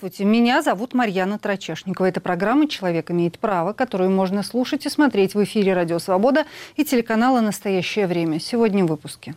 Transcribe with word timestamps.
Здравствуйте, 0.00 0.32
меня 0.32 0.62
зовут 0.62 0.94
Марьяна 0.94 1.38
Трачешникова. 1.38 2.06
Это 2.06 2.22
программа 2.22 2.66
«Человек 2.66 3.10
имеет 3.10 3.38
право», 3.38 3.74
которую 3.74 4.10
можно 4.10 4.42
слушать 4.42 4.86
и 4.86 4.88
смотреть 4.88 5.34
в 5.34 5.44
эфире 5.44 5.74
«Радио 5.74 5.98
Свобода» 5.98 6.46
и 6.76 6.86
телеканала 6.86 7.42
«Настоящее 7.42 8.06
время». 8.06 8.40
Сегодня 8.40 8.82
в 8.82 8.86
выпуске. 8.86 9.34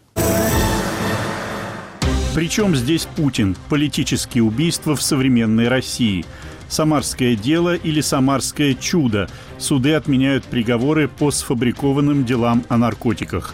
Причем 2.34 2.78
здесь 2.78 3.06
Путин? 3.18 3.58
Политические 3.70 4.44
убийства 4.44 4.96
в 4.96 5.02
современной 5.02 5.68
России. 5.68 6.24
Самарское 6.70 7.36
дело 7.36 7.76
или 7.76 8.00
самарское 8.00 8.74
чудо. 8.74 9.28
Суды 9.58 9.94
отменяют 9.94 10.46
приговоры 10.46 11.10
по 11.10 11.32
сфабрикованным 11.32 12.24
делам 12.24 12.64
о 12.70 12.78
наркотиках. 12.78 13.54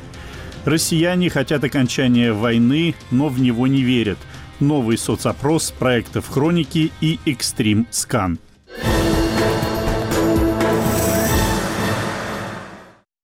Россияне 0.64 1.32
хотят 1.32 1.64
окончания 1.64 2.34
войны, 2.34 2.94
но 3.10 3.30
в 3.30 3.42
него 3.42 3.66
не 3.66 3.82
верят– 3.82 4.20
новый 4.60 4.98
соцопрос 4.98 5.72
проектов 5.72 6.28
«Хроники» 6.30 6.92
и 7.02 7.20
«Экстрим 7.26 7.88
Скан». 7.92 8.40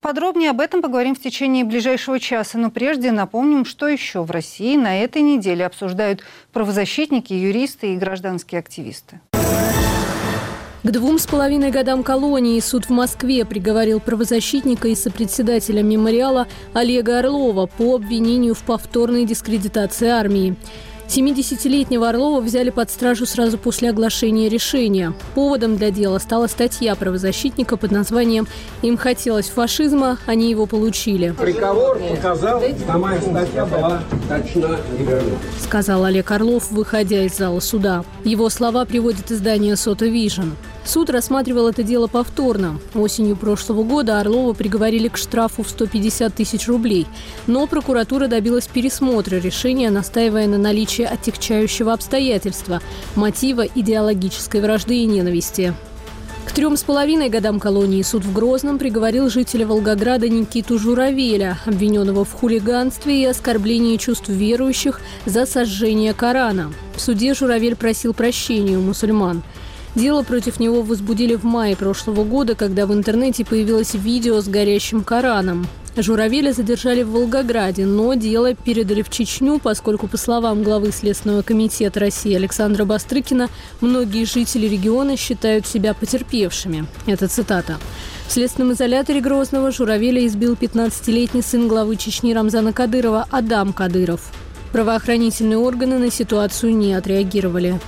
Подробнее 0.02 0.52
об 0.52 0.62
этом 0.62 0.84
поговорим 0.84 1.16
в 1.16 1.20
течение 1.20 1.64
ближайшего 1.64 2.20
часа. 2.20 2.60
Но 2.60 2.70
прежде 2.70 3.12
напомним, 3.12 3.66
что 3.66 3.88
еще 3.88 4.22
в 4.22 4.30
России 4.30 4.78
на 4.78 5.02
этой 5.02 5.24
неделе 5.24 5.66
обсуждают 5.66 6.22
правозащитники, 6.54 7.34
юристы 7.34 7.94
и 7.94 7.98
гражданские 7.98 8.60
активисты. 8.60 9.20
К 10.84 10.92
двум 10.92 11.18
с 11.18 11.26
половиной 11.26 11.72
годам 11.72 12.04
колонии 12.04 12.60
суд 12.60 12.86
в 12.86 12.90
Москве 12.92 13.44
приговорил 13.44 14.00
правозащитника 14.00 14.88
и 14.90 14.94
сопредседателя 14.94 15.82
мемориала 15.82 16.48
Олега 16.76 17.18
Орлова 17.18 17.66
по 17.66 17.96
обвинению 17.96 18.54
в 18.54 18.62
повторной 18.62 19.26
дискредитации 19.26 20.10
армии. 20.10 20.56
70-летнего 21.08 22.10
Орлова 22.10 22.42
взяли 22.42 22.70
под 22.70 22.90
стражу 22.90 23.26
сразу 23.26 23.58
после 23.58 23.90
оглашения 23.90 24.50
решения. 24.50 25.14
Поводом 25.34 25.78
для 25.78 25.92
дела 25.92 26.20
стала 26.20 26.48
статья 26.48 26.96
правозащитника 26.96 27.78
под 27.78 27.92
названием 27.92 28.48
«Им 28.82 28.98
хотелось 28.98 29.50
фашизма, 29.50 30.18
они 30.26 30.50
его 30.50 30.66
получили». 30.66 31.36
Приговор 31.40 32.00
показал, 32.00 32.62
моя 32.98 33.22
статья 33.22 33.66
была 33.66 34.04
точна 34.28 34.80
и 34.98 35.03
верна. 35.03 35.38
Сказал 35.62 36.04
Олег 36.04 36.32
Орлов, 36.32 36.72
выходя 36.72 37.24
из 37.24 37.38
зала 37.38 37.60
суда. 37.60 38.04
Его 38.24 38.50
слова 38.50 38.86
приводит 38.86 39.32
издание 39.32 39.76
«Sota 39.76 40.06
Vision». 40.06 40.52
Суд 40.86 41.10
рассматривал 41.10 41.68
это 41.68 41.82
дело 41.82 42.06
повторно. 42.06 42.80
Осенью 42.94 43.36
прошлого 43.36 43.84
года 43.84 44.20
Орлова 44.20 44.54
приговорили 44.54 45.08
к 45.08 45.18
штрафу 45.18 45.64
в 45.64 45.70
150 45.70 46.34
тысяч 46.36 46.68
рублей. 46.68 47.08
Но 47.48 47.66
прокуратура 47.66 48.28
добилась 48.28 48.68
пересмотра 48.68 49.38
решения, 49.38 49.90
настаивая 49.90 50.48
на 50.48 50.60
наличии 50.60 51.04
отягчающего 51.04 51.92
обстоятельства– 51.92 52.82
мотива 53.16 53.64
идеологической 53.64 54.62
вражды 54.62 54.98
и 54.98 55.06
ненависти. 55.06 55.74
К 56.46 56.52
трем 56.52 56.78
с 56.78 56.84
половиной 56.84 57.30
годам 57.30 57.60
колонии 57.60 58.04
суд 58.04 58.24
в 58.24 58.32
Грозном 58.32 58.78
приговорил 58.78 59.30
жителя 59.30 59.66
Волгограда 59.66 60.30
Никиту 60.30 60.78
Журавеля, 60.78 61.58
обвиненного 61.66 62.24
в 62.24 62.32
хулиганстве 62.32 63.24
и 63.24 63.26
оскорблении 63.26 63.98
чувств 63.98 64.30
верующих 64.30 65.02
за 65.26 65.48
сожжение 65.48 66.14
Корана. 66.14 66.72
В 66.96 67.02
суде 67.02 67.34
Журавель 67.34 67.76
просил 67.76 68.14
прощения 68.14 68.78
у 68.78 68.82
мусульман– 68.82 69.42
Дело 69.96 70.24
против 70.24 70.60
него 70.60 70.82
возбудили 70.82 71.36
в 71.36 71.46
мае 71.46 71.76
прошлого 71.78 72.26
года, 72.26 72.54
когда 72.56 72.86
в 72.86 72.94
интернете 72.94 73.46
появилось 73.46 73.94
видео 73.94 74.42
с 74.42 74.48
горящим 74.48 75.04
Кораном. 75.04 75.68
Журавеля 75.98 76.52
задержали 76.52 77.04
в 77.04 77.12
Волгограде, 77.12 77.86
но 77.86 78.14
дело 78.16 78.54
передали 78.54 79.02
в 79.02 79.10
Чечню, 79.10 79.60
поскольку, 79.60 80.08
по 80.08 80.18
словам 80.18 80.62
главы 80.62 80.92
Следственного 80.92 81.42
комитета 81.42 82.02
России 82.02 82.36
Александра 82.36 82.84
Бастрыкина, 82.84 83.50
многие 83.80 84.26
жители 84.26 84.68
региона 84.68 85.16
считают 85.16 85.66
себя 85.66 85.94
потерпевшими. 85.94 86.86
Это 87.06 87.30
цитата. 87.30 87.78
В 88.28 88.34
следственном 88.34 88.74
изоляторе 88.74 89.22
Грозного 89.22 89.72
Журавеля 89.72 90.26
избил 90.28 90.56
15-летний 90.56 91.42
сын 91.42 91.70
главы 91.70 91.96
Чечни 91.96 92.34
Рамзана 92.34 92.74
Кадырова 92.74 93.28
Адам 93.32 93.72
Кадыров. 93.72 94.34
Правоохранительные 94.74 95.58
органы 95.58 95.98
на 96.00 96.12
ситуацию 96.12 96.76
не 96.76 96.94
отреагировали 96.94 97.80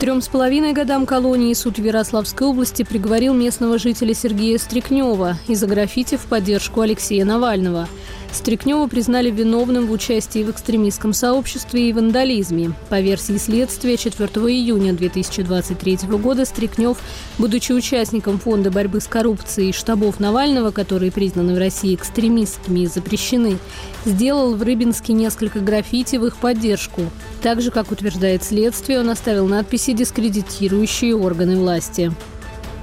трем 0.00 0.22
с 0.22 0.28
половиной 0.28 0.72
годам 0.72 1.04
колонии 1.04 1.52
суд 1.52 1.78
Ярославской 1.78 2.46
области 2.46 2.84
приговорил 2.84 3.34
местного 3.34 3.78
жителя 3.78 4.14
Сергея 4.14 4.56
Стрекнева 4.56 5.36
из-за 5.46 5.66
граффити 5.66 6.16
в 6.16 6.24
поддержку 6.24 6.80
Алексея 6.80 7.26
Навального– 7.26 7.86
Стрекнева 8.32 8.86
признали 8.86 9.30
виновным 9.30 9.86
в 9.86 9.92
участии 9.92 10.44
в 10.44 10.50
экстремистском 10.50 11.12
сообществе 11.12 11.88
и 11.88 11.92
вандализме. 11.92 12.72
По 12.88 13.00
версии 13.00 13.36
следствия, 13.38 13.96
4 13.96 14.28
июня 14.28 14.92
2023 14.92 15.98
года 16.18 16.44
Стрекнев, 16.44 16.98
будучи 17.38 17.72
участником 17.72 18.38
Фонда 18.38 18.70
борьбы 18.70 19.00
с 19.00 19.06
коррупцией 19.06 19.72
штабов 19.72 20.20
Навального, 20.20 20.70
которые 20.70 21.10
признаны 21.10 21.54
в 21.54 21.58
России 21.58 21.94
экстремистскими 21.94 22.80
и 22.80 22.86
запрещены, 22.86 23.58
сделал 24.04 24.54
в 24.54 24.62
Рыбинске 24.62 25.12
несколько 25.12 25.60
граффити 25.60 26.16
в 26.16 26.26
их 26.26 26.36
поддержку. 26.36 27.02
Так 27.42 27.60
же, 27.60 27.70
как 27.70 27.90
утверждает 27.90 28.44
следствие, 28.44 29.00
он 29.00 29.10
оставил 29.10 29.46
надписи, 29.46 29.92
дискредитирующие 29.92 31.16
органы 31.16 31.58
власти. 31.58 32.12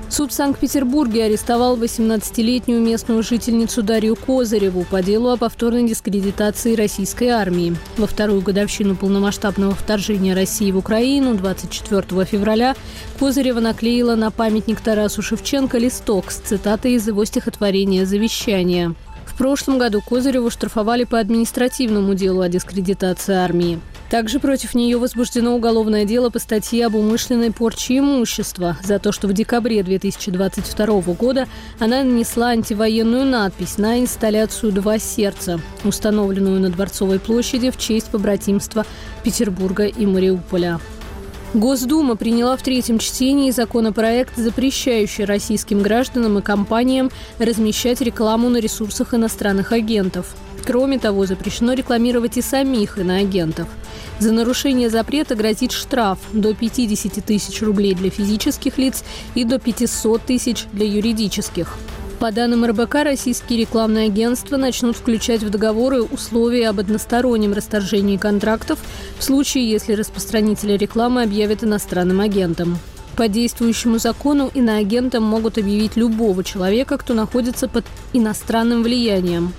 Суд 0.09 0.31
в 0.31 0.33
Санкт-Петербурге 0.33 1.25
арестовал 1.25 1.77
18-летнюю 1.77 2.81
местную 2.81 3.21
жительницу 3.23 3.83
Дарью 3.83 4.15
Козыреву 4.15 4.85
по 4.85 5.03
делу 5.03 5.31
о 5.31 5.37
повторной 5.37 5.87
дискредитации 5.87 6.75
российской 6.75 7.27
армии. 7.27 7.75
Во 7.97 8.07
вторую 8.07 8.41
годовщину 8.41 8.95
полномасштабного 8.95 9.75
вторжения 9.75 10.33
России 10.33 10.71
в 10.71 10.77
Украину 10.77 11.35
24 11.35 12.23
февраля 12.23 12.75
Козырева 13.19 13.59
наклеила 13.59 14.15
на 14.15 14.31
памятник 14.31 14.79
Тарасу 14.79 15.21
Шевченко 15.21 15.77
листок 15.77 16.31
с 16.31 16.37
цитатой 16.37 16.93
из 16.93 17.05
его 17.07 17.25
стихотворения 17.25 18.05
«Завещание». 18.05 18.95
В 19.25 19.37
прошлом 19.37 19.77
году 19.77 20.01
Козыреву 20.01 20.49
штрафовали 20.49 21.03
по 21.03 21.19
административному 21.19 22.15
делу 22.15 22.41
о 22.41 22.49
дискредитации 22.49 23.35
армии. 23.35 23.79
Также 24.09 24.39
против 24.39 24.73
нее 24.73 24.97
возбуждено 24.97 25.55
уголовное 25.55 26.05
дело 26.05 26.29
по 26.29 26.39
статье 26.39 26.85
об 26.85 26.95
умышленной 26.95 27.51
порче 27.51 27.99
имущества 27.99 28.77
за 28.81 28.99
то, 28.99 29.11
что 29.11 29.27
в 29.27 29.33
декабре 29.33 29.83
2022 29.83 31.01
года 31.13 31.47
она 31.79 32.03
нанесла 32.03 32.49
антивоенную 32.49 33.25
надпись 33.25 33.77
на 33.77 33.99
инсталляцию 33.99 34.71
«Два 34.71 34.97
сердца», 34.97 35.59
установленную 35.83 36.61
на 36.61 36.69
Дворцовой 36.69 37.19
площади 37.19 37.69
в 37.69 37.77
честь 37.77 38.07
побратимства 38.07 38.85
Петербурга 39.23 39.85
и 39.85 40.05
Мариуполя. 40.05 40.79
Госдума 41.53 42.15
приняла 42.15 42.55
в 42.55 42.61
третьем 42.61 42.99
чтении 42.99 43.51
законопроект, 43.51 44.35
запрещающий 44.37 45.25
российским 45.25 45.81
гражданам 45.81 46.37
и 46.39 46.41
компаниям 46.41 47.09
размещать 47.39 48.01
рекламу 48.01 48.49
на 48.49 48.57
ресурсах 48.57 49.13
иностранных 49.13 49.71
агентов. 49.71 50.35
Кроме 50.67 50.99
того, 50.99 51.25
запрещено 51.25 51.71
рекламировать 51.71 52.35
и 52.35 52.41
самих 52.41 52.97
иноагентов. 52.97 53.69
За 54.19 54.33
нарушение 54.33 54.89
запрета 54.89 55.33
грозит 55.35 55.71
штраф 55.71 56.19
до 56.33 56.53
50 56.53 57.23
тысяч 57.23 57.61
рублей 57.61 57.95
для 57.95 58.09
физических 58.09 58.77
лиц 58.77 59.05
и 59.33 59.45
до 59.45 59.59
500 59.59 60.21
тысяч 60.23 60.65
для 60.73 60.85
юридических. 60.85 61.73
По 62.19 62.33
данным 62.33 62.65
РБК, 62.65 62.95
российские 62.95 63.61
рекламные 63.61 64.07
агентства 64.07 64.57
начнут 64.57 64.97
включать 64.97 65.41
в 65.41 65.49
договоры 65.49 66.01
условия 66.01 66.67
об 66.67 66.81
одностороннем 66.81 67.53
расторжении 67.53 68.17
контрактов 68.17 68.77
в 69.19 69.23
случае, 69.23 69.69
если 69.69 69.93
распространители 69.93 70.73
рекламы 70.73 71.21
объявят 71.21 71.63
иностранным 71.63 72.19
агентом. 72.19 72.77
По 73.15 73.29
действующему 73.29 73.99
закону 73.99 74.51
иноагентом 74.53 75.23
могут 75.23 75.57
объявить 75.57 75.95
любого 75.95 76.43
человека, 76.43 76.97
кто 76.97 77.13
находится 77.13 77.69
под 77.69 77.85
иностранным 78.11 78.83
влиянием. 78.83 79.53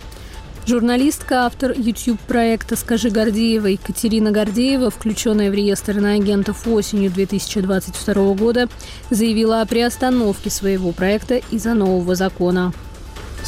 Журналистка, 0.69 1.47
автор 1.47 1.73
YouTube-проекта 1.73 2.77
«Скажи 2.77 3.09
Гордеева» 3.09 3.69
Екатерина 3.69 4.33
Гордеева, 4.33 4.91
включенная 4.91 5.51
в 5.51 5.55
реестр 5.55 5.97
иноагентов 5.97 6.69
осенью 6.69 7.11
2022 7.11 8.35
года, 8.35 8.69
заявила 9.09 9.63
о 9.63 9.67
приостановке 9.67 10.51
своего 10.51 10.93
проекта 10.93 11.41
из-за 11.51 11.73
нового 11.73 12.15
закона. 12.15 12.75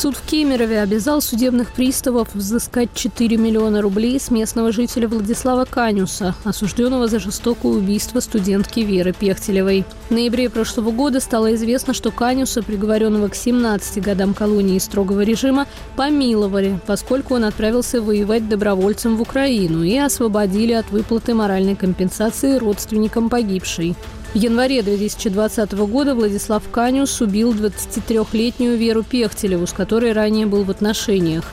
Суд 0.01 0.17
в 0.17 0.23
Кемерове 0.25 0.81
обязал 0.81 1.21
судебных 1.21 1.73
приставов 1.73 2.35
взыскать 2.35 2.89
4 2.95 3.37
миллиона 3.37 3.83
рублей 3.83 4.19
с 4.19 4.31
местного 4.31 4.73
жителя 4.73 5.07
Владислава 5.09 5.67
Канюса, 5.67 6.35
осужденного 6.43 7.07
за 7.07 7.19
жестокое 7.19 7.73
убийство 7.73 8.21
студентки 8.21 8.81
Веры 8.81 9.13
Пехтелевой. 9.13 9.85
В 10.09 10.13
ноябре 10.13 10.49
прошлого 10.49 10.91
года 10.91 11.21
стало 11.21 11.55
известно, 11.55 11.93
что 11.93 12.11
Канюса, 12.11 12.63
приговоренного 12.63 13.29
к 13.29 13.35
17 13.35 14.03
годам 14.03 14.33
колонии 14.33 14.79
строгого 14.79 15.21
режима, 15.21 15.67
помиловали, 15.97 16.81
поскольку 16.87 17.35
он 17.35 17.45
отправился 17.45 18.01
воевать 18.01 18.49
добровольцем 18.49 19.19
в 19.19 19.21
Украину 19.21 19.83
и 19.83 19.99
освободили 19.99 20.73
от 20.73 20.91
выплаты 20.91 21.35
моральной 21.35 21.77
компенсации 21.77 22.57
родственникам 22.57 23.29
погибшей. 23.29 23.95
В 24.33 24.37
январе 24.37 24.81
2020 24.83 25.73
года 25.73 26.15
Владислав 26.15 26.63
Канюс 26.71 27.21
убил 27.21 27.53
23-летнюю 27.53 28.77
Веру 28.77 29.03
Пехтелеву, 29.03 29.67
с 29.67 29.73
которой 29.73 30.13
ранее 30.13 30.47
был 30.47 30.63
в 30.63 30.71
отношениях. 30.71 31.45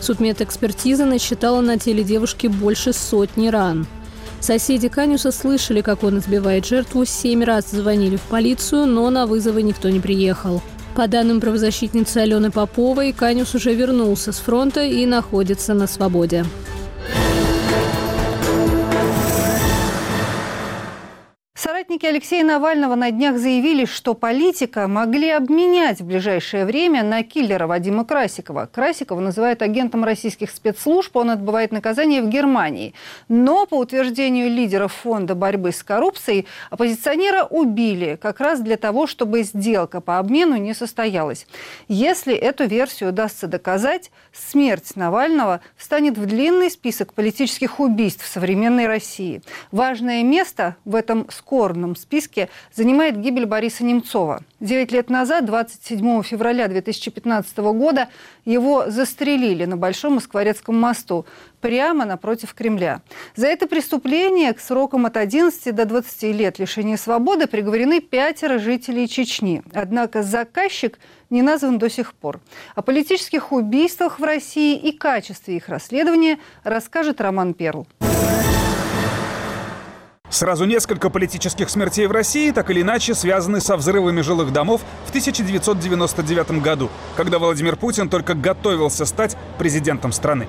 Судмедэкспертиза 0.00 1.06
насчитала 1.06 1.62
на 1.62 1.78
теле 1.78 2.04
девушки 2.04 2.46
больше 2.46 2.92
сотни 2.92 3.48
ран. 3.48 3.86
Соседи 4.40 4.90
Канюса 4.90 5.32
слышали, 5.32 5.80
как 5.80 6.04
он 6.04 6.18
избивает 6.18 6.66
жертву, 6.66 7.06
семь 7.06 7.42
раз 7.42 7.70
звонили 7.70 8.16
в 8.16 8.22
полицию, 8.22 8.84
но 8.84 9.08
на 9.08 9.24
вызовы 9.24 9.62
никто 9.62 9.88
не 9.88 10.00
приехал. 10.00 10.60
По 10.94 11.08
данным 11.08 11.40
правозащитницы 11.40 12.18
Алены 12.18 12.50
Поповой, 12.50 13.14
Канюс 13.14 13.54
уже 13.54 13.74
вернулся 13.74 14.32
с 14.32 14.36
фронта 14.36 14.84
и 14.84 15.06
находится 15.06 15.72
на 15.72 15.86
свободе. 15.86 16.44
Соратники 21.96 22.14
Алексея 22.14 22.44
Навального 22.44 22.94
на 22.94 23.10
днях 23.10 23.38
заявили, 23.38 23.86
что 23.86 24.12
политика 24.12 24.86
могли 24.86 25.30
обменять 25.30 26.00
в 26.00 26.04
ближайшее 26.04 26.66
время 26.66 27.02
на 27.02 27.22
киллера 27.22 27.66
Вадима 27.66 28.04
Красикова. 28.04 28.68
Красикова 28.70 29.18
называют 29.18 29.62
агентом 29.62 30.04
российских 30.04 30.50
спецслужб, 30.50 31.16
он 31.16 31.30
отбывает 31.30 31.72
наказание 31.72 32.20
в 32.20 32.28
Германии. 32.28 32.92
Но, 33.28 33.64
по 33.64 33.76
утверждению 33.76 34.50
лидеров 34.50 34.92
фонда 34.92 35.34
борьбы 35.34 35.72
с 35.72 35.82
коррупцией, 35.82 36.46
оппозиционера 36.70 37.44
убили 37.44 38.18
как 38.20 38.40
раз 38.40 38.60
для 38.60 38.76
того, 38.76 39.06
чтобы 39.06 39.42
сделка 39.42 40.02
по 40.02 40.18
обмену 40.18 40.56
не 40.56 40.74
состоялась. 40.74 41.46
Если 41.88 42.34
эту 42.34 42.66
версию 42.66 43.08
удастся 43.08 43.46
доказать, 43.46 44.10
смерть 44.34 44.96
Навального 44.96 45.60
встанет 45.78 46.18
в 46.18 46.26
длинный 46.26 46.70
список 46.70 47.14
политических 47.14 47.80
убийств 47.80 48.26
современной 48.26 48.86
России. 48.86 49.40
Важное 49.72 50.22
место 50.22 50.76
в 50.84 50.94
этом 50.94 51.26
скором 51.30 51.85
черном 51.86 51.96
списке 51.96 52.48
занимает 52.74 53.20
гибель 53.20 53.46
Бориса 53.46 53.84
Немцова. 53.84 54.42
Девять 54.60 54.92
лет 54.92 55.10
назад, 55.10 55.44
27 55.44 56.22
февраля 56.22 56.68
2015 56.68 57.58
года, 57.58 58.08
его 58.44 58.90
застрелили 58.90 59.64
на 59.66 59.76
Большом 59.76 60.14
Москворецком 60.14 60.76
мосту, 60.76 61.26
прямо 61.60 62.04
напротив 62.04 62.54
Кремля. 62.54 63.00
За 63.36 63.46
это 63.46 63.66
преступление 63.66 64.52
к 64.52 64.60
срокам 64.60 65.06
от 65.06 65.16
11 65.16 65.74
до 65.74 65.84
20 65.84 66.22
лет 66.34 66.58
лишения 66.58 66.96
свободы 66.96 67.46
приговорены 67.46 68.00
пятеро 68.00 68.58
жителей 68.58 69.08
Чечни. 69.08 69.62
Однако 69.72 70.22
заказчик 70.22 70.98
не 71.30 71.42
назван 71.42 71.78
до 71.78 71.88
сих 71.90 72.14
пор. 72.14 72.40
О 72.74 72.82
политических 72.82 73.52
убийствах 73.52 74.18
в 74.18 74.24
России 74.24 74.76
и 74.76 74.92
качестве 74.92 75.56
их 75.56 75.68
расследования 75.68 76.38
расскажет 76.64 77.20
Роман 77.20 77.54
Перл. 77.54 77.86
Сразу 80.36 80.66
несколько 80.66 81.08
политических 81.08 81.70
смертей 81.70 82.06
в 82.06 82.12
России 82.12 82.50
так 82.50 82.68
или 82.70 82.82
иначе 82.82 83.14
связаны 83.14 83.58
со 83.58 83.74
взрывами 83.74 84.20
жилых 84.20 84.52
домов 84.52 84.82
в 85.06 85.08
1999 85.08 86.62
году, 86.62 86.90
когда 87.16 87.38
Владимир 87.38 87.76
Путин 87.76 88.10
только 88.10 88.34
готовился 88.34 89.06
стать 89.06 89.34
президентом 89.56 90.12
страны. 90.12 90.46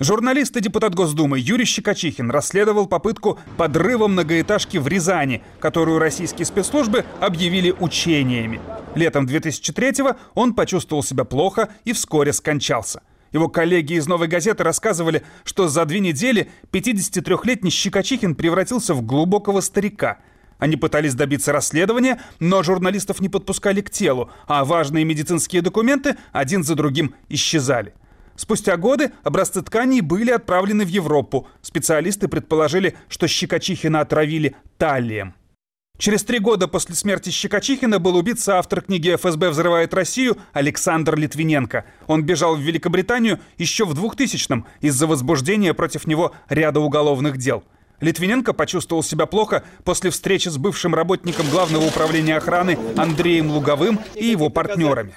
Журналист 0.00 0.56
и 0.56 0.60
депутат 0.60 0.96
Госдумы 0.96 1.38
Юрий 1.38 1.64
Щекочихин 1.64 2.28
расследовал 2.32 2.88
попытку 2.88 3.38
подрыва 3.56 4.08
многоэтажки 4.08 4.78
в 4.78 4.88
Рязани, 4.88 5.44
которую 5.60 6.00
российские 6.00 6.44
спецслужбы 6.44 7.04
объявили 7.20 7.70
учениями. 7.70 8.60
Летом 8.96 9.26
2003-го 9.26 10.16
он 10.34 10.54
почувствовал 10.54 11.04
себя 11.04 11.22
плохо 11.22 11.68
и 11.84 11.92
вскоре 11.92 12.32
скончался– 12.32 13.00
его 13.34 13.48
коллеги 13.48 13.94
из 13.94 14.06
«Новой 14.06 14.28
газеты» 14.28 14.62
рассказывали, 14.62 15.22
что 15.42 15.68
за 15.68 15.84
две 15.84 15.98
недели 15.98 16.50
53-летний 16.70 17.70
Щекочихин 17.70 18.36
превратился 18.36 18.94
в 18.94 19.02
глубокого 19.02 19.60
старика. 19.60 20.18
Они 20.58 20.76
пытались 20.76 21.14
добиться 21.14 21.52
расследования, 21.52 22.22
но 22.38 22.62
журналистов 22.62 23.20
не 23.20 23.28
подпускали 23.28 23.80
к 23.80 23.90
телу, 23.90 24.30
а 24.46 24.64
важные 24.64 25.04
медицинские 25.04 25.62
документы 25.62 26.16
один 26.32 26.62
за 26.62 26.76
другим 26.76 27.16
исчезали. 27.28 27.92
Спустя 28.36 28.76
годы 28.76 29.10
образцы 29.24 29.62
тканей 29.62 30.00
были 30.00 30.30
отправлены 30.30 30.84
в 30.84 30.88
Европу. 30.88 31.48
Специалисты 31.60 32.28
предположили, 32.28 32.96
что 33.08 33.26
Щекочихина 33.26 34.00
отравили 34.00 34.54
талием. 34.78 35.34
Через 35.96 36.24
три 36.24 36.40
года 36.40 36.66
после 36.66 36.96
смерти 36.96 37.30
Щекочихина 37.30 38.00
был 38.00 38.16
убит 38.16 38.40
соавтор 38.40 38.80
книги 38.80 39.14
«ФСБ 39.14 39.50
взрывает 39.50 39.94
Россию» 39.94 40.36
Александр 40.52 41.14
Литвиненко. 41.14 41.84
Он 42.08 42.24
бежал 42.24 42.56
в 42.56 42.60
Великобританию 42.60 43.38
еще 43.58 43.84
в 43.84 43.92
2000-м 43.92 44.66
из-за 44.80 45.06
возбуждения 45.06 45.72
против 45.72 46.08
него 46.08 46.32
ряда 46.48 46.80
уголовных 46.80 47.38
дел. 47.38 47.62
Литвиненко 48.00 48.52
почувствовал 48.52 49.04
себя 49.04 49.26
плохо 49.26 49.62
после 49.84 50.10
встречи 50.10 50.48
с 50.48 50.58
бывшим 50.58 50.96
работником 50.96 51.48
Главного 51.48 51.86
управления 51.86 52.36
охраны 52.38 52.76
Андреем 52.96 53.52
Луговым 53.52 54.00
и 54.16 54.26
его 54.26 54.48
партнерами. 54.48 55.14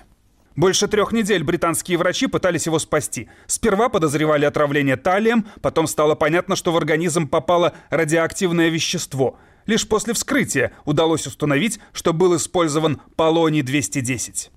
Больше 0.56 0.88
трех 0.88 1.12
недель 1.12 1.44
британские 1.44 1.98
врачи 1.98 2.28
пытались 2.28 2.68
его 2.68 2.78
спасти. 2.78 3.30
Сперва 3.48 3.90
подозревали 3.90 4.46
отравление 4.46 4.96
талием, 4.96 5.48
потом 5.62 5.88
стало 5.88 6.14
понятно, 6.14 6.56
что 6.56 6.72
в 6.72 6.78
организм 6.78 7.28
попало 7.28 7.74
радиоактивное 7.90 8.70
вещество– 8.70 9.40
Лишь 9.68 9.88
после 9.88 10.14
вскрытия 10.14 10.72
удалось 10.86 11.28
установить, 11.28 11.80
что 11.94 12.14
был 12.14 12.36
использован 12.36 13.02
полоний-210. 13.16 14.50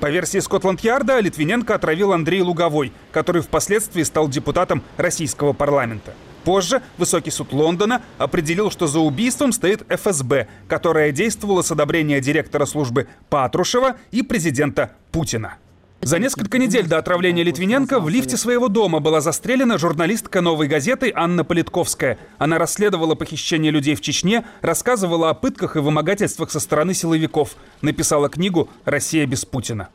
По 0.00 0.10
версии 0.10 0.38
Скотланд-Ярда, 0.38 1.20
Литвиненко 1.20 1.74
отравил 1.74 2.12
Андрей 2.12 2.40
Луговой, 2.40 2.92
который 3.12 3.42
впоследствии 3.42 4.02
стал 4.02 4.28
депутатом 4.28 4.82
российского 4.96 5.52
парламента. 5.52 6.14
Позже 6.44 6.82
Высокий 6.98 7.30
суд 7.30 7.52
Лондона 7.52 8.02
определил, 8.18 8.70
что 8.70 8.86
за 8.86 9.00
убийством 9.00 9.52
стоит 9.52 9.82
ФСБ, 9.88 10.48
которая 10.68 11.12
действовала 11.12 11.62
с 11.62 11.70
одобрения 11.70 12.20
директора 12.20 12.66
службы 12.66 13.06
Патрушева 13.30 13.96
и 14.10 14.22
президента 14.22 14.92
Путина. 15.10 15.56
За 16.04 16.18
несколько 16.18 16.58
недель 16.58 16.86
до 16.86 16.98
отравления 16.98 17.42
Литвиненко 17.42 17.98
в 17.98 18.10
лифте 18.10 18.36
своего 18.36 18.68
дома 18.68 19.00
была 19.00 19.22
застрелена 19.22 19.78
журналистка 19.78 20.42
«Новой 20.42 20.68
газеты» 20.68 21.10
Анна 21.16 21.44
Политковская. 21.44 22.18
Она 22.36 22.58
расследовала 22.58 23.14
похищение 23.14 23.72
людей 23.72 23.94
в 23.94 24.02
Чечне, 24.02 24.44
рассказывала 24.60 25.30
о 25.30 25.34
пытках 25.34 25.76
и 25.76 25.78
вымогательствах 25.78 26.50
со 26.50 26.60
стороны 26.60 26.92
силовиков. 26.92 27.56
Написала 27.80 28.28
книгу 28.28 28.68
«Россия 28.84 29.24
без 29.26 29.46
Путина». 29.46 29.88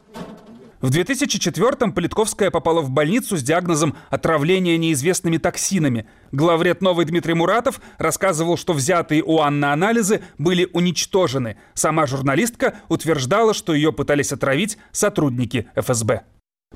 В 0.82 0.92
2004-м 0.92 1.92
Политковская 1.92 2.52
попала 2.52 2.80
в 2.80 2.90
больницу 2.90 3.36
с 3.36 3.44
диагнозом 3.44 3.98
отравления 4.10 4.78
неизвестными 4.78 5.38
токсинами. 5.38 6.08
Главред 6.32 6.82
Новый 6.82 7.06
Дмитрий 7.06 7.34
Муратов 7.34 7.82
рассказывал, 7.98 8.56
что 8.56 8.72
взятые 8.72 9.22
у 9.22 9.40
Анны 9.40 9.66
анализы 9.66 10.22
были 10.38 10.70
уничтожены. 10.72 11.58
Сама 11.74 12.08
журналистка 12.08 12.76
утверждала, 12.88 13.54
что 13.54 13.74
ее 13.74 13.92
пытались 13.92 14.32
отравить 14.32 14.78
сотрудники 14.94 15.68
ФСБ. 15.76 16.22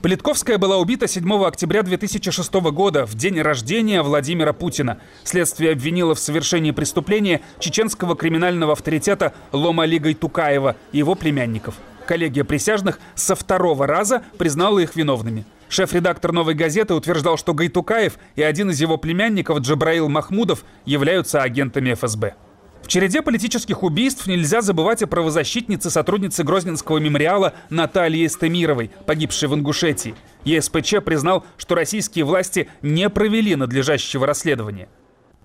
Политковская 0.01 0.57
была 0.57 0.79
убита 0.79 1.07
7 1.07 1.31
октября 1.45 1.81
2006 1.81 2.53
года, 2.71 3.05
в 3.05 3.13
день 3.13 3.39
рождения 3.39 4.01
Владимира 4.01 4.51
Путина. 4.51 4.99
Следствие 5.23 5.71
обвинило 5.71 6.13
в 6.13 6.19
совершении 6.19 6.71
преступления 6.71 7.39
чеченского 7.59 8.17
криминального 8.17 8.73
авторитета 8.73 9.33
Лома 9.53 9.85
Лигой 9.85 10.13
Тукаева 10.13 10.75
и 10.91 10.97
его 10.97 11.15
племянников– 11.15 11.75
Коллегия 12.07 12.43
присяжных 12.43 12.99
со 13.15 13.35
второго 13.35 13.87
раза 13.87 14.23
признала 14.37 14.79
их 14.79 14.95
виновными. 14.95 15.45
Шеф-редактор 15.69 16.31
«Новой 16.31 16.53
газеты» 16.53 16.93
утверждал, 16.93 17.37
что 17.37 17.53
Гайтукаев 17.53 18.17
и 18.35 18.43
один 18.43 18.69
из 18.69 18.79
его 18.79 18.97
племянников 18.97 19.59
Джабраил 19.59 20.07
Махмудов 20.09 20.63
являются 20.85 21.41
агентами 21.41 21.93
ФСБ. 21.93 22.35
В 22.83 22.87
череде 22.87 23.21
политических 23.21 23.81
убийств 23.81 24.27
нельзя 24.27 24.61
забывать 24.61 25.01
о 25.01 25.07
правозащитнице 25.07 25.89
сотруднице 25.89 26.43
Грозненского 26.43 26.97
мемориала 26.97 27.53
Наталье 27.69 28.25
Эстемировой, 28.25 28.91
погибшей 29.05 29.47
в 29.47 29.55
Ингушетии. 29.55 30.15
ЕСПЧ 30.43 30.95
признал, 31.03 31.45
что 31.57 31.75
российские 31.75 32.25
власти 32.25 32.67
не 32.81 33.09
провели 33.09 33.55
надлежащего 33.55 34.27
расследования. 34.27 34.89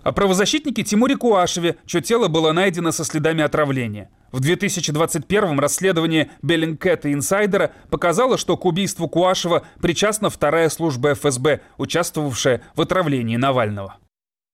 О 0.03 0.11
правозащитнике 0.11 0.83
Тимуре 0.83 1.17
Куашеве, 1.17 1.75
чье 1.85 2.01
тело 2.01 2.27
было 2.27 2.51
найдено 2.51 2.91
со 2.91 3.03
следами 3.03 3.43
отравления. 3.43 4.09
В 4.31 4.41
2021-м 4.41 5.59
расследование 5.59 6.29
Беллингкэт 6.41 7.05
и 7.05 7.13
Инсайдера 7.13 7.71
показало, 7.89 8.37
что 8.37 8.57
к 8.57 8.65
убийству 8.65 9.09
Куашева 9.09 9.63
причастна 9.81 10.29
вторая 10.29 10.69
служба 10.69 11.13
ФСБ, 11.13 11.61
участвовавшая 11.77 12.61
в 12.75 12.81
отравлении 12.81 13.37
Навального. 13.37 13.97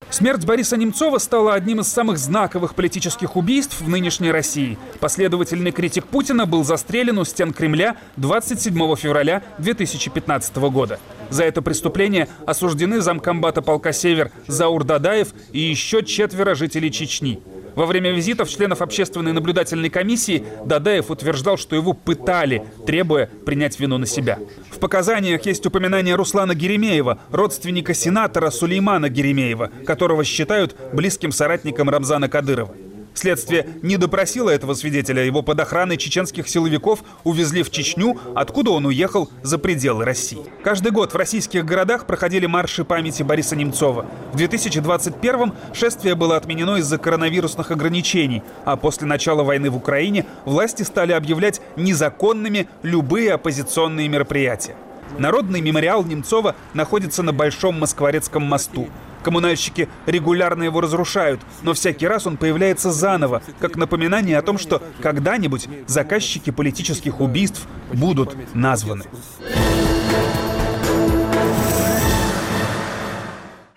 Смерть 0.09 0.45
Бориса 0.45 0.77
Немцова 0.77 1.17
стала 1.17 1.55
одним 1.55 1.81
из 1.81 1.87
самых 1.87 2.17
знаковых 2.17 2.75
политических 2.75 3.35
убийств 3.35 3.81
в 3.81 3.89
нынешней 3.89 4.31
России. 4.31 4.77
Последовательный 4.99 5.71
критик 5.71 6.05
Путина 6.05 6.45
был 6.45 6.63
застрелен 6.63 7.17
у 7.17 7.25
стен 7.25 7.51
Кремля 7.51 7.97
27 8.17 8.73
февраля 8.95 9.43
2015 9.57 10.55
года. 10.55 10.99
За 11.29 11.43
это 11.43 11.61
преступление 11.61 12.29
осуждены 12.45 13.01
замкомбата 13.01 13.61
полка 13.61 13.91
«Север» 13.91 14.31
Заур 14.47 14.83
Дадаев 14.83 15.29
и 15.51 15.59
еще 15.59 16.03
четверо 16.03 16.55
жителей 16.55 16.91
Чечни. 16.91 17.41
Во 17.75 17.85
время 17.85 18.11
визитов 18.11 18.49
членов 18.49 18.81
общественной 18.81 19.33
наблюдательной 19.33 19.89
комиссии 19.89 20.45
Дадаев 20.65 21.11
утверждал, 21.11 21.57
что 21.57 21.75
его 21.75 21.93
пытали, 21.93 22.63
требуя 22.85 23.27
принять 23.45 23.79
вину 23.79 23.97
на 23.97 24.05
себя. 24.05 24.39
В 24.71 24.79
показаниях 24.79 25.45
есть 25.45 25.65
упоминание 25.65 26.15
Руслана 26.15 26.55
Геремеева, 26.55 27.19
родственника 27.31 27.93
сенатора 27.93 28.49
Сулеймана 28.49 29.09
Геремеева, 29.09 29.71
которого 29.85 30.23
считают 30.23 30.75
близким 30.93 31.31
соратником 31.31 31.89
Рамзана 31.89 32.29
Кадырова. 32.29 32.73
Следствие 33.15 33.67
не 33.81 33.95
допросило 33.95 34.49
этого 34.49 34.73
свидетеля. 34.73 35.23
Его 35.23 35.41
под 35.41 35.59
охраной 35.61 35.95
чеченских 35.97 36.49
силовиков 36.49 36.99
увезли 37.23 37.63
в 37.63 37.71
Чечню, 37.71 38.19
откуда 38.35 38.71
он 38.71 38.85
уехал 38.85 39.29
за 39.41 39.57
пределы 39.57 40.03
России. 40.03 40.43
Каждый 40.63 40.91
год 40.91 41.13
в 41.13 41.15
российских 41.15 41.65
городах 41.65 42.05
проходили 42.05 42.45
марши 42.45 42.83
памяти 42.83 43.23
Бориса 43.23 43.55
Немцова. 43.55 44.05
В 44.33 44.35
2021-м 44.35 45.55
шествие 45.73 46.15
было 46.15 46.35
отменено 46.35 46.75
из-за 46.75 46.97
коронавирусных 46.97 47.71
ограничений, 47.71 48.43
а 48.65 48.75
после 48.75 49.07
начала 49.07 49.43
войны 49.43 49.69
в 49.69 49.77
Украине 49.77 50.25
власти 50.43 50.83
стали 50.83 51.13
объявлять 51.13 51.61
незаконными 51.77 52.67
любые 52.83 53.33
оппозиционные 53.33 54.09
мероприятия. 54.09 54.75
Народный 55.17 55.61
мемориал 55.61 56.03
Немцова 56.03 56.55
находится 56.73 57.23
на 57.23 57.31
Большом 57.31 57.79
Москворецком 57.79 58.43
мосту. 58.43 58.89
Коммунальщики 59.25 59.89
регулярно 60.05 60.61
его 60.61 60.81
разрушают, 60.81 61.41
но 61.63 61.73
всякий 61.73 62.05
раз 62.05 62.27
он 62.27 62.37
появляется 62.37 62.91
заново, 62.91 63.41
как 63.57 63.75
напоминание 63.75 64.37
о 64.37 64.43
том, 64.43 64.59
что 64.59 64.83
когда-нибудь 65.01 65.67
заказчики 65.87 66.51
политических 66.51 67.19
убийств 67.19 67.67
будут 67.91 68.37
названы. 68.53 69.05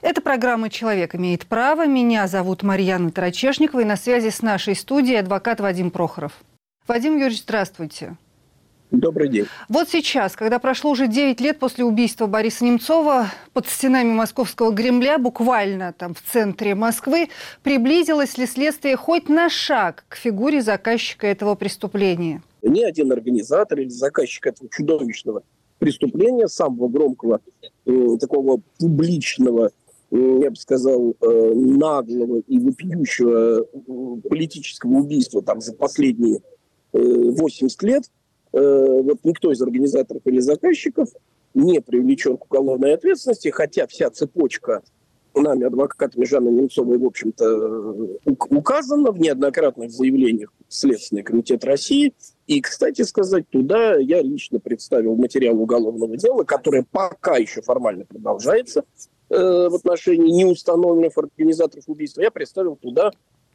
Это 0.03 0.21
программа 0.21 0.69
«Человек 0.69 1.15
имеет 1.15 1.47
право». 1.47 1.87
Меня 1.87 2.27
зовут 2.27 2.63
Марьяна 2.63 3.11
Тарачешникова, 3.11 3.81
и 3.81 3.85
на 3.85 3.97
связи 3.97 4.29
с 4.29 4.43
нашей 4.43 4.77
студией 4.77 5.19
адвокат 5.19 5.61
Вадим 5.61 5.91
Прохоров. 5.91 6.33
Вадим 6.87 7.15
Юрьевич, 7.15 7.41
здравствуйте. 7.41 8.19
Добрый 8.91 9.29
день. 9.29 9.45
Вот 9.69 9.91
сейчас, 9.91 10.35
когда 10.35 10.59
прошло 10.59 10.91
уже 10.91 11.09
9 11.09 11.41
лет 11.43 11.59
после 11.59 11.85
убийства 11.85 12.27
Бориса 12.27 12.65
Немцова, 12.65 13.27
под 13.53 13.67
стенами 13.67 14.11
московского 14.13 14.75
Кремля, 14.75 15.19
буквально 15.19 15.93
там 15.93 16.15
в 16.15 16.23
центре 16.23 16.75
Москвы, 16.75 17.29
приблизилось 17.63 18.39
ли 18.39 18.47
следствие 18.47 18.97
хоть 18.97 19.29
на 19.29 19.51
шаг 19.51 20.07
к 20.09 20.17
фигуре 20.17 20.63
заказчика 20.63 21.27
этого 21.27 21.55
преступления? 21.55 22.43
Ни 22.63 22.83
один 22.83 23.13
организатор 23.13 23.79
или 23.79 23.91
заказчик 23.91 24.47
этого 24.47 24.71
чудовищного 24.71 25.43
преступления, 25.79 26.49
самого 26.49 26.89
громкого, 26.89 27.41
э, 27.85 28.17
такого 28.19 28.63
публичного, 28.79 29.71
э, 30.11 30.39
я 30.43 30.49
бы 30.49 30.57
сказал, 30.57 31.15
э, 31.21 31.53
наглого 31.55 32.39
и 32.39 32.59
вопиющего 32.59 33.61
э, 33.61 34.29
политического 34.29 34.93
убийства 34.93 35.43
там 35.43 35.61
за 35.61 35.75
последние 35.75 36.41
э, 36.95 36.99
80 36.99 37.83
лет– 37.83 38.05
Э, 38.59 39.03
вот 39.03 39.19
никто 39.23 39.53
из 39.53 39.63
организаторов 39.63 40.23
или 40.25 40.41
заказчиков 40.41 41.09
не 41.55 41.81
привлечен 41.81 42.37
к 42.37 42.47
уголовной 42.47 42.95
ответственности, 42.95 43.49
хотя 43.49 43.87
вся 43.87 44.11
цепочка 44.11 44.83
нами, 45.35 45.67
адвокатами 45.67 46.25
Жанны 46.25 46.49
Немцовой, 46.49 46.99
в 46.99 47.05
общем-то, 47.05 48.19
указана 48.51 49.13
в 49.13 49.21
неоднократных 49.21 49.93
заявлениях 49.93 50.53
Следственный 50.69 51.23
комитет 51.23 51.65
России. 51.65 52.13
И, 52.49 52.61
кстати 52.61 53.03
сказать, 53.03 53.49
туда 53.49 53.95
я 53.97 54.21
лично 54.21 54.59
представил 54.59 55.15
материал 55.15 55.61
уголовного 55.61 56.17
дела, 56.17 56.43
которое 56.43 56.85
пока 56.91 57.37
еще 57.37 57.63
формально 57.63 58.07
продолжается 58.07 58.83
э, 59.31 59.37
в 59.37 59.75
отношении 59.75 60.43
неустановленных 60.43 61.17
организаторов 61.17 61.85
убийства. 61.87 62.23
Я 62.23 62.33
представил 62.33 62.75
туда 62.75 63.13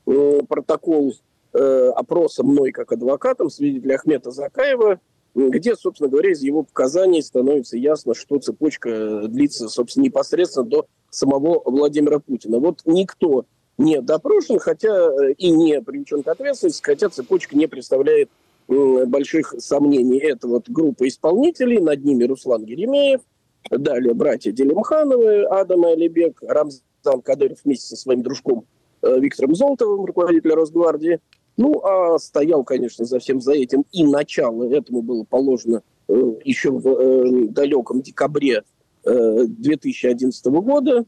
э, 0.08 0.40
протокол 0.48 1.14
Э, 1.56 1.92
опроса 1.96 2.44
мной 2.44 2.72
как 2.72 2.92
адвокатом 2.94 3.52
свидетеля 3.52 3.96
Ахмета 3.96 4.32
Закаева, 4.32 5.00
где, 5.36 5.76
собственно 5.76 6.10
говоря, 6.10 6.32
из 6.32 6.42
его 6.42 6.64
показаний 6.64 7.22
становится 7.22 7.78
ясно, 7.78 8.16
что 8.16 8.40
цепочка 8.40 9.28
длится, 9.28 9.70
собственно, 9.70 10.06
непосредственно 10.06 10.66
до 10.66 10.88
самого 11.12 11.62
Владимира 11.64 12.18
Путина. 12.18 12.58
Вот 12.58 12.82
никто 12.86 13.46
не 13.78 14.02
допрошен, 14.02 14.58
хотя 14.58 14.90
э, 14.90 15.34
и 15.34 15.52
не 15.52 15.80
привлечен 15.80 16.24
к 16.24 16.28
ответственности, 16.28 16.82
хотя 16.82 17.10
цепочка 17.10 17.56
не 17.56 17.68
представляет 17.68 18.30
больших 18.68 19.54
сомнений. 19.60 20.18
Это 20.20 20.48
вот 20.48 20.70
группа 20.70 21.08
исполнителей, 21.08 21.80
над 21.80 22.04
ними 22.04 22.24
Руслан 22.24 22.64
Геремеев, 22.66 23.22
далее 23.70 24.16
братья 24.16 24.52
Делимхановы, 24.52 25.44
Адам 25.44 25.86
Алибек, 25.86 26.42
Рамзан 26.42 27.22
Кадыров 27.24 27.60
вместе 27.64 27.88
со 27.88 27.96
своим 27.96 28.24
дружком 28.24 28.66
э, 29.04 29.20
Виктором 29.20 29.54
Золотовым, 29.54 30.06
руководителем 30.06 30.56
Росгвардии, 30.56 31.20
ну, 31.58 31.82
а 31.84 32.18
стоял, 32.20 32.64
конечно, 32.64 33.06
за 33.06 33.20
всем 33.20 33.42
за 33.42 33.54
этим 33.54 33.86
и 33.92 34.04
начало 34.04 34.64
этому 34.64 35.02
было 35.02 35.24
положено 35.24 35.84
э, 36.08 36.14
еще 36.44 36.72
в 36.72 36.88
э, 36.88 37.48
далеком 37.50 38.02
декабре 38.02 38.64
э, 39.04 39.46
2011 39.48 40.46
года. 40.46 41.06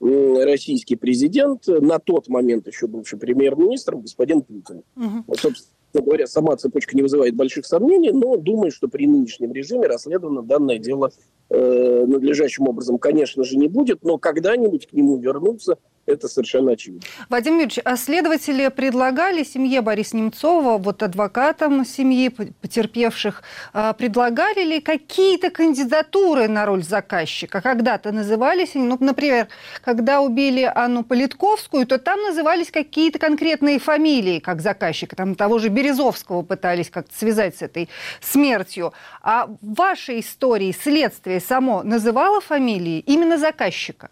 Э, 0.00 0.44
российский 0.44 0.96
президент, 0.96 1.66
на 1.66 1.98
тот 1.98 2.28
момент 2.28 2.66
еще 2.66 2.86
бывший 2.86 3.18
премьер-министр, 3.18 3.96
господин 3.96 4.42
Путин. 4.42 4.82
Угу. 4.96 5.34
Собственно 5.34 5.76
говоря, 5.94 6.26
сама 6.26 6.56
цепочка 6.56 6.94
не 6.94 7.02
вызывает 7.02 7.34
больших 7.34 7.64
сомнений, 7.64 8.12
но 8.12 8.36
думаю, 8.36 8.70
что 8.70 8.88
при 8.88 9.06
нынешнем 9.06 9.52
режиме 9.52 9.86
расследовано 9.86 10.42
данное 10.42 10.78
дело 10.78 11.10
э, 11.48 12.04
надлежащим 12.06 12.68
образом, 12.68 12.98
конечно 12.98 13.44
же, 13.44 13.56
не 13.56 13.68
будет, 13.68 14.02
но 14.02 14.18
когда-нибудь 14.18 14.88
к 14.88 14.92
нему 14.92 15.16
вернуться 15.16 15.78
это 16.06 16.28
совершенно 16.28 16.72
очевидно. 16.72 17.02
Вадим 17.28 17.54
Юрьевич, 17.54 17.78
а 17.84 17.96
следователи 17.96 18.68
предлагали 18.68 19.42
семье 19.42 19.80
Бориса 19.80 20.16
Немцова, 20.16 20.78
вот 20.78 21.02
адвокатам 21.02 21.84
семьи 21.84 22.28
потерпевших, 22.28 23.42
а, 23.72 23.92
предлагали 23.92 24.62
ли 24.64 24.80
какие-то 24.80 25.50
кандидатуры 25.50 26.48
на 26.48 26.64
роль 26.66 26.82
заказчика? 26.82 27.60
Когда-то 27.60 28.12
назывались 28.12 28.74
ну, 28.74 28.96
например, 29.00 29.48
когда 29.82 30.20
убили 30.20 30.70
Анну 30.74 31.02
Политковскую, 31.04 31.86
то 31.86 31.98
там 31.98 32.20
назывались 32.22 32.70
какие-то 32.70 33.18
конкретные 33.18 33.78
фамилии, 33.78 34.38
как 34.38 34.60
заказчика. 34.60 35.16
Там 35.16 35.34
того 35.34 35.58
же 35.58 35.68
Березовского 35.68 36.42
пытались 36.42 36.90
как-то 36.90 37.16
связать 37.16 37.56
с 37.56 37.62
этой 37.62 37.88
смертью. 38.20 38.92
А 39.22 39.46
в 39.46 39.56
вашей 39.74 40.20
истории 40.20 40.72
следствие 40.72 41.40
само 41.40 41.82
называло 41.82 42.40
фамилии 42.40 43.00
именно 43.00 43.38
заказчика? 43.38 44.10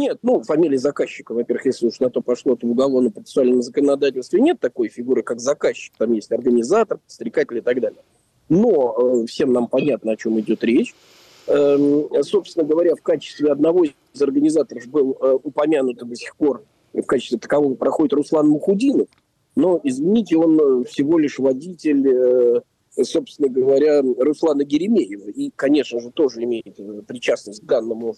Нет, 0.00 0.20
ну, 0.22 0.42
фамилии 0.42 0.78
заказчика, 0.78 1.32
во-первых, 1.32 1.66
если 1.66 1.86
уж 1.86 2.00
на 2.00 2.08
то 2.08 2.22
пошло, 2.22 2.56
то 2.56 2.66
в 2.66 2.70
уголовно-процессуальном 2.70 3.60
законодательстве 3.60 4.40
нет 4.40 4.58
такой 4.58 4.88
фигуры, 4.88 5.22
как 5.22 5.40
заказчик. 5.40 5.92
Там 5.98 6.14
есть 6.14 6.32
организатор, 6.32 6.96
подстрекатель 6.96 7.58
и 7.58 7.60
так 7.60 7.78
далее. 7.78 8.00
Но 8.48 8.96
э, 8.96 9.26
всем 9.26 9.52
нам 9.52 9.68
понятно, 9.68 10.12
о 10.12 10.16
чем 10.16 10.40
идет 10.40 10.64
речь. 10.64 10.94
Э, 11.48 11.76
собственно 12.22 12.66
говоря, 12.66 12.94
в 12.94 13.02
качестве 13.02 13.52
одного 13.52 13.84
из 13.84 14.22
организаторов 14.22 14.86
был 14.86 15.18
э, 15.20 15.38
упомянут 15.42 15.98
до 15.98 16.16
сих 16.16 16.34
пор 16.34 16.64
в 16.94 17.02
качестве 17.02 17.38
такового 17.38 17.74
проходит 17.74 18.14
Руслан 18.14 18.48
Мухудинов. 18.48 19.08
Но, 19.54 19.78
извините, 19.84 20.38
он 20.38 20.58
э, 20.58 20.84
всего 20.84 21.18
лишь 21.18 21.38
водитель, 21.38 22.08
э, 22.08 23.04
собственно 23.04 23.50
говоря, 23.50 24.00
Руслана 24.00 24.64
Геремеева. 24.64 25.28
И, 25.28 25.50
конечно 25.54 26.00
же, 26.00 26.10
тоже 26.10 26.44
имеет 26.44 26.80
э, 26.80 27.02
причастность 27.06 27.60
к 27.60 27.66
данному 27.66 28.16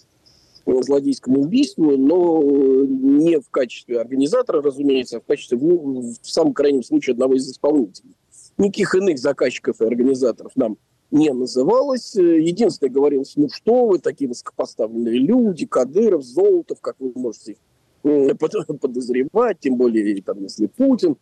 злодейскому 0.65 1.41
убийству, 1.41 1.97
но 1.97 2.41
не 2.41 3.39
в 3.39 3.49
качестве 3.49 3.99
организатора, 3.99 4.61
разумеется, 4.61 5.17
а 5.17 5.19
в 5.19 5.25
качестве, 5.25 5.57
ну, 5.57 6.13
в 6.21 6.29
самом 6.29 6.53
крайнем 6.53 6.83
случае, 6.83 7.13
одного 7.13 7.35
из 7.35 7.49
исполнителей. 7.49 8.15
Никаких 8.57 8.95
иных 8.95 9.17
заказчиков 9.19 9.81
и 9.81 9.85
организаторов 9.85 10.53
нам 10.55 10.77
не 11.11 11.31
называлось. 11.33 12.15
Единственное, 12.15 12.91
говорилось, 12.91 13.33
ну 13.35 13.49
что 13.49 13.87
вы, 13.87 13.99
такие 13.99 14.27
высокопоставленные 14.27 15.17
люди, 15.19 15.65
Кадыров, 15.65 16.23
Золотов, 16.23 16.79
как 16.81 16.95
вы 16.99 17.11
можете 17.15 17.53
их 17.53 17.57
подозревать, 18.81 19.59
тем 19.59 19.77
более, 19.77 20.21
там, 20.21 20.43
если 20.43 20.67
Путин, 20.67 21.17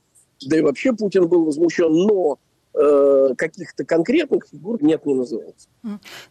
да 0.46 0.58
и 0.58 0.62
вообще 0.62 0.94
Путин 0.94 1.28
был 1.28 1.46
возмущен, 1.46 1.92
но 1.92 2.40
Э, 2.42 2.51
каких-то 2.74 3.84
конкретных 3.84 4.48
фигур 4.50 4.82
нет, 4.82 5.06
не 5.06 5.14
называется. 5.14 5.68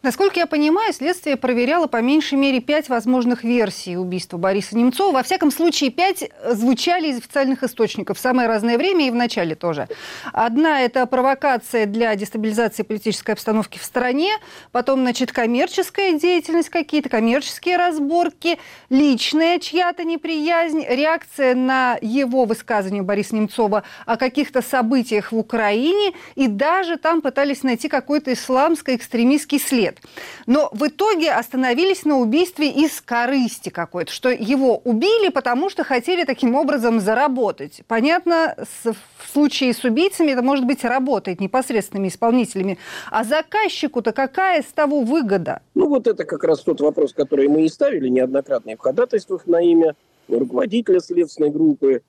Насколько 0.01 0.39
я 0.39 0.47
понимаю, 0.47 0.91
следствие 0.91 1.37
проверяло 1.37 1.85
по 1.85 2.01
меньшей 2.01 2.37
мере 2.37 2.61
пять 2.61 2.89
возможных 2.89 3.43
версий 3.43 3.95
убийства 3.95 4.37
Бориса 4.37 4.75
Немцова. 4.75 5.11
Во 5.11 5.23
всяком 5.23 5.51
случае, 5.51 5.91
пять 5.91 6.31
звучали 6.49 7.09
из 7.09 7.17
официальных 7.17 7.61
источников 7.63 8.17
в 8.17 8.21
самое 8.21 8.47
разное 8.47 8.77
время 8.77 9.07
и 9.07 9.11
в 9.11 9.15
начале 9.15 9.53
тоже. 9.53 9.87
Одна– 10.33 10.81
это 10.83 11.05
провокация 11.05 11.85
для 11.85 12.15
дестабилизации 12.15 12.81
политической 12.83 13.31
обстановки 13.31 13.77
в 13.77 13.83
стране, 13.83 14.31
потом, 14.71 15.01
значит, 15.01 15.31
коммерческая 15.31 16.17
деятельность 16.17 16.69
какие-то, 16.69 17.09
коммерческие 17.09 17.77
разборки, 17.77 18.57
личная 18.89 19.59
чья-то 19.59 20.03
неприязнь, 20.05 20.83
реакция 20.87 21.53
на 21.53 21.99
его 22.01 22.45
высказывание 22.45 23.03
Бориса 23.03 23.35
Немцова 23.35 23.83
о 24.07 24.17
каких-то 24.17 24.63
событиях 24.63 25.31
в 25.31 25.37
Украине– 25.37 26.13
и 26.35 26.47
даже 26.47 26.97
там 26.97 27.21
пытались 27.21 27.63
найти 27.63 27.87
какой-то 27.89 28.33
исламско-экстремистский 28.33 29.59
след. 29.59 29.99
Но 30.45 30.69
в 30.71 30.87
итоге 30.87 31.31
остановились 31.31 32.05
на 32.05 32.19
убийстве 32.19 32.69
из 32.69 33.01
корысти 33.01 33.69
какой-то, 33.69 34.11
что 34.11 34.29
его 34.29 34.77
убили, 34.77 35.29
потому 35.29 35.69
что 35.69 35.83
хотели 35.83 36.23
таким 36.23 36.55
образом 36.55 36.99
заработать. 36.99 37.81
Понятно, 37.87 38.55
в 38.83 39.31
случае 39.31 39.73
с 39.73 39.83
убийцами 39.83 40.31
это 40.31 40.41
может 40.41 40.65
быть 40.65 40.83
работает 40.83 41.39
непосредственными 41.39 42.07
исполнителями. 42.09 42.77
А 43.09 43.23
заказчику-то 43.23 44.11
какая 44.11 44.61
с 44.61 44.73
того 44.73 45.01
выгода? 45.01 45.61
Ну 45.75 45.87
вот 45.87 46.07
это 46.07 46.25
как 46.25 46.43
раз 46.43 46.61
тот 46.61 46.81
вопрос, 46.81 47.13
который 47.13 47.47
мы 47.47 47.65
и 47.65 47.69
ставили 47.69 48.07
неоднократно 48.09 48.71
и 48.71 48.75
в 48.75 48.79
ходатайствах 48.79 49.47
на 49.47 49.61
имя 49.61 49.95
руководителя 50.27 50.99
следственной 50.99 51.49
группы, 51.49 52.01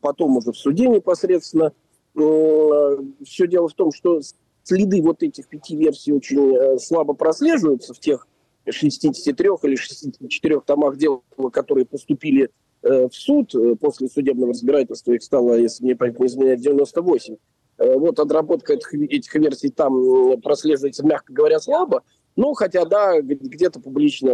потом 0.00 0.36
уже 0.36 0.52
в 0.52 0.56
суде 0.56 0.86
непосредственно. 0.86 1.72
Все 2.14 3.46
дело 3.48 3.68
в 3.68 3.74
том, 3.74 3.92
что 3.92 4.20
следы 4.62 5.02
вот 5.02 5.22
этих 5.22 5.48
пяти 5.48 5.76
версий 5.76 6.12
очень 6.12 6.78
слабо 6.78 7.14
прослеживаются 7.14 7.92
в 7.92 7.98
тех 7.98 8.26
63 8.68 9.48
или 9.62 9.76
64 9.76 10.60
томах 10.60 10.96
дел, 10.96 11.22
которые 11.52 11.86
поступили 11.86 12.50
в 12.82 13.10
суд 13.10 13.54
после 13.80 14.08
судебного 14.08 14.52
разбирательства. 14.52 15.12
Их 15.12 15.22
стало, 15.22 15.54
если 15.54 15.84
мне 15.84 15.96
память 15.96 16.20
не 16.20 16.26
изменяет, 16.26 16.60
98. 16.60 17.36
Вот 17.78 18.20
отработка 18.20 18.74
этих, 18.74 18.94
этих 18.94 19.34
версий 19.34 19.70
там 19.70 20.40
прослеживается, 20.40 21.04
мягко 21.04 21.32
говоря, 21.32 21.58
слабо. 21.58 22.04
Ну, 22.36 22.54
хотя, 22.54 22.84
да, 22.84 23.20
где-то 23.20 23.80
публично 23.80 24.30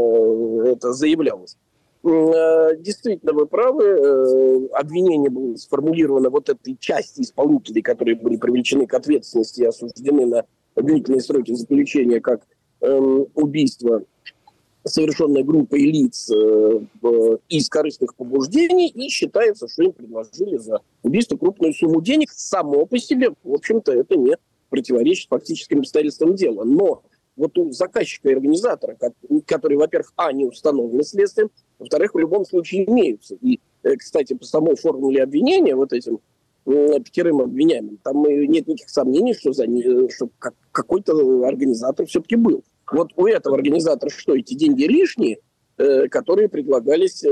это 0.67 0.93
заявлялось. 0.93 1.57
Э, 2.03 2.77
действительно, 2.79 3.33
вы 3.33 3.47
правы. 3.47 3.85
Э, 3.85 4.67
обвинение 4.73 5.31
было 5.31 5.57
сформулировано 5.57 6.31
вот 6.31 6.49
этой 6.49 6.77
части 6.79 7.21
исполнителей, 7.21 7.83
которые 7.83 8.17
были 8.17 8.37
привлечены 8.37 8.87
к 8.87 8.95
ответственности 8.95 9.63
и 9.63 9.67
осуждены 9.67 10.27
на 10.27 10.45
длительные 10.77 11.21
сроки 11.21 11.53
заключения 11.53 12.21
как 12.21 12.47
эм, 12.81 13.27
убийство, 13.35 14.03
совершенное 14.85 15.43
группой 15.43 15.81
лиц 15.81 16.31
э, 16.31 16.81
из 17.51 17.69
корыстных 17.69 18.15
побуждений, 18.15 18.89
и 18.89 19.11
считается, 19.11 19.69
что 19.69 19.83
им 19.83 19.93
предложили 19.93 20.57
за 20.57 20.81
убийство 21.03 21.37
крупную 21.37 21.75
сумму 21.75 22.01
денег. 22.01 22.31
Само 22.31 22.87
по 22.87 22.99
себе, 22.99 23.31
в 23.45 23.53
общем-то, 23.53 23.93
это 23.93 24.17
не 24.17 24.39
противоречит 24.71 25.29
фактическим 25.29 25.81
обстоятельствам 25.81 26.35
дела. 26.35 26.65
Но 26.65 27.03
вот 27.41 27.57
у 27.57 27.73
заказчика 27.73 28.29
и 28.29 28.35
организатора, 28.35 28.97
которые, 29.47 29.79
во-первых, 29.79 30.13
а, 30.17 30.31
не 30.33 30.45
установлены 30.45 31.03
следствием, 31.03 31.51
во-вторых, 31.79 32.15
в 32.15 32.19
любом 32.19 32.45
случае 32.45 32.89
имеются. 32.89 33.35
И, 33.41 33.61
э, 33.83 33.97
кстати, 33.97 34.35
по 34.35 34.45
самой 34.45 34.77
формуле 34.77 35.23
обвинения, 35.23 35.75
вот 35.75 35.93
этим 35.93 36.21
пятерым 36.67 37.41
обвиняемым, 37.41 37.99
там 38.03 38.23
нет 38.23 38.67
никаких 38.67 38.91
сомнений, 38.91 39.35
что, 39.35 39.53
за, 39.53 39.65
что 40.11 40.29
какой-то 40.71 41.47
организатор 41.47 42.07
все-таки 42.07 42.37
был. 42.37 42.63
Вот 42.93 43.13
у 43.17 43.27
этого 43.27 43.57
организатора 43.57 44.11
что, 44.11 44.37
эти 44.37 44.53
деньги 44.55 44.85
лишние, 44.85 45.39
э, 45.79 46.09
которые 46.09 46.51
предлагались 46.51 47.25
э, 47.25 47.29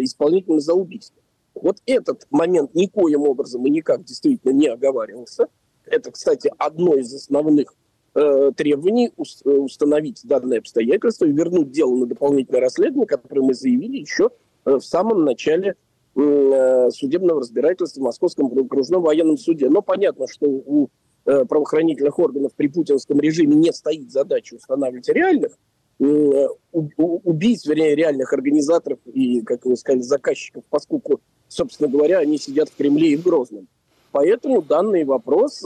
исполнителям 0.00 0.60
за 0.60 0.72
убийство? 0.72 1.20
Вот 1.54 1.76
этот 1.84 2.26
момент 2.30 2.74
никоим 2.74 3.22
образом 3.22 3.66
и 3.66 3.70
никак 3.70 4.04
действительно 4.04 4.52
не 4.52 4.68
оговаривался. 4.68 5.48
Это, 5.84 6.10
кстати, 6.10 6.50
одно 6.56 6.94
из 6.94 7.12
основных 7.12 7.74
э, 8.14 8.52
требований 8.56 9.08
э, 9.08 9.50
установить 9.50 10.20
данное 10.24 10.58
обстоятельство 10.58 11.26
и 11.26 11.32
вернуть 11.32 11.70
дело 11.70 11.94
на 11.96 12.06
дополнительное 12.06 12.60
расследование, 12.60 13.06
которое 13.06 13.42
мы 13.42 13.54
заявили 13.54 13.98
еще 13.98 14.30
э, 14.64 14.76
в 14.76 14.82
самом 14.82 15.24
начале 15.24 15.76
судебного 16.12 17.40
разбирательства 17.40 18.00
в 18.00 18.04
Московском 18.04 18.46
окружном 18.46 19.04
военном 19.04 19.38
суде. 19.38 19.68
Но 19.70 19.80
понятно, 19.80 20.26
что 20.26 20.46
у 20.48 20.90
правоохранительных 21.24 22.18
органов 22.18 22.52
при 22.56 22.66
путинском 22.66 23.20
режиме 23.20 23.54
не 23.54 23.72
стоит 23.72 24.10
задача 24.10 24.56
устанавливать 24.56 25.08
реальных 25.08 25.56
убийц, 26.00 27.64
вернее, 27.64 27.94
реальных 27.94 28.32
организаторов 28.32 28.98
и, 29.06 29.40
как 29.42 29.64
вы 29.64 29.76
сказали, 29.76 30.02
заказчиков, 30.02 30.64
поскольку, 30.68 31.20
собственно 31.46 31.88
говоря, 31.88 32.18
они 32.18 32.38
сидят 32.38 32.70
в 32.70 32.76
Кремле 32.76 33.12
и 33.12 33.16
в 33.16 33.22
Грозном. 33.22 33.68
Поэтому 34.10 34.62
данный 34.62 35.04
вопрос 35.04 35.64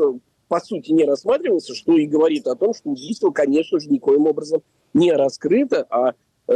по 0.49 0.61
сути, 0.61 0.93
не 0.93 1.05
рассматривался, 1.05 1.75
что 1.75 1.97
и 1.97 2.07
говорит 2.07 2.47
о 2.47 2.57
том, 2.57 2.75
что 2.75 2.91
убийство, 2.91 3.31
конечно 3.31 3.79
же, 3.81 3.89
никоим 3.89 4.27
образом 4.27 4.63
не 4.93 5.13
раскрыто, 5.13 5.87
а 5.91 6.11
э, 6.11 6.53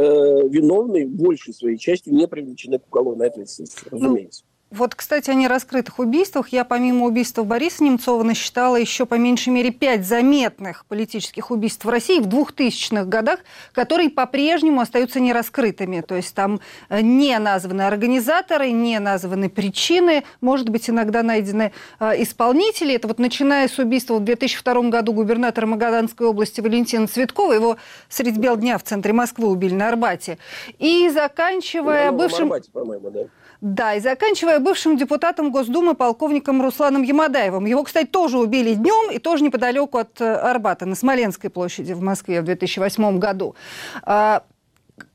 виновные 0.47 1.07
большей 1.07 1.53
своей 1.53 1.77
частью 1.77 2.13
не 2.13 2.27
привлечены 2.27 2.79
к 2.79 2.87
уголовной 2.87 3.27
ответственности, 3.27 3.79
ну, 3.91 3.97
разумеется. 3.97 4.43
Вот, 4.71 4.93
кстати, 4.93 5.31
о 5.31 5.33
нераскрытых 5.33 5.97
убийствах. 5.97 6.49
Я 6.49 6.63
помимо 6.63 7.05
убийства 7.05 7.43
Бориса 7.43 7.83
Немцова 7.83 8.21
насчитала 8.21 8.75
еще 8.75 9.07
по 9.07 9.15
меньшей 9.15 9.49
мере 9.49 9.71
пять 9.71 10.05
заметных 10.05 10.85
политических 10.85 11.49
убийств 11.49 11.83
в 11.85 11.89
России 11.89 12.19
в 12.19 12.27
2000-х 12.27 13.05
годах, 13.05 13.39
которые 13.71 14.11
по-прежнему 14.11 14.81
остаются 14.81 15.19
нераскрытыми. 15.19 16.01
То 16.01 16.15
есть 16.15 16.35
там 16.35 16.59
э, 16.89 17.01
не 17.01 17.39
названы 17.39 17.81
организаторы, 17.81 18.69
не 18.69 18.99
названы 18.99 19.49
причины, 19.49 20.23
может 20.39 20.69
быть, 20.69 20.87
иногда 20.87 21.23
найдены 21.23 21.71
э, 21.99 22.21
исполнители. 22.21 22.93
Это 22.93 23.07
вот 23.07 23.17
начиная 23.17 23.67
с 23.67 23.79
убийства 23.79 24.15
в 24.15 24.23
2002 24.23 24.89
году 24.89 25.13
губернатора 25.13 25.65
Магаданской 25.65 26.27
области 26.27 26.61
Валентина 26.61 27.07
Цветкова, 27.07 27.53
его 27.53 27.77
средь 28.07 28.37
бел 28.37 28.55
дня 28.55 28.77
в 28.77 28.83
центре 28.83 29.13
Москвы 29.13 29.47
убили 29.47 29.73
на 29.73 29.87
Арбате, 29.87 30.37
и 30.77 31.09
заканчивая 31.09 32.11
ну, 32.11 32.17
бывшим... 32.19 32.43
Арбате, 32.43 32.69
по-моему, 32.71 33.09
да. 33.09 33.21
Да, 33.61 33.95
и 33.95 33.99
заканчивая 33.99 34.59
бывшим 34.59 34.95
депутатом 34.95 35.51
Госдумы 35.51 35.93
полковником 35.93 36.61
Русланом 36.61 37.03
Ямадаевым. 37.03 37.65
Его, 37.65 37.83
кстати, 37.83 38.07
тоже 38.07 38.37
убили 38.37 38.73
днем 38.73 39.11
и 39.11 39.19
тоже 39.19 39.43
неподалеку 39.43 39.97
от 39.97 40.21
э, 40.21 40.33
Арбата, 40.33 40.85
на 40.85 40.95
Смоленской 40.95 41.49
площади 41.49 41.91
в 41.91 42.01
Москве 42.01 42.41
в 42.41 42.45
2008 42.45 43.19
году. 43.19 43.55
А, 44.03 44.43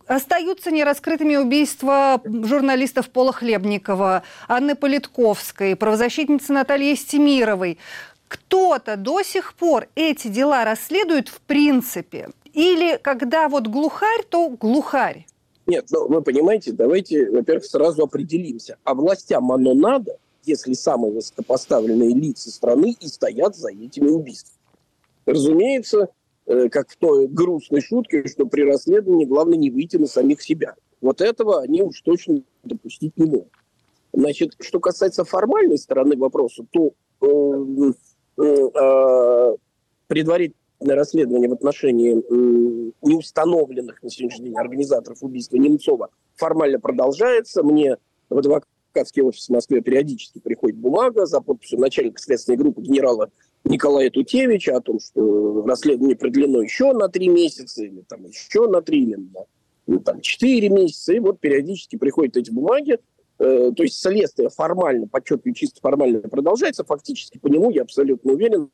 остаются 0.07 0.71
нераскрытыми 0.71 1.37
убийства 1.37 2.21
журналистов 2.25 3.09
Пола 3.09 3.33
Хлебникова, 3.33 4.23
Анны 4.47 4.75
Политковской, 4.75 5.75
правозащитницы 5.75 6.53
Натальи 6.53 6.95
Стемировой. 6.97 7.79
Кто-то 8.29 8.97
до 8.97 9.23
сих 9.23 9.55
пор 9.55 9.87
эти 9.95 10.29
дела 10.29 10.67
расследует 10.67 11.29
в 11.29 11.41
принципе? 11.41 12.29
Или 12.53 12.99
когда 13.03 13.49
вот 13.49 13.69
глухарь, 13.69 14.23
то 14.29 14.51
глухарь? 14.51 15.25
Нет, 15.67 15.87
ну 15.91 16.09
вы 16.09 16.23
понимаете, 16.23 16.73
давайте, 16.73 17.31
во-первых, 17.31 17.65
сразу 17.65 18.03
определимся. 18.03 18.77
А 18.85 18.95
властям 18.95 19.51
оно 19.51 19.75
надо, 19.75 20.19
если 20.45 20.75
самые 20.75 21.13
высокопоставленные 21.13 22.15
лица 22.15 22.51
страны 22.51 22.95
и 23.01 23.07
стоят 23.07 23.57
за 23.57 23.71
этими 23.71 24.09
убийствами. 24.09 24.59
Разумеется, 25.25 26.09
э, 26.47 26.69
как 26.69 26.91
в 26.91 26.97
той 26.97 27.29
грустной 27.29 27.81
шутке, 27.81 28.27
что 28.29 28.47
при 28.47 28.63
расследовании 28.63 29.25
главное 29.25 29.57
не 29.57 29.71
выйти 29.71 29.97
на 29.97 30.07
самих 30.07 30.43
себя. 30.43 30.75
Вот 31.01 31.23
этого 31.23 31.63
они 31.63 31.83
уж 31.83 32.01
точно 32.03 32.43
допустить 32.63 33.17
не 33.17 33.25
могут. 33.25 33.53
Значит, 34.13 34.55
что 34.61 34.81
касается 34.81 35.25
формальной 35.25 35.79
стороны 35.79 36.17
вопроса, 36.17 36.65
то 36.71 36.93
э, 37.21 37.93
э, 38.39 38.43
э, 38.45 39.57
предварительно 40.07 40.64
расследование 40.81 41.49
в 41.49 41.53
отношении 41.53 42.23
неустановленных 43.03 44.03
на 44.03 44.11
сегодняшний 44.11 44.47
день 44.47 44.57
организаторов 44.57 45.23
убийства 45.23 45.57
Немцова 45.57 46.11
формально 46.37 46.81
продолжается. 46.81 47.63
Мне 47.63 47.97
в 48.29 48.39
адвокатский 48.39 49.23
офис 49.23 49.49
в 49.49 49.53
Москве 49.53 49.81
периодически 49.81 50.41
приходит 50.41 50.77
бумага 50.77 51.27
за 51.27 51.41
подписью 51.41 51.81
начальника 51.81 52.21
следственной 52.21 52.59
группы 52.59 52.83
генерала 52.83 53.31
Николая 53.65 54.11
Тутевича 54.11 54.77
о 54.77 54.81
том, 54.81 55.01
что 55.01 55.65
расследование 55.67 56.17
продлено 56.17 56.63
еще 56.63 56.93
на 56.93 57.09
три 57.09 57.29
месяца, 57.29 57.83
или 57.83 58.03
там 58.03 58.27
еще 58.27 58.69
на 58.69 58.83
три, 58.83 59.05
или 59.05 59.15
на 59.15 59.47
ну, 59.87 60.01
там, 60.01 60.21
четыре 60.21 60.69
месяца. 60.69 61.13
И 61.13 61.19
вот 61.19 61.41
периодически 61.41 61.97
приходят 61.97 62.37
эти 62.37 62.51
бумаги. 62.51 62.99
Э, 63.39 63.73
то 63.75 63.83
есть 63.83 64.01
следствие 64.01 64.49
формально, 64.51 65.09
подчеркиваю, 65.09 65.55
чисто 65.55 65.81
формально 65.81 66.21
продолжается. 66.21 66.85
Фактически 66.85 67.39
по 67.39 67.49
нему, 67.49 67.71
я 67.71 67.83
абсолютно 67.83 68.33
уверен, 68.33 68.71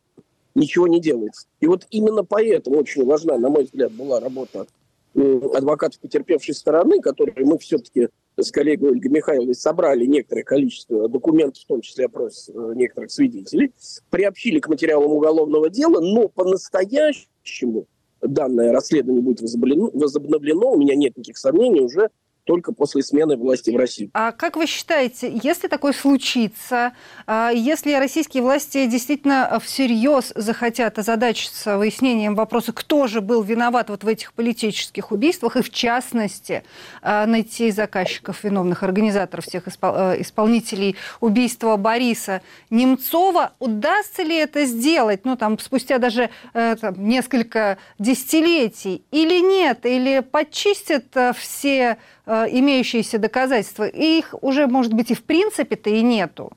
ничего 0.55 0.87
не 0.87 1.01
делается. 1.01 1.47
И 1.61 1.67
вот 1.67 1.87
именно 1.91 2.25
поэтому 2.25 2.79
очень 2.79 3.05
важна, 3.05 3.39
на 3.39 3.49
мой 3.49 3.65
взгляд, 3.65 3.93
была 3.93 4.21
работа 4.21 4.67
адвокатов 5.15 6.01
потерпевшей 6.01 6.55
стороны, 6.55 7.01
которые 7.01 7.45
мы 7.45 7.59
все-таки 7.59 8.09
с 8.37 8.51
коллегой 8.53 8.93
Ольгой 8.93 9.11
Михайловой 9.11 9.55
собрали 9.55 10.07
некоторое 10.07 10.45
количество 10.45 11.09
документов, 11.09 11.63
в 11.63 11.67
том 11.67 11.81
числе 11.81 12.07
опрос 12.07 12.49
э, 12.49 12.73
некоторых 12.75 13.11
свидетелей, 13.11 13.73
приобщили 14.09 14.61
к 14.61 14.69
материалам 14.69 15.11
уголовного 15.11 15.69
дела, 15.69 16.01
но 16.01 16.29
по-настоящему 16.29 17.87
данное 18.23 18.73
расследование 18.73 19.23
будет 19.23 19.41
возобновлено, 19.41 19.91
возобновлено, 19.93 20.73
у 20.73 20.79
меня 20.79 20.95
нет 20.95 21.17
никаких 21.17 21.39
сомнений, 21.39 21.81
уже 21.81 22.11
только 22.45 22.73
после 22.73 23.03
смены 23.03 23.37
власти 23.37 23.71
в 23.71 23.77
России. 23.77 24.11
А 24.15 24.33
как 24.33 24.57
вы 24.57 24.67
считаете, 24.67 25.31
если 25.43 25.69
такое 25.69 25.93
случится, 25.93 26.93
а, 27.27 27.51
если 27.51 27.95
российские 27.95 28.43
власти 28.43 28.87
действительно 28.87 29.61
всерьез 29.63 30.33
захотят 30.35 30.99
озадачиться 30.99 31.79
выяснением 31.79 32.35
вопроса, 32.35 32.73
кто 32.73 33.07
же 33.07 33.21
был 33.21 33.43
виноват 33.43 33.91
вот 33.91 34.05
в 34.05 34.09
этих 34.09 34.33
политических 34.33 35.13
убийствах, 35.13 35.57
и 35.57 35.63
в 35.63 35.71
частности 35.71 36.65
а, 37.03 37.27
найти 37.27 37.71
заказчиков, 37.71 38.43
виновных 38.45 38.83
организаторов, 38.83 39.45
всех 39.45 39.65
а, 39.83 40.15
исполнителей 40.19 40.97
убийства 41.21 41.77
Бориса 41.77 42.43
Немцова, 42.71 43.53
удастся 43.59 44.23
ли 44.23 44.37
это 44.37 44.65
сделать, 44.65 45.25
ну 45.25 45.37
там 45.37 45.59
спустя 45.59 45.99
даже 45.99 46.31
э, 46.55 46.77
там, 46.81 46.95
несколько 47.09 47.79
десятилетий, 47.99 49.05
или 49.11 49.41
нет, 49.41 49.87
или 49.87 50.21
подчистят 50.21 51.05
э, 51.15 51.33
все 51.37 51.99
Э, 52.33 52.47
имеющиеся 52.49 53.19
доказательства, 53.19 53.89
и 53.89 54.19
их 54.19 54.37
уже, 54.41 54.69
может 54.69 54.95
быть, 54.95 55.11
и 55.11 55.15
в 55.15 55.25
принципе-то 55.25 55.91
и 55.91 56.01
нету. 56.01 56.53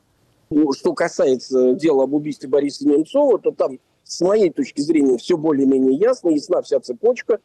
Ну, 0.52 0.72
что 0.72 0.94
касается 0.94 1.74
дела 1.74 2.04
об 2.04 2.14
убийстве 2.14 2.48
Бориса 2.48 2.88
Немцова, 2.88 3.40
то 3.40 3.50
там, 3.50 3.80
с 4.04 4.22
моей 4.22 4.52
точки 4.52 4.82
зрения, 4.82 5.18
все 5.18 5.36
более-менее 5.36 5.98
ясно, 5.98 6.30
ясна 6.30 6.62
вся 6.62 6.80
цепочка, 6.80 7.40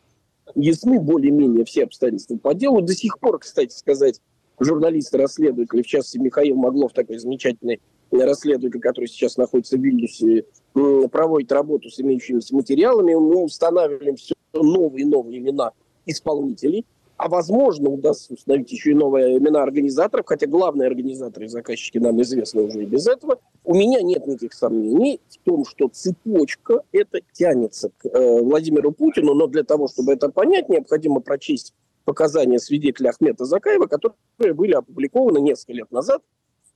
ясны 0.54 1.00
более-менее 1.00 1.64
все 1.64 1.84
обстоятельства 1.84 2.36
по 2.36 2.52
делу. 2.52 2.82
До 2.82 2.92
сих 2.94 3.18
пор, 3.18 3.38
кстати 3.38 3.72
сказать, 3.72 4.20
журналисты-расследователи, 4.60 5.80
в 5.80 5.86
частности 5.86 6.18
Михаил 6.18 6.56
Маглов, 6.56 6.92
такой 6.92 7.16
замечательный 7.16 7.80
расследователь, 8.10 8.78
который 8.78 9.06
сейчас 9.06 9.38
находится 9.38 9.78
в 9.78 9.80
Вильнюсе, 9.80 10.44
проводит 10.74 11.50
работу 11.50 11.88
с 11.88 11.98
имеющимися 11.98 12.54
материалами. 12.54 13.14
Мы 13.14 13.42
устанавливаем 13.42 14.16
все 14.16 14.34
новые 14.52 15.06
и 15.06 15.08
новые 15.08 15.38
имена 15.38 15.72
исполнителей– 16.04 16.84
а 17.18 17.28
возможно 17.28 17.90
удастся 17.90 18.32
установить 18.32 18.70
еще 18.70 18.92
и 18.92 18.94
новые 18.94 19.38
имена 19.38 19.60
организаторов, 19.62 20.24
хотя 20.26 20.46
главные 20.46 20.86
организаторы 20.86 21.46
и 21.46 21.48
заказчики 21.48 21.98
нам 21.98 22.22
известны 22.22 22.62
уже 22.62 22.84
и 22.84 22.86
без 22.86 23.08
этого. 23.08 23.40
У 23.64 23.74
меня 23.74 24.00
нет 24.02 24.24
никаких 24.26 24.54
сомнений 24.54 25.20
в 25.28 25.38
том, 25.38 25.64
что 25.64 25.88
цепочка 25.88 26.84
это 26.92 27.20
тянется 27.32 27.90
к 27.98 28.06
э, 28.06 28.42
Владимиру 28.42 28.92
Путину, 28.92 29.34
но 29.34 29.48
для 29.48 29.64
того, 29.64 29.88
чтобы 29.88 30.12
это 30.12 30.30
понять, 30.30 30.68
необходимо 30.68 31.20
прочесть 31.20 31.74
показания 32.04 32.60
свидетеля 32.60 33.10
Ахмета 33.10 33.44
Закаева, 33.44 33.86
которые 33.86 34.54
были 34.54 34.72
опубликованы 34.72 35.38
несколько 35.38 35.72
лет 35.72 35.90
назад 35.90 36.22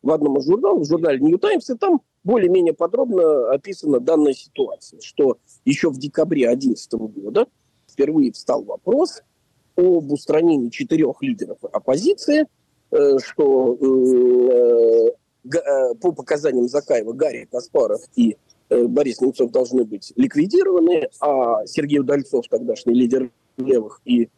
в 0.02 0.10
одном 0.10 0.38
из 0.38 0.46
журналов, 0.46 0.82
в 0.82 0.88
журнале 0.88 1.20
New 1.20 1.38
Times, 1.38 1.70
и 1.70 1.76
там 1.76 2.02
более-менее 2.24 2.74
подробно 2.74 3.52
описана 3.52 4.00
данная 4.00 4.32
ситуация, 4.32 5.00
что 5.02 5.38
еще 5.64 5.88
в 5.88 5.98
декабре 5.98 6.48
2011 6.48 6.92
года 6.94 7.46
впервые 7.88 8.32
встал 8.32 8.64
вопрос– 8.64 9.22
об 9.76 10.12
устранении 10.12 10.70
четырех 10.70 11.22
лидеров 11.22 11.58
оппозиции, 11.72 12.46
э, 12.90 13.18
что 13.18 13.76
э, 13.80 15.10
э, 15.54 15.94
по 16.00 16.12
показаниям 16.12 16.68
Закаева 16.68 17.12
Гарри 17.12 17.48
Каспаров 17.50 18.02
и 18.16 18.36
Борис 18.68 19.20
Немцов 19.20 19.50
должны 19.50 19.84
быть 19.84 20.14
ликвидированы, 20.16 21.08
а 21.20 21.66
Сергей 21.66 21.98
Удальцов, 21.98 22.48
тогдашний 22.48 22.94
лидер 22.94 23.30
левых, 23.58 24.00
и 24.06 24.30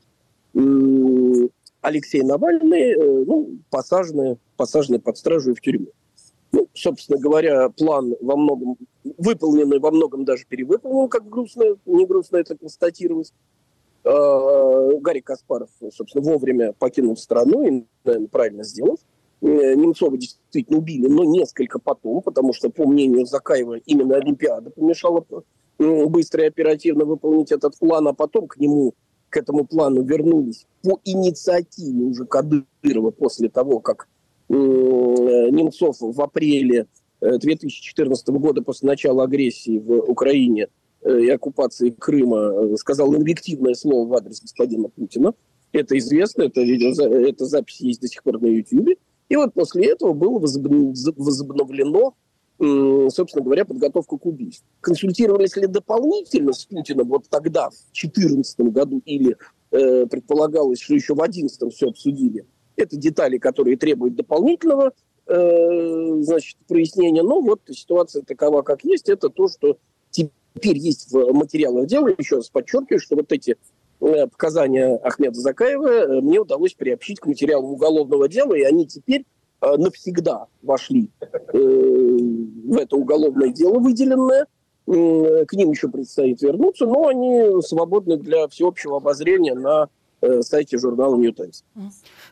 Алексей 1.80 2.22
Навальный 2.22 2.96
ну, 3.26 3.58
посажены, 3.70 4.38
посажены 4.56 4.98
под 4.98 5.18
стражу 5.18 5.52
и 5.52 5.54
в 5.54 5.60
тюрьму. 5.60 5.86
Ну, 6.50 6.68
собственно 6.72 7.18
говоря, 7.18 7.68
план 7.68 8.14
во 8.20 8.36
многом 8.36 8.76
выполненный, 9.18 9.78
во 9.78 9.90
многом 9.90 10.24
даже 10.24 10.46
перевыполнен, 10.46 11.08
как 11.08 11.28
грустно, 11.28 11.76
не 11.84 12.06
грустно 12.06 12.36
это 12.38 12.56
констатировать. 12.56 13.32
Э, 14.04 14.98
Гарри 15.00 15.20
Каспаров, 15.20 15.70
собственно, 15.90 16.24
вовремя 16.24 16.72
покинул 16.72 17.16
страну 17.16 17.66
и, 17.66 17.84
наверное, 18.04 18.28
правильно 18.28 18.62
сделал. 18.62 18.98
Э, 19.40 19.74
Немцова 19.74 20.18
действительно 20.18 20.78
убили, 20.78 21.06
но 21.08 21.24
несколько 21.24 21.78
потом, 21.78 22.20
потому 22.20 22.52
что, 22.52 22.68
по 22.68 22.86
мнению 22.86 23.24
Закаева, 23.24 23.78
именно 23.86 24.16
Олимпиада 24.16 24.70
помешала 24.70 25.24
быстро 25.78 26.44
и 26.44 26.48
оперативно 26.48 27.04
выполнить 27.04 27.50
этот 27.50 27.78
план, 27.78 28.06
а 28.06 28.12
потом 28.12 28.46
к 28.46 28.58
нему, 28.58 28.94
к 29.30 29.36
этому 29.38 29.66
плану 29.66 30.02
вернулись 30.02 30.66
по 30.82 31.00
инициативе 31.04 32.04
уже 32.04 32.26
Кадырова 32.26 33.10
после 33.10 33.48
того, 33.48 33.80
как 33.80 34.06
Немцов 34.48 35.96
в 36.00 36.20
апреле 36.20 36.86
2014 37.20 38.28
э, 38.28 38.32
года 38.32 38.62
после 38.62 38.86
начала 38.86 39.24
агрессии 39.24 39.78
в 39.78 39.92
Украине 40.10 40.68
Э, 40.68 40.83
и 41.04 41.28
оккупации 41.28 41.90
Крыма 41.90 42.72
э, 42.72 42.76
сказал 42.76 43.14
инвективное 43.14 43.74
слово 43.74 44.08
в 44.08 44.14
адрес 44.14 44.40
господина 44.40 44.88
Путина. 44.88 45.34
Это 45.72 45.98
известно, 45.98 46.44
это, 46.44 46.62
видео, 46.62 46.92
это 47.04 47.46
запись 47.46 47.80
есть 47.80 48.00
до 48.00 48.08
сих 48.08 48.22
пор 48.22 48.40
на 48.40 48.46
YouTube. 48.46 48.90
И 49.28 49.36
вот 49.36 49.54
после 49.54 49.86
этого 49.86 50.12
было 50.12 50.38
возобновлено, 50.38 52.14
собственно 52.58 53.44
говоря, 53.44 53.64
подготовка 53.64 54.16
к 54.16 54.26
убийству. 54.26 54.66
Консультировались 54.80 55.56
ли 55.56 55.66
дополнительно 55.66 56.52
с 56.52 56.64
Путиным 56.66 57.08
вот 57.08 57.28
тогда, 57.28 57.70
в 57.70 57.92
2014 57.92 58.60
году, 58.60 59.02
или 59.04 59.36
э, 59.72 60.06
предполагалось, 60.06 60.80
что 60.80 60.94
еще 60.94 61.14
в 61.14 61.16
2011 61.16 61.74
все 61.74 61.88
обсудили? 61.88 62.46
Это 62.76 62.96
детали, 62.96 63.38
которые 63.38 63.76
требуют 63.76 64.14
дополнительного 64.14 64.92
э, 65.26 66.22
значит, 66.22 66.56
прояснения. 66.68 67.22
Но 67.22 67.40
вот 67.40 67.62
ситуация 67.70 68.22
такова, 68.22 68.62
как 68.62 68.84
есть. 68.84 69.08
Это 69.08 69.28
то, 69.28 69.48
что 69.48 69.78
теперь 70.10 70.32
есть 70.62 71.10
в 71.10 71.32
материалах 71.32 71.86
дела, 71.86 72.10
еще 72.16 72.36
раз 72.36 72.48
подчеркиваю, 72.48 73.00
что 73.00 73.16
вот 73.16 73.30
эти 73.32 73.56
э, 74.00 74.26
показания 74.26 74.96
Ахмеда 75.02 75.40
Закаева 75.40 75.88
э, 75.88 76.20
мне 76.20 76.38
удалось 76.40 76.74
приобщить 76.74 77.20
к 77.20 77.26
материалу 77.26 77.68
уголовного 77.68 78.28
дела, 78.28 78.54
и 78.54 78.62
они 78.62 78.86
теперь 78.86 79.24
э, 79.60 79.76
навсегда 79.76 80.46
вошли 80.62 81.10
в 81.52 82.76
это 82.76 82.96
уголовное 82.96 83.48
дело 83.50 83.78
выделенное. 83.78 84.46
К 84.86 85.52
ним 85.52 85.70
еще 85.70 85.88
предстоит 85.88 86.42
вернуться, 86.42 86.84
но 86.84 87.08
они 87.08 87.62
свободны 87.62 88.18
для 88.18 88.48
всеобщего 88.48 88.98
обозрения 88.98 89.54
на 89.54 89.88
сайте 90.42 90.78
журнала 90.78 91.16
New 91.16 91.32
Times. 91.32 91.64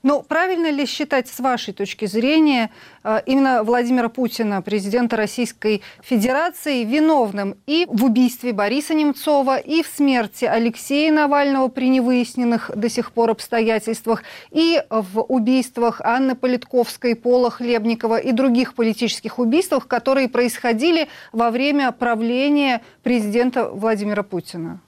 Ну, 0.02 0.22
правильно 0.22 0.70
ли 0.70 0.86
считать, 0.86 1.28
с 1.28 1.38
вашей 1.38 1.72
точки 1.72 2.06
зрения, 2.06 2.70
э, 3.04 3.20
именно 3.26 3.62
Владимира 3.62 4.08
Путина, 4.08 4.60
президента 4.62 5.16
Российской 5.16 5.82
Федерации, 6.02 6.84
виновным 6.84 7.56
и 7.66 7.86
в 7.88 8.04
убийстве 8.04 8.52
Бориса 8.52 8.94
Немцова, 8.94 9.58
и 9.58 9.82
в 9.82 9.86
смерти 9.86 10.44
Алексея 10.44 11.12
Навального 11.12 11.68
при 11.68 11.88
невыясненных 11.88 12.70
до 12.74 12.88
сих 12.88 13.12
пор 13.12 13.30
обстоятельствах, 13.30 14.24
и 14.50 14.82
в 14.90 15.20
убийствах 15.20 16.00
Анны 16.00 16.34
Политковской, 16.34 17.14
Пола 17.14 17.50
Хлебникова 17.50 18.18
и 18.18 18.32
других 18.32 18.74
политических 18.74 19.38
убийствах, 19.38 19.86
которые 19.86 20.28
происходили 20.28 21.08
во 21.32 21.50
время 21.50 21.92
правления 21.92 22.82
президента 23.02 23.68
Владимира 23.68 24.22
Путина? 24.22 24.80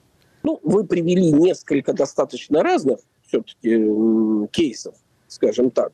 Ну, 0.45 0.61
вы 0.63 0.85
привели 0.87 1.33
несколько 1.33 1.93
достаточно 1.93 2.63
разных 2.63 3.01
все-таки 3.27 4.49
кейсов 4.53 4.95
скажем 5.35 5.71
так. 5.71 5.93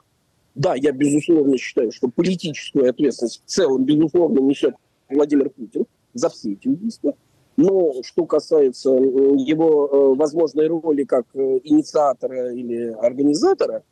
Да, 0.54 0.74
я 0.74 0.92
безусловно 0.92 1.56
считаю, 1.58 1.92
что 1.92 2.08
политическую 2.08 2.90
ответственность 2.90 3.42
в 3.44 3.48
целом, 3.48 3.84
безусловно, 3.84 4.40
несет 4.40 4.74
Владимир 5.08 5.50
Путин 5.50 5.86
за 6.12 6.28
все 6.28 6.52
эти 6.52 6.68
убийства. 6.68 7.14
Но 7.56 8.02
что 8.02 8.24
касается 8.26 8.90
его 8.90 9.86
э, 9.86 10.16
возможной 10.16 10.66
роли 10.66 11.04
как 11.04 11.26
э, 11.34 11.60
инициатора 11.64 12.52
или 12.52 12.90
организатора, 13.00 13.82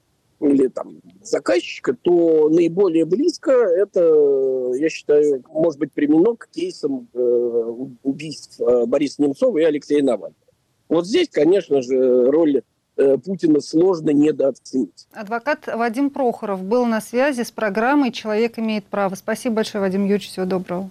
или 0.40 0.68
там 0.68 1.00
заказчика, 1.22 1.96
то 2.00 2.48
наиболее 2.48 3.04
близко 3.04 3.50
это, 3.50 4.72
я 4.76 4.88
считаю, 4.88 5.42
может 5.52 5.80
быть 5.80 5.92
применено 5.92 6.36
к 6.36 6.48
кейсам 6.48 7.08
э, 7.12 7.74
убийств 8.04 8.60
Бориса 8.86 9.22
Немцова 9.22 9.58
и 9.58 9.64
Алексея 9.64 10.02
Навального. 10.02 10.47
Вот 10.88 11.06
здесь, 11.06 11.28
конечно 11.30 11.82
же, 11.82 12.30
роль 12.30 12.62
Э, 12.98 13.16
Путина 13.16 13.60
сложно 13.60 14.10
недооценить. 14.10 15.06
Адвокат 15.12 15.68
Вадим 15.68 16.10
Прохоров 16.10 16.64
был 16.64 16.84
на 16.84 17.00
связи 17.00 17.42
с 17.42 17.52
программой 17.52 18.10
«Человек 18.10 18.58
имеет 18.58 18.84
право». 18.84 19.14
Спасибо 19.14 19.56
большое, 19.56 19.82
Вадим 19.82 20.02
Юрьевич. 20.02 20.30
Всего 20.30 20.46
доброго. 20.46 20.90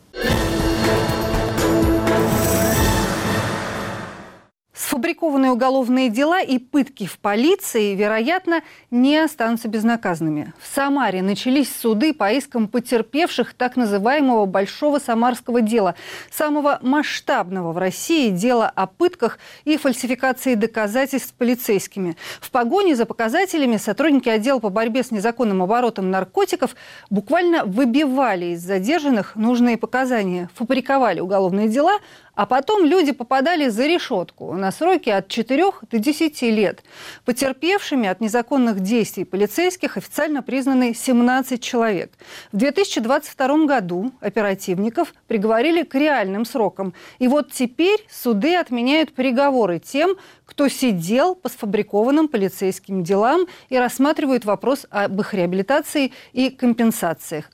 Сфабрикованные 4.88 5.52
уголовные 5.52 6.08
дела 6.08 6.40
и 6.40 6.60
пытки 6.60 7.08
в 7.08 7.20
полиции, 7.20 7.94
вероятно, 7.94 8.62
не 8.90 9.18
останутся 9.18 9.68
безнаказанными. 9.68 10.54
В 10.62 10.74
Самаре 10.74 11.22
начались 11.22 11.76
суды 11.76 12.14
по 12.14 12.32
искам 12.32 12.70
потерпевших 12.70 13.54
так 13.54 13.76
называемого 13.76 14.46
«большого 14.46 15.00
самарского 15.00 15.60
дела», 15.60 15.96
самого 16.32 16.80
масштабного 16.82 17.74
в 17.74 17.78
России 17.78 18.30
дела 18.30 18.72
о 18.74 18.88
пытках 18.88 19.40
и 19.66 19.76
фальсификации 19.76 20.56
доказательств 20.56 21.34
полицейскими. 21.34 22.16
В 22.40 22.50
погоне 22.50 22.96
за 22.96 23.06
показателями 23.06 23.76
сотрудники 23.76 24.30
отдела 24.30 24.60
по 24.60 24.70
борьбе 24.70 25.04
с 25.04 25.12
незаконным 25.12 25.62
оборотом 25.62 26.12
наркотиков 26.12 26.78
буквально 27.10 27.66
выбивали 27.66 28.54
из 28.54 28.62
задержанных 28.62 29.36
нужные 29.36 29.76
показания, 29.76 30.50
фабриковали 30.56 31.20
уголовные 31.20 31.68
дела, 31.68 32.00
а 32.38 32.46
потом 32.46 32.86
люди 32.86 33.14
попадали 33.14 33.68
за 33.68 33.88
решетку 33.88 34.54
на 34.54 34.72
сроки 34.72 35.10
от 35.10 35.28
4 35.28 35.64
до 35.90 35.98
10 35.98 36.42
лет. 36.44 36.84
Потерпевшими 37.26 38.08
от 38.08 38.22
незаконных 38.22 38.80
действий 38.80 39.26
полицейских 39.26 39.98
официально 39.98 40.44
признаны 40.44 40.94
17 40.94 41.62
человек. 41.62 42.12
В 42.52 42.58
2022 42.58 43.66
году 43.66 44.12
оперативников 44.22 45.16
приговорили 45.26 45.82
к 45.82 45.96
реальным 45.96 46.46
срокам. 46.46 46.94
И 47.18 47.28
вот 47.28 47.52
теперь 47.52 48.06
суды 48.08 48.56
отменяют 48.56 49.14
приговоры 49.14 49.80
тем, 49.80 50.16
кто 50.46 50.68
сидел 50.68 51.34
по 51.34 51.50
сфабрикованным 51.50 52.28
полицейским 52.28 53.04
делам 53.04 53.48
и 53.70 53.80
рассматривают 53.80 54.46
вопрос 54.46 54.86
об 54.92 55.20
их 55.20 55.34
реабилитации 55.34 56.14
и 56.34 56.52
компенсациях. 56.52 57.50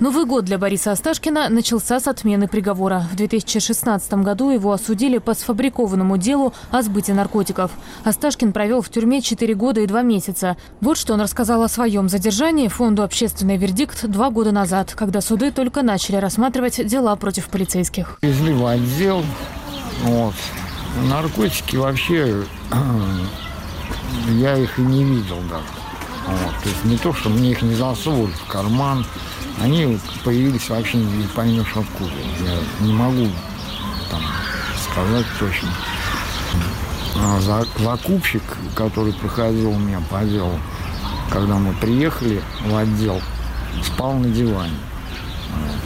Новый 0.00 0.24
год 0.24 0.46
для 0.46 0.56
Бориса 0.56 0.92
Асташкина 0.92 1.50
начался 1.50 2.00
с 2.00 2.08
отмены 2.08 2.48
приговора. 2.48 3.06
В 3.12 3.16
2016 3.16 4.14
году 4.14 4.48
его 4.48 4.72
осудили 4.72 5.18
по 5.18 5.34
сфабрикованному 5.34 6.16
делу 6.16 6.54
о 6.70 6.80
сбыте 6.80 7.12
наркотиков. 7.12 7.70
Асташкин 8.04 8.54
провел 8.54 8.80
в 8.80 8.88
тюрьме 8.88 9.20
4 9.20 9.54
года 9.54 9.82
и 9.82 9.86
2 9.86 10.00
месяца. 10.00 10.56
Вот 10.80 10.96
что 10.96 11.12
он 11.12 11.20
рассказал 11.20 11.62
о 11.62 11.68
своем 11.68 12.08
задержании 12.08 12.68
фонду 12.68 13.02
«Общественный 13.02 13.58
вердикт» 13.58 14.06
два 14.06 14.30
года 14.30 14.52
назад, 14.52 14.94
когда 14.96 15.20
суды 15.20 15.50
только 15.52 15.82
начали 15.82 16.16
рассматривать 16.16 16.86
дела 16.86 17.14
против 17.16 17.50
полицейских. 17.50 18.16
Везли 18.22 18.54
в 18.54 18.64
отдел. 18.64 19.22
Вот. 20.04 20.34
Наркотики 21.10 21.76
вообще 21.76 22.42
я 24.30 24.56
их 24.56 24.78
и 24.78 24.82
не 24.82 25.04
видел 25.04 25.40
даже. 25.50 25.62
Вот. 26.26 26.62
То 26.62 26.68
есть 26.70 26.84
не 26.86 26.96
то, 26.96 27.12
что 27.12 27.28
мне 27.28 27.50
их 27.50 27.60
не 27.60 27.74
засовывали 27.74 28.32
в 28.32 28.46
карман, 28.46 29.04
они 29.60 29.98
появились 30.24 30.68
вообще 30.68 30.96
не 30.98 31.26
поймешь 31.28 31.72
откуда. 31.74 32.12
Я 32.40 32.86
не 32.86 32.92
могу 32.92 33.28
там 34.10 34.22
сказать 34.90 35.26
точно. 35.38 35.68
А 37.16 37.40
закупщик, 37.78 38.42
который 38.74 39.12
проходил 39.12 39.74
меня 39.74 40.00
по 40.10 40.24
делу, 40.24 40.58
когда 41.30 41.56
мы 41.56 41.74
приехали 41.74 42.40
в 42.64 42.74
отдел, 42.74 43.20
спал 43.84 44.14
на 44.14 44.28
диване. 44.28 44.76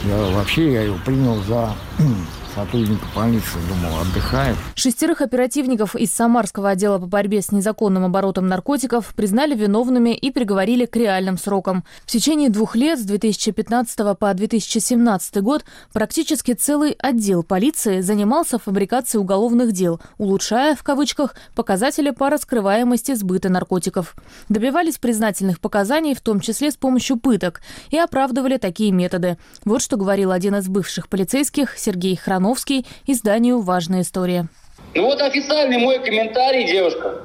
Я, 0.05 0.17
вообще 0.31 0.71
я 0.71 0.81
его 0.83 0.97
принял 1.03 1.41
за 1.43 1.73
сотрудника 2.55 3.05
полиции, 3.13 3.59
думал, 3.67 3.99
отдыхает. 3.99 4.55
Шестерых 4.75 5.19
оперативников 5.19 5.95
из 5.95 6.11
Самарского 6.11 6.69
отдела 6.69 6.99
по 6.99 7.05
борьбе 7.05 7.41
с 7.41 7.51
незаконным 7.51 8.05
оборотом 8.05 8.47
наркотиков 8.47 9.13
признали 9.13 9.55
виновными 9.55 10.15
и 10.15 10.31
приговорили 10.31 10.85
к 10.85 10.95
реальным 10.95 11.37
срокам. 11.37 11.83
В 12.05 12.11
течение 12.11 12.49
двух 12.49 12.75
лет, 12.75 12.99
с 12.99 13.03
2015 13.03 14.17
по 14.17 14.33
2017 14.33 15.41
год, 15.41 15.65
практически 15.91 16.53
целый 16.53 16.95
отдел 16.97 17.43
полиции 17.43 17.99
занимался 17.99 18.57
фабрикацией 18.57 19.21
уголовных 19.21 19.73
дел, 19.73 19.99
улучшая, 20.17 20.75
в 20.75 20.83
кавычках, 20.83 21.35
показатели 21.55 22.11
по 22.11 22.29
раскрываемости 22.29 23.15
сбыта 23.15 23.49
наркотиков. 23.49 24.15
Добивались 24.47 24.97
признательных 24.97 25.59
показаний, 25.59 26.15
в 26.15 26.21
том 26.21 26.39
числе 26.39 26.71
с 26.71 26.77
помощью 26.77 27.17
пыток, 27.17 27.61
и 27.89 27.97
оправдывали 27.97 28.57
такие 28.57 28.91
методы. 28.91 29.37
Вот 29.65 29.81
что 29.81 29.97
говорил 29.97 30.31
один 30.31 30.55
из 30.55 30.69
бывших 30.69 31.09
полицейских 31.09 31.77
Сергей 31.77 32.15
Хранов 32.15 32.44
Ивановский 32.45 32.85
изданию 33.07 33.59
«Важная 33.61 34.01
история». 34.01 34.47
Ну 34.93 35.05
вот 35.05 35.19
официальный 35.19 35.79
мой 35.79 35.97
комментарий, 35.97 36.65
девушка. 36.65 37.21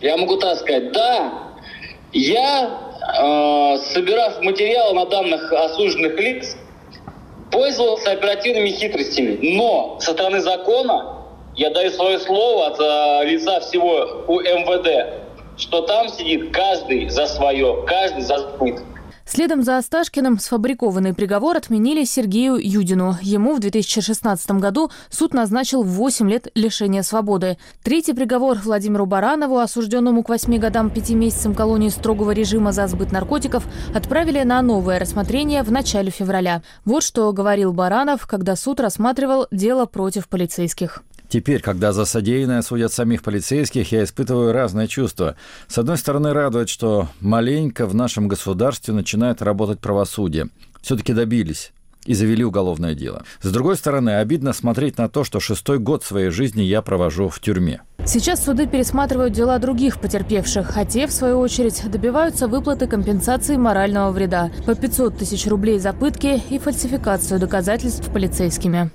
Я 0.00 0.16
могу 0.16 0.36
так 0.38 0.58
сказать. 0.58 0.90
Да, 0.90 1.32
я, 2.12 2.80
э, 3.16 3.78
собирав 3.92 4.40
материалы 4.42 4.94
на 4.94 5.06
данных 5.06 5.52
осужденных 5.52 6.18
лиц, 6.18 6.56
пользовался 7.52 8.10
оперативными 8.10 8.70
хитростями. 8.70 9.38
Но 9.56 9.98
со 10.00 10.12
стороны 10.12 10.40
закона 10.40 11.18
я 11.54 11.70
даю 11.70 11.92
свое 11.92 12.18
слово 12.18 12.66
от 12.66 12.80
э, 12.80 13.30
лица 13.30 13.60
всего 13.60 14.24
у 14.26 14.40
МВД, 14.40 15.14
что 15.56 15.82
там 15.82 16.08
сидит 16.08 16.52
каждый 16.52 17.08
за 17.08 17.28
свое, 17.28 17.84
каждый 17.86 18.22
за 18.22 18.38
сбыт. 18.38 18.82
Следом 19.26 19.62
за 19.62 19.78
Осташкиным 19.78 20.38
сфабрикованный 20.38 21.14
приговор 21.14 21.56
отменили 21.56 22.04
Сергею 22.04 22.56
Юдину. 22.60 23.16
Ему 23.22 23.54
в 23.54 23.58
2016 23.58 24.50
году 24.52 24.90
суд 25.08 25.32
назначил 25.32 25.82
8 25.82 26.30
лет 26.30 26.48
лишения 26.54 27.02
свободы. 27.02 27.56
Третий 27.82 28.12
приговор 28.12 28.58
Владимиру 28.58 29.06
Баранову, 29.06 29.58
осужденному 29.58 30.22
к 30.22 30.28
8 30.28 30.58
годам 30.58 30.90
5 30.90 31.10
месяцам 31.10 31.54
колонии 31.54 31.88
строгого 31.88 32.32
режима 32.32 32.72
за 32.72 32.86
сбыт 32.86 33.12
наркотиков, 33.12 33.64
отправили 33.94 34.42
на 34.42 34.60
новое 34.60 34.98
рассмотрение 34.98 35.62
в 35.62 35.72
начале 35.72 36.10
февраля. 36.10 36.62
Вот 36.84 37.02
что 37.02 37.32
говорил 37.32 37.72
Баранов, 37.72 38.26
когда 38.26 38.56
суд 38.56 38.78
рассматривал 38.78 39.46
дело 39.50 39.86
против 39.86 40.28
полицейских. 40.28 41.02
Теперь, 41.34 41.60
когда 41.60 41.92
за 41.92 42.04
содеянное 42.04 42.62
судят 42.62 42.92
самих 42.92 43.24
полицейских, 43.24 43.90
я 43.90 44.04
испытываю 44.04 44.52
разные 44.52 44.86
чувства. 44.86 45.34
С 45.66 45.76
одной 45.76 45.98
стороны, 45.98 46.32
радует, 46.32 46.68
что 46.68 47.08
маленько 47.18 47.86
в 47.88 47.94
нашем 47.96 48.28
государстве 48.28 48.94
начинает 48.94 49.42
работать 49.42 49.80
правосудие. 49.80 50.50
Все-таки 50.80 51.12
добились 51.12 51.72
и 52.04 52.14
завели 52.14 52.44
уголовное 52.44 52.94
дело. 52.94 53.24
С 53.42 53.50
другой 53.50 53.74
стороны, 53.74 54.10
обидно 54.10 54.52
смотреть 54.52 54.96
на 54.96 55.08
то, 55.08 55.24
что 55.24 55.40
шестой 55.40 55.80
год 55.80 56.04
своей 56.04 56.30
жизни 56.30 56.62
я 56.62 56.82
провожу 56.82 57.28
в 57.28 57.40
тюрьме. 57.40 57.82
Сейчас 58.06 58.44
суды 58.44 58.68
пересматривают 58.68 59.32
дела 59.32 59.58
других 59.58 59.98
потерпевших, 59.98 60.78
те, 60.88 61.08
в 61.08 61.12
свою 61.12 61.40
очередь, 61.40 61.82
добиваются 61.90 62.46
выплаты 62.46 62.86
компенсации 62.86 63.56
морального 63.56 64.12
вреда 64.12 64.52
по 64.66 64.76
500 64.76 65.18
тысяч 65.18 65.48
рублей 65.48 65.80
за 65.80 65.94
пытки 65.94 66.40
и 66.48 66.60
фальсификацию 66.60 67.40
доказательств 67.40 68.08
полицейскими. 68.12 68.92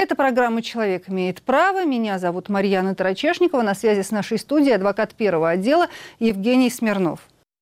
Это 0.00 0.14
программа 0.14 0.62
«Человек 0.62 1.08
имеет 1.08 1.42
право». 1.42 1.84
Меня 1.84 2.20
зовут 2.20 2.48
Марьяна 2.48 2.94
Тарачешникова. 2.94 3.62
На 3.62 3.74
связи 3.74 4.02
с 4.02 4.12
нашей 4.12 4.38
студией 4.38 4.76
адвокат 4.76 5.12
первого 5.12 5.50
отдела 5.50 5.88
Евгений 6.20 6.70
Смирнов. 6.70 7.18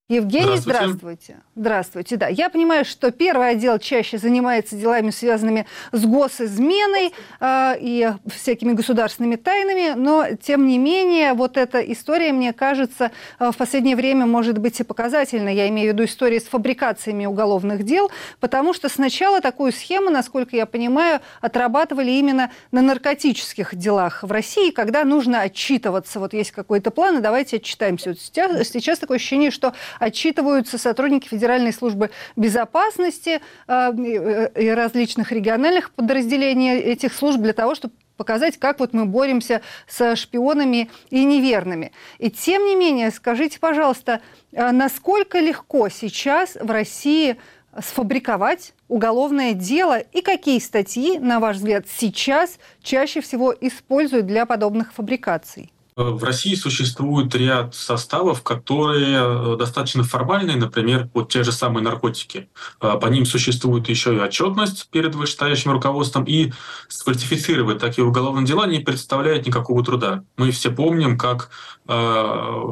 Евгений, 0.08 0.58
здравствуйте. 0.58 0.62
здравствуйте. 0.98 1.36
Здравствуйте, 1.56 2.16
да. 2.16 2.28
Я 2.28 2.48
понимаю, 2.48 2.84
что 2.84 3.10
первый 3.10 3.50
отдел 3.50 3.80
чаще 3.80 4.18
занимается 4.18 4.76
делами, 4.76 5.10
связанными 5.10 5.66
с 5.90 6.04
госизменой 6.04 7.12
э, 7.40 7.74
и 7.80 8.12
всякими 8.28 8.72
государственными 8.74 9.34
тайнами, 9.34 9.94
но, 9.96 10.26
тем 10.40 10.68
не 10.68 10.78
менее, 10.78 11.32
вот 11.32 11.56
эта 11.56 11.80
история, 11.80 12.32
мне 12.32 12.52
кажется, 12.52 13.10
э, 13.40 13.50
в 13.50 13.56
последнее 13.56 13.96
время 13.96 14.26
может 14.26 14.58
быть 14.58 14.78
и 14.78 14.84
показательна. 14.84 15.48
Я 15.48 15.68
имею 15.70 15.90
в 15.90 15.94
виду 15.94 16.04
истории 16.04 16.38
с 16.38 16.44
фабрикациями 16.44 17.26
уголовных 17.26 17.82
дел, 17.82 18.08
потому 18.38 18.74
что 18.74 18.88
сначала 18.88 19.40
такую 19.40 19.72
схему, 19.72 20.10
насколько 20.10 20.54
я 20.54 20.66
понимаю, 20.66 21.18
отрабатывали 21.40 22.12
именно 22.12 22.52
на 22.70 22.80
наркотических 22.80 23.74
делах 23.74 24.22
в 24.22 24.30
России, 24.30 24.70
когда 24.70 25.02
нужно 25.02 25.40
отчитываться. 25.40 26.20
Вот 26.20 26.32
есть 26.32 26.52
какой-то 26.52 26.92
план, 26.92 27.18
и 27.18 27.20
давайте 27.20 27.56
отчитаемся. 27.56 28.10
Вот 28.10 28.20
сейчас, 28.20 28.68
сейчас 28.68 29.00
такое 29.00 29.16
ощущение, 29.16 29.50
что 29.50 29.72
отчитываются 29.98 30.78
сотрудники 30.78 31.28
Федеральной 31.28 31.72
службы 31.72 32.10
безопасности 32.36 33.40
э, 33.66 34.50
и 34.54 34.68
различных 34.70 35.32
региональных 35.32 35.90
подразделений 35.90 36.78
этих 36.78 37.12
служб 37.14 37.40
для 37.40 37.52
того, 37.52 37.74
чтобы 37.74 37.94
показать, 38.16 38.58
как 38.58 38.80
вот 38.80 38.92
мы 38.92 39.04
боремся 39.04 39.62
со 39.86 40.16
шпионами 40.16 40.90
и 41.10 41.24
неверными. 41.24 41.92
И 42.18 42.30
тем 42.30 42.64
не 42.64 42.74
менее, 42.74 43.10
скажите, 43.10 43.58
пожалуйста, 43.58 44.20
э, 44.52 44.70
насколько 44.70 45.38
легко 45.38 45.88
сейчас 45.88 46.56
в 46.60 46.70
России 46.70 47.36
сфабриковать 47.78 48.72
уголовное 48.88 49.52
дело 49.52 49.98
и 49.98 50.22
какие 50.22 50.58
статьи, 50.58 51.18
на 51.18 51.40
ваш 51.40 51.56
взгляд, 51.56 51.86
сейчас 51.88 52.58
чаще 52.82 53.20
всего 53.20 53.54
используют 53.60 54.26
для 54.26 54.46
подобных 54.46 54.92
фабрикаций? 54.92 55.72
В 55.96 56.22
России 56.24 56.54
существует 56.54 57.34
ряд 57.34 57.74
составов, 57.74 58.42
которые 58.42 59.16
э, 59.16 59.56
достаточно 59.58 60.04
формальные, 60.04 60.58
например, 60.58 61.08
вот 61.14 61.32
те 61.32 61.42
же 61.42 61.52
самые 61.52 61.82
наркотики. 61.82 62.50
Э, 62.82 62.98
по 63.00 63.06
ним 63.06 63.24
существует 63.24 63.88
еще 63.88 64.14
и 64.14 64.18
отчетность 64.18 64.90
перед 64.90 65.14
вышестоящим 65.14 65.70
руководством, 65.70 66.24
и 66.24 66.52
сфальсифицировать 66.88 67.78
такие 67.78 68.06
уголовные 68.06 68.44
дела 68.44 68.66
не 68.66 68.80
представляет 68.80 69.46
никакого 69.46 69.82
труда. 69.82 70.22
Мы 70.36 70.50
все 70.50 70.70
помним, 70.70 71.16
как 71.16 71.48
э, 71.88 72.62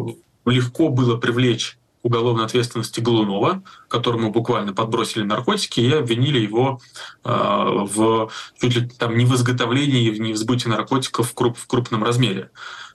легко 0.45 0.91
было 0.91 1.17
привлечь 1.17 1.79
уголовной 2.05 2.45
ответственности 2.45 3.01
Голунова, 3.01 3.63
которому 3.89 4.31
буквально 4.31 4.75
подбросили 4.75 5.25
наркотики 5.25 5.81
и 5.81 5.91
обвинили 5.91 6.39
его 6.39 6.79
э, 7.25 7.31
в 7.31 8.31
чуть 8.61 8.77
ли 8.77 8.87
там 8.87 9.17
не 9.17 9.25
в 9.25 9.35
изготовлении, 9.35 10.15
не 10.19 10.35
в 10.35 10.37
сбытии 10.37 10.69
наркотиков 10.69 11.31
в, 11.31 11.35
круп, 11.35 11.57
в 11.57 11.67
крупном 11.67 12.05
размере. 12.05 12.51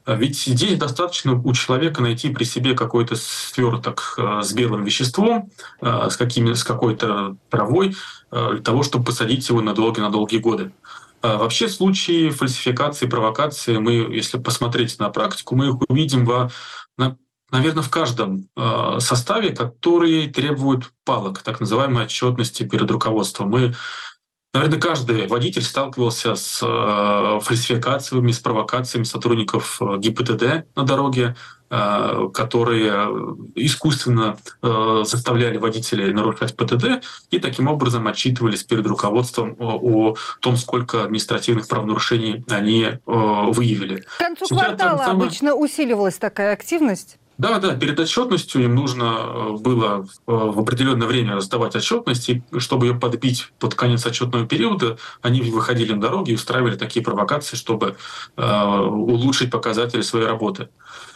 А 0.09 0.15
ведь 0.15 0.39
здесь 0.39 0.75
достаточно 0.79 1.39
у 1.39 1.53
человека 1.53 2.01
найти 2.01 2.31
при 2.31 2.43
себе 2.43 2.73
какой-то 2.73 3.15
сверток 3.15 4.15
э, 4.17 4.41
с 4.41 4.53
белым 4.53 4.83
веществом, 4.83 5.51
э, 5.81 6.09
с, 6.09 6.17
какими, 6.17 6.53
с 6.53 6.63
какой-то 6.63 7.37
травой, 7.51 7.95
э, 8.31 8.49
для 8.53 8.61
того, 8.63 8.81
чтобы 8.81 9.05
посадить 9.05 9.47
его 9.47 9.61
на 9.61 9.75
долгие, 9.75 10.01
на 10.01 10.09
долгие 10.09 10.39
годы. 10.39 10.71
А 11.21 11.37
вообще 11.37 11.69
случаи 11.69 12.31
фальсификации, 12.31 13.05
провокации, 13.05 13.77
мы, 13.77 13.91
если 13.91 14.39
посмотреть 14.39 14.97
на 14.97 15.09
практику, 15.11 15.55
мы 15.55 15.67
их 15.67 15.75
увидим 15.87 16.25
во, 16.25 16.49
на, 16.97 17.15
наверное, 17.51 17.83
в 17.83 17.91
каждом 17.91 18.47
составе, 18.99 19.55
который 19.55 20.27
требует 20.27 20.91
палок, 21.05 21.43
так 21.43 21.59
называемой 21.59 22.05
отчетности 22.05 22.63
перед 22.63 22.89
руководством. 22.89 23.49
Мы 23.49 23.75
Наверное, 24.51 24.79
каждый 24.79 25.27
водитель 25.27 25.61
сталкивался 25.61 26.33
с 26.33 26.59
э, 26.63 27.39
фальсификациями, 27.39 28.31
с 28.31 28.39
провокациями 28.39 29.03
сотрудников 29.03 29.79
э, 29.79 29.97
ГИБДД 29.99 30.65
на 30.75 30.83
дороге, 30.83 31.35
э, 31.69 32.29
которые 32.33 32.91
искусственно 33.53 34.37
заставляли 34.63 35.57
водителей 35.57 36.11
нарушать 36.13 36.55
ПТД 36.57 37.05
и 37.29 37.37
таким 37.37 37.67
образом 37.67 38.07
отчитывались 38.07 38.63
перед 38.63 38.87
руководством 38.87 39.55
о, 39.59 40.15
том, 40.39 40.57
сколько 40.57 41.03
административных 41.03 41.67
правонарушений 41.67 42.43
они 42.49 42.87
выявили. 43.05 43.97
К 43.97 44.17
концу 44.17 44.45
Сейчас 44.45 44.57
квартала 44.57 44.97
самое... 44.97 45.27
обычно 45.27 45.53
усиливалась 45.53 46.17
такая 46.17 46.53
активность. 46.53 47.19
Да, 47.39 47.57
да, 47.59 47.73
перед 47.73 47.97
отчетностью 47.97 48.65
им 48.65 48.75
нужно 48.75 49.03
э, 49.03 49.51
было 49.61 50.05
э, 50.05 50.05
в 50.27 50.59
определенное 50.59 51.07
время 51.07 51.39
сдавать 51.39 51.73
отчетность, 51.73 52.27
и 52.27 52.43
чтобы 52.57 52.87
ее 52.87 52.95
подбить 52.95 53.53
под 53.59 53.75
конец 53.75 54.05
отчетного 54.05 54.45
периода, 54.45 54.97
они 55.21 55.41
выходили 55.43 55.93
на 55.93 56.01
дороги 56.01 56.31
и 56.31 56.35
устраивали 56.35 56.75
такие 56.75 57.01
провокации, 57.01 57.55
чтобы 57.55 57.95
э, 58.35 58.79
улучшить 58.81 59.51
показатели 59.51 60.01
своей 60.01 60.25
работы. 60.25 60.67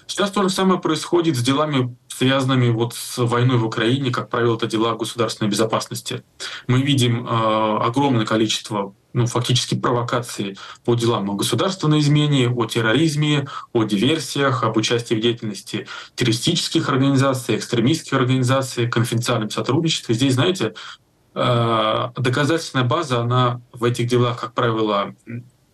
Сейчас 0.07 0.31
то 0.31 0.41
же 0.43 0.49
самое 0.49 0.79
происходит 0.79 1.35
с 1.35 1.41
делами 1.41 1.93
связанными 2.17 2.69
вот 2.69 2.93
с 2.93 3.17
войной 3.17 3.57
в 3.57 3.65
Украине, 3.65 4.11
как 4.11 4.29
правило, 4.29 4.55
это 4.55 4.67
дела 4.67 4.95
государственной 4.95 5.49
безопасности. 5.49 6.23
Мы 6.67 6.81
видим 6.81 7.25
э, 7.25 7.29
огромное 7.29 8.25
количество 8.25 8.93
ну, 9.13 9.25
фактически 9.25 9.75
провокации 9.75 10.57
по 10.85 10.95
делам 10.95 11.29
о 11.29 11.35
государственной 11.35 11.99
измене, 11.99 12.49
о 12.49 12.65
терроризме, 12.65 13.47
о 13.71 13.83
диверсиях, 13.83 14.63
об 14.63 14.77
участии 14.77 15.15
в 15.15 15.21
деятельности 15.21 15.87
террористических 16.15 16.89
организаций, 16.89 17.55
экстремистских 17.55 18.13
организаций, 18.13 18.89
конфиденциальном 18.89 19.49
сотрудничестве. 19.49 20.15
Здесь, 20.15 20.33
знаете, 20.33 20.73
э, 21.35 22.09
доказательственная 22.15 22.85
база, 22.85 23.21
она 23.21 23.61
в 23.71 23.83
этих 23.83 24.07
делах, 24.07 24.39
как 24.39 24.53
правило, 24.53 25.15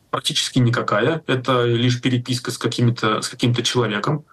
практически 0.09 0.59
никакая. 0.59 1.21
Это 1.27 1.63
лишь 1.65 2.01
переписка 2.01 2.51
с, 2.51 2.57
каким-то, 2.57 3.21
с 3.21 3.29
каким-то 3.29 3.63
человеком 3.63 4.25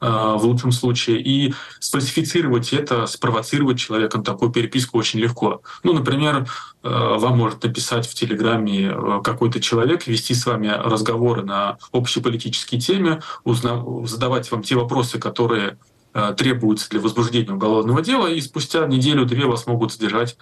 э, 0.00 0.06
в 0.06 0.44
лучшем 0.44 0.72
случае. 0.72 1.20
И 1.20 1.54
сфальсифицировать 1.80 2.72
это, 2.72 3.06
спровоцировать 3.06 3.78
человеком 3.78 4.22
такую 4.22 4.50
переписку 4.50 4.98
очень 4.98 5.20
легко. 5.20 5.62
Ну, 5.82 5.92
например, 5.92 6.46
э, 6.82 6.88
вам 6.88 7.38
может 7.38 7.62
написать 7.62 8.06
в 8.06 8.14
Телеграме 8.14 8.88
э, 8.88 9.20
какой-то 9.24 9.60
человек, 9.60 10.06
вести 10.06 10.34
с 10.34 10.46
вами 10.46 10.68
разговоры 10.68 11.42
на 11.42 11.78
общеполитические 11.92 12.80
темы, 12.80 13.22
узнав, 13.44 14.08
задавать 14.08 14.50
вам 14.50 14.62
те 14.62 14.74
вопросы, 14.74 15.18
которые 15.18 15.78
э, 16.14 16.34
требуются 16.36 16.90
для 16.90 17.00
возбуждения 17.00 17.52
уголовного 17.52 18.02
дела, 18.02 18.26
и 18.26 18.40
спустя 18.40 18.86
неделю-две 18.86 19.46
вас 19.46 19.66
могут 19.66 19.92
задержать 19.92 20.36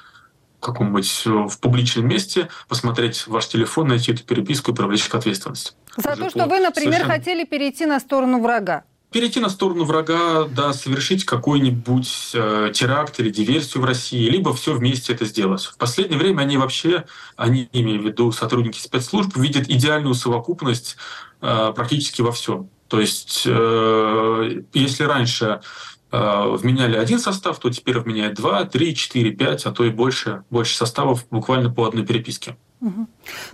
каком-нибудь 0.61 1.23
э, 1.27 1.31
в 1.31 1.59
публичном 1.59 2.09
месте, 2.09 2.49
посмотреть 2.69 3.27
ваш 3.27 3.49
телефон, 3.49 3.89
найти 3.89 4.13
эту 4.13 4.25
переписку 4.25 4.73
и 4.73 4.75
привлечь 4.75 5.05
к 5.05 5.15
ответственности. 5.15 5.73
За 5.97 6.17
то, 6.17 6.31
что 6.31 6.47
вы, 6.47 6.61
например, 6.61 6.93
совершенно... 6.95 7.15
хотели 7.15 7.45
перейти 7.45 7.87
на 7.87 8.01
сторону 8.01 8.41
врага. 8.41 8.85
Перейти 9.11 9.41
на 9.41 9.49
сторону 9.49 9.85
врага, 9.85 10.45
да, 10.45 10.73
совершить 10.73 11.25
какой-нибудь 11.25 12.31
э, 12.33 12.71
теракт 12.73 13.19
или 13.19 13.29
диверсию 13.29 13.83
в 13.83 13.85
России, 13.85 14.29
либо 14.29 14.55
все 14.55 14.73
вместе 14.73 15.13
это 15.13 15.25
сделать. 15.25 15.65
В 15.65 15.77
последнее 15.79 16.19
время 16.19 16.43
они 16.43 16.57
вообще, 16.59 17.07
они, 17.37 17.69
имею 17.73 18.01
в 18.03 18.05
виду 18.05 18.31
сотрудники 18.31 18.79
спецслужб, 18.79 19.37
видят 19.37 19.69
идеальную 19.69 20.15
совокупность 20.15 20.97
э, 21.41 21.73
практически 21.75 22.23
во 22.23 22.31
всем. 22.31 22.71
То 22.87 23.01
есть, 23.01 23.43
э, 23.47 24.63
если 24.75 25.05
раньше 25.05 25.61
вменяли 26.13 26.97
один 26.97 27.19
состав, 27.19 27.59
то 27.59 27.71
теперь 27.71 27.99
вменяют 27.99 28.35
два, 28.35 28.65
три, 28.65 28.95
четыре, 28.95 29.31
пять, 29.31 29.67
а 29.67 29.73
то 29.73 29.85
и 29.85 29.91
больше, 29.91 30.45
больше 30.51 30.77
составов 30.77 31.27
буквально 31.31 31.71
по 31.71 31.87
одной 31.87 32.05
переписке. 32.05 32.57
Угу. 32.81 33.07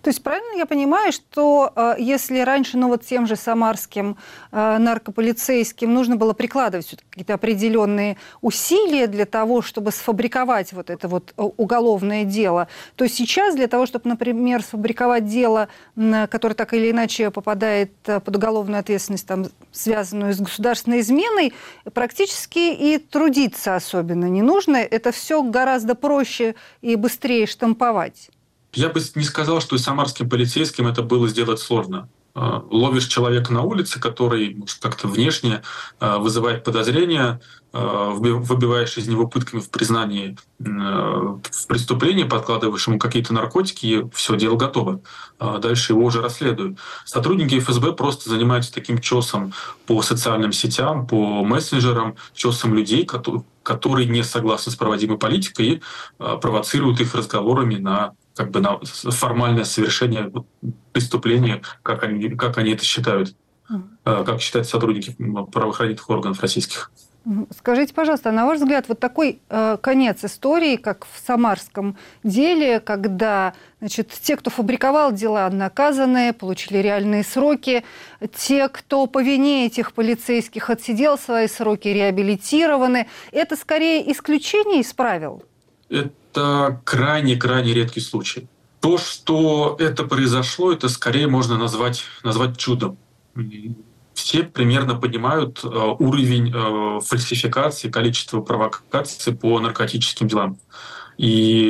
То 0.02 0.08
есть 0.08 0.22
правильно 0.22 0.56
я 0.56 0.66
понимаю, 0.66 1.10
что 1.10 1.72
э, 1.74 1.96
если 1.98 2.38
раньше, 2.38 2.78
ну 2.78 2.86
вот 2.86 3.04
тем 3.04 3.26
же 3.26 3.34
самарским 3.34 4.16
э, 4.52 4.78
наркополицейским 4.78 5.92
нужно 5.92 6.16
было 6.16 6.32
прикладывать 6.32 6.96
какие-то 7.10 7.34
определенные 7.34 8.18
усилия 8.40 9.08
для 9.08 9.26
того, 9.26 9.62
чтобы 9.62 9.90
сфабриковать 9.90 10.72
вот 10.72 10.90
это 10.90 11.08
вот 11.08 11.34
э, 11.36 11.42
уголовное 11.42 12.22
дело, 12.22 12.68
то 12.94 13.08
сейчас 13.08 13.56
для 13.56 13.66
того, 13.66 13.86
чтобы, 13.86 14.08
например, 14.08 14.62
сфабриковать 14.62 15.26
дело, 15.26 15.68
э, 15.96 16.28
которое 16.28 16.54
так 16.54 16.72
или 16.72 16.92
иначе 16.92 17.32
попадает 17.32 17.90
э, 18.06 18.20
под 18.20 18.36
уголовную 18.36 18.78
ответственность, 18.78 19.26
там, 19.26 19.46
связанную 19.72 20.34
с 20.34 20.38
государственной 20.38 21.00
изменой, 21.00 21.52
практически 21.92 22.72
и 22.72 22.98
трудиться 22.98 23.74
особенно 23.74 24.26
не 24.26 24.42
нужно. 24.42 24.76
Это 24.76 25.10
все 25.10 25.42
гораздо 25.42 25.96
проще 25.96 26.54
и 26.80 26.94
быстрее 26.94 27.46
штамповать. 27.46 28.30
Я 28.76 28.90
бы 28.90 29.00
не 29.14 29.24
сказал, 29.24 29.60
что 29.60 29.74
и 29.74 29.78
самарским 29.78 30.28
полицейским 30.28 30.86
это 30.86 31.02
было 31.02 31.28
сделать 31.28 31.60
сложно. 31.60 32.08
А, 32.38 32.62
ловишь 32.70 33.06
человека 33.06 33.50
на 33.50 33.62
улице, 33.62 33.98
который 33.98 34.62
как-то 34.82 35.08
внешне 35.08 35.62
а, 35.98 36.18
вызывает 36.18 36.64
подозрения, 36.64 37.40
а, 37.72 38.10
выбиваешь 38.10 38.98
из 38.98 39.08
него 39.08 39.26
пытками 39.26 39.60
в 39.60 39.70
признании 39.70 40.36
в 40.58 41.66
преступлении, 41.68 42.24
подкладываешь 42.24 42.86
ему 42.88 42.98
какие-то 42.98 43.32
наркотики, 43.32 43.86
и 43.86 44.04
все, 44.14 44.36
дело 44.36 44.56
готово. 44.56 45.00
Дальше 45.38 45.92
его 45.92 46.02
уже 46.02 46.22
расследуют. 46.22 46.78
Сотрудники 47.04 47.58
ФСБ 47.58 47.92
просто 47.92 48.30
занимаются 48.30 48.72
таким 48.72 49.00
чесом 49.00 49.52
по 49.86 50.00
социальным 50.00 50.52
сетям, 50.52 51.06
по 51.06 51.44
мессенджерам, 51.44 52.16
чесом 52.34 52.72
людей, 52.72 53.06
которые 53.62 54.08
не 54.08 54.22
согласны 54.22 54.72
с 54.72 54.76
проводимой 54.76 55.18
политикой 55.18 55.66
и 55.66 55.82
провоцируют 56.18 57.00
их 57.00 57.14
разговорами 57.14 57.76
на 57.76 58.14
как 58.36 58.50
бы 58.50 58.60
на 58.60 58.78
формальное 58.84 59.64
совершение 59.64 60.30
преступления, 60.92 61.62
как 61.82 62.02
они, 62.04 62.28
как 62.30 62.58
они 62.58 62.72
это 62.72 62.84
считают, 62.84 63.34
mm. 63.70 64.24
как 64.24 64.40
считают 64.40 64.68
сотрудники 64.68 65.16
правоохранительных 65.52 66.10
органов 66.10 66.40
российских. 66.40 66.92
Скажите, 67.58 67.92
пожалуйста, 67.92 68.30
на 68.30 68.46
ваш 68.46 68.60
взгляд, 68.60 68.86
вот 68.86 69.00
такой 69.00 69.40
э, 69.48 69.78
конец 69.80 70.24
истории, 70.24 70.76
как 70.76 71.06
в 71.06 71.18
Самарском 71.26 71.96
деле, 72.22 72.78
когда 72.78 73.52
значит, 73.80 74.10
те, 74.22 74.36
кто 74.36 74.48
фабриковал 74.48 75.10
дела, 75.10 75.50
наказаны, 75.50 76.32
получили 76.32 76.78
реальные 76.78 77.24
сроки, 77.24 77.82
те, 78.36 78.68
кто 78.68 79.08
по 79.08 79.20
вине 79.20 79.66
этих 79.66 79.92
полицейских 79.92 80.70
отсидел 80.70 81.18
свои 81.18 81.48
сроки, 81.48 81.88
реабилитированы, 81.88 83.08
это 83.32 83.56
скорее 83.56 84.08
исключение 84.12 84.82
из 84.82 84.92
правил? 84.92 85.42
Это 85.88 86.10
это 86.36 86.80
крайне-крайне 86.84 87.72
редкий 87.72 88.00
случай. 88.00 88.48
То, 88.80 88.98
что 88.98 89.76
это 89.78 90.04
произошло, 90.04 90.72
это 90.72 90.88
скорее 90.88 91.26
можно 91.26 91.56
назвать, 91.58 92.04
назвать 92.22 92.56
чудом. 92.58 92.98
Все 94.14 94.42
примерно 94.44 94.94
понимают 94.94 95.62
э, 95.62 95.68
уровень 95.68 96.52
э, 96.54 97.00
фальсификации, 97.00 97.90
количество 97.90 98.40
провокаций 98.40 99.34
по 99.34 99.60
наркотическим 99.60 100.28
делам. 100.28 100.58
И 101.18 101.68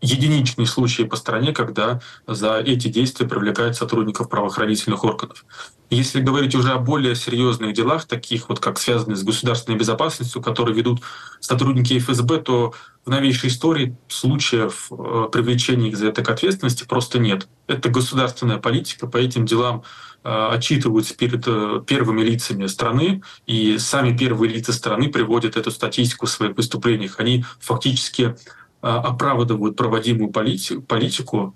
единичные 0.00 0.66
случаи 0.66 1.02
по 1.02 1.16
стране, 1.16 1.52
когда 1.52 2.00
за 2.26 2.58
эти 2.58 2.88
действия 2.88 3.26
привлекают 3.26 3.76
сотрудников 3.76 4.28
правоохранительных 4.28 5.04
органов. 5.04 5.44
Если 5.90 6.20
говорить 6.20 6.54
уже 6.54 6.70
о 6.70 6.78
более 6.78 7.14
серьезных 7.16 7.74
делах, 7.74 8.04
таких 8.04 8.48
вот 8.48 8.60
как 8.60 8.78
связанные 8.78 9.16
с 9.16 9.24
государственной 9.24 9.76
безопасностью, 9.76 10.40
которые 10.40 10.76
ведут 10.76 11.00
сотрудники 11.40 11.98
ФСБ, 11.98 12.38
то 12.38 12.74
в 13.04 13.10
новейшей 13.10 13.48
истории 13.48 13.96
случаев 14.08 14.88
э, 14.90 15.28
привлечения 15.32 15.88
их 15.88 15.96
за 15.96 16.08
это 16.08 16.22
к 16.22 16.30
ответственности 16.30 16.84
просто 16.84 17.18
нет. 17.18 17.48
Это 17.66 17.88
государственная 17.88 18.58
политика, 18.58 19.06
по 19.06 19.16
этим 19.16 19.46
делам 19.46 19.82
э, 20.22 20.48
отчитываются 20.52 21.16
перед 21.16 21.42
э, 21.46 21.82
первыми 21.86 22.22
лицами 22.22 22.66
страны, 22.66 23.22
и 23.46 23.78
сами 23.78 24.16
первые 24.16 24.52
лица 24.52 24.72
страны 24.72 25.08
приводят 25.08 25.56
эту 25.56 25.70
статистику 25.70 26.26
в 26.26 26.30
своих 26.30 26.56
выступлениях. 26.56 27.18
Они 27.18 27.44
фактически 27.58 28.36
оправдывают 28.80 29.76
проводимую 29.76 30.30
политику, 30.30 30.82
политику 30.82 31.54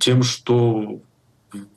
тем, 0.00 0.22
что 0.22 1.00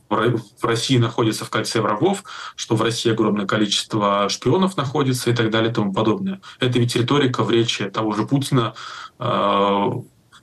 в 0.10 0.64
России 0.64 0.98
находится 0.98 1.46
в 1.46 1.50
кольце 1.50 1.82
врагов, 1.82 2.24
что 2.56 2.76
в 2.76 2.82
России 2.82 3.12
огромное 3.12 3.46
количество 3.46 4.30
шпионов 4.30 4.78
находится 4.78 5.30
и 5.30 5.36
так 5.36 5.50
далее 5.50 5.72
и 5.72 5.74
тому 5.74 5.94
подобное. 5.94 6.42
Это 6.60 6.80
ведь 6.80 6.96
риторика 6.96 7.44
в 7.44 7.52
речи 7.52 7.90
того 7.90 8.14
же 8.14 8.26
Путина 8.26 8.76
э, 9.20 9.92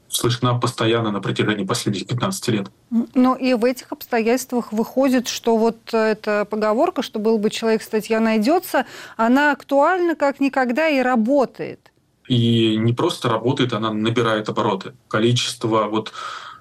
слышна 0.09 0.59
постоянно 0.59 1.11
на 1.11 1.21
протяжении 1.21 1.65
последних 1.65 2.07
15 2.07 2.49
лет. 2.49 2.67
Но 3.15 3.35
и 3.37 3.55
в 3.55 3.65
этих 3.65 3.93
обстоятельствах 3.93 4.73
выходит, 4.73 5.29
что 5.29 5.57
вот 5.57 5.95
эта 5.95 6.45
поговорка, 6.45 7.03
что 7.03 7.19
был 7.19 7.39
бы 7.39 7.51
человек, 7.51 7.83
статья 7.83 8.21
найдется, 8.21 8.87
она 9.17 9.53
актуальна 9.53 10.17
как 10.17 10.41
никогда 10.41 10.89
и 10.89 11.01
работает. 11.01 11.92
И 12.33 12.79
не 12.79 12.95
просто 12.95 13.29
работает, 13.29 13.75
она 13.75 13.93
набирает 13.93 14.49
обороты. 14.49 14.95
Количество 15.09 15.85
вот 15.85 16.15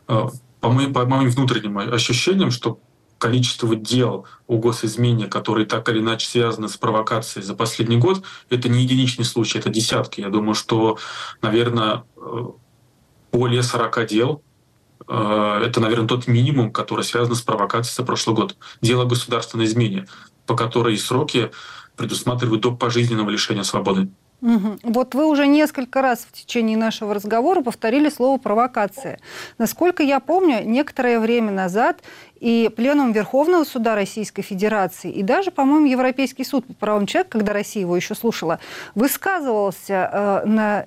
э, 0.10 0.28
по 0.60 0.70
моим, 0.70 0.94
по 0.94 1.06
моим 1.06 1.30
внутренним 1.30 1.78
ощущениям, 1.78 2.52
что 2.52 2.82
количество 3.18 3.74
дел 3.74 4.26
о 4.48 4.58
госизмене, 4.58 5.28
которые 5.28 5.66
так 5.66 5.88
или 5.88 6.00
иначе 6.00 6.28
связаны 6.28 6.68
с 6.68 6.76
провокацией 6.76 7.46
за 7.46 7.56
последний 7.56 7.96
год, 7.96 8.22
это 8.50 8.68
не 8.68 8.84
единичный 8.84 9.24
случай, 9.24 9.60
это 9.60 9.70
десятки. 9.70 10.20
Я 10.20 10.28
думаю, 10.28 10.56
что, 10.56 10.98
наверное, 11.42 12.04
э, 12.18 12.48
более 13.32 13.64
40 13.64 14.08
дел 14.08 14.44
э, 15.08 15.64
это, 15.66 15.80
наверное, 15.80 16.10
тот 16.10 16.28
минимум, 16.28 16.74
который 16.74 17.06
связан 17.06 17.36
с 17.36 17.42
провокацией 17.42 17.96
за 17.96 18.04
прошлый 18.04 18.36
год. 18.36 18.58
Дело 18.82 19.06
государственной 19.06 19.63
измене, 19.63 20.06
по 20.46 20.54
которой 20.58 20.98
сроки 20.98 21.50
предусматривают 21.96 22.62
до 22.62 22.76
пожизненного 22.76 23.30
лишения 23.30 23.63
свободы. 23.63 24.10
Угу. 24.42 24.79
Вот 24.83 25.13
вы 25.13 25.27
уже 25.27 25.46
несколько 25.46 26.02
раз 26.02 26.25
в 26.27 26.31
течение 26.31 26.75
нашего 26.75 27.13
разговора 27.13 27.62
повторили 27.62 28.10
слово 28.10 28.37
«провокация». 28.37 29.19
Насколько 29.58 30.02
я 30.04 30.19
помню, 30.19 30.63
некоторое 30.63 31.19
время 31.19 31.52
назад 31.52 32.02
И 32.42 32.71
Пленум 32.75 33.12
Верховного 33.12 33.63
суда 33.63 33.94
Российской 33.94 34.42
Федерации, 34.42 35.12
и 35.12 35.21
даже, 35.21 35.52
по-моему, 35.52 35.85
Европейский 35.85 36.44
суд 36.44 36.65
по 36.65 36.73
правам 36.73 37.06
человека, 37.06 37.37
когда 37.37 37.54
Россия 37.54 37.81
его 37.81 37.96
еще 37.96 38.15
слушала, 38.15 38.60
высказывался 38.96 40.10
э, 40.12 40.48
на 40.48 40.85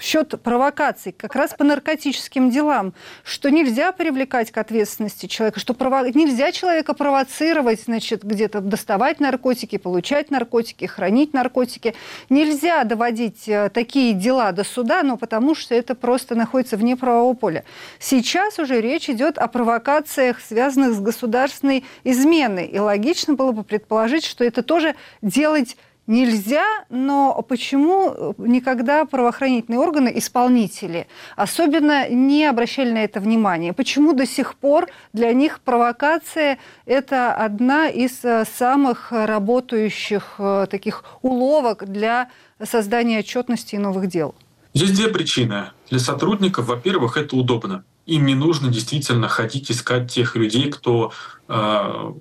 счет 0.00 0.34
провокаций 0.42 1.12
как 1.12 1.36
раз 1.36 1.54
по 1.54 1.62
наркотическим 1.62 2.50
делам, 2.50 2.92
что 3.22 3.52
нельзя 3.52 3.92
привлекать 3.92 4.50
к 4.50 4.58
ответственности 4.58 5.26
человека, 5.26 5.60
что 5.60 5.74
прово... 5.74 6.08
нельзя 6.08 6.50
человека 6.50 6.92
провоцировать, 6.92 7.82
значит, 7.82 8.24
где-то 8.24 8.60
доставать 8.60 9.20
наркотики, 9.20 9.78
получать 9.78 10.32
наркотики, 10.32 10.86
хранить 10.86 11.32
наркотики. 11.32 11.94
Нельзя 12.30 12.82
доводить 12.82 13.48
э, 13.48 13.70
такие 13.72 14.12
дела 14.12 14.50
до 14.50 14.64
суда, 14.64 15.04
но 15.04 15.16
потому 15.16 15.54
что 15.54 15.72
это 15.72 15.94
просто 15.94 16.34
находится 16.34 16.76
вне 16.76 16.96
правового 16.96 17.34
поля. 17.34 17.62
Сейчас 18.00 18.58
уже 18.58 18.80
речь 18.80 19.08
идет 19.08 19.38
о 19.38 19.46
провокациях, 19.46 20.40
связанных 20.40 20.95
с 20.96 21.00
государственной 21.00 21.84
изменой. 22.04 22.66
И 22.66 22.78
логично 22.78 23.34
было 23.34 23.52
бы 23.52 23.62
предположить, 23.62 24.24
что 24.24 24.44
это 24.44 24.62
тоже 24.62 24.96
делать 25.22 25.76
нельзя, 26.06 26.64
но 26.88 27.44
почему 27.48 28.34
никогда 28.38 29.04
правоохранительные 29.04 29.80
органы, 29.80 30.12
исполнители, 30.14 31.06
особенно 31.36 32.08
не 32.08 32.44
обращали 32.44 32.92
на 32.92 33.04
это 33.04 33.20
внимание? 33.20 33.72
Почему 33.72 34.12
до 34.12 34.26
сих 34.26 34.54
пор 34.54 34.88
для 35.12 35.32
них 35.32 35.60
провокация– 35.60 36.58
это 36.86 37.34
одна 37.34 37.88
из 37.88 38.24
э, 38.24 38.44
самых 38.56 39.12
работающих 39.12 40.36
э, 40.38 40.66
таких 40.70 41.04
уловок 41.22 41.90
для 41.90 42.30
создания 42.62 43.20
отчетности 43.20 43.74
и 43.74 43.78
новых 43.78 44.06
дел? 44.06 44.34
Здесь 44.74 44.92
две 44.92 45.08
причины. 45.08 45.70
Для 45.90 45.98
сотрудников, 45.98 46.66
во-первых, 46.66 47.16
это 47.16 47.36
удобно. 47.36 47.84
Им 48.06 48.26
не 48.26 48.34
нужно 48.34 48.68
действительно 48.68 49.28
ходить 49.28 49.70
искать 49.70 50.10
тех 50.10 50.36
людей, 50.36 50.70
кто 50.70 51.12
э, 51.48 52.12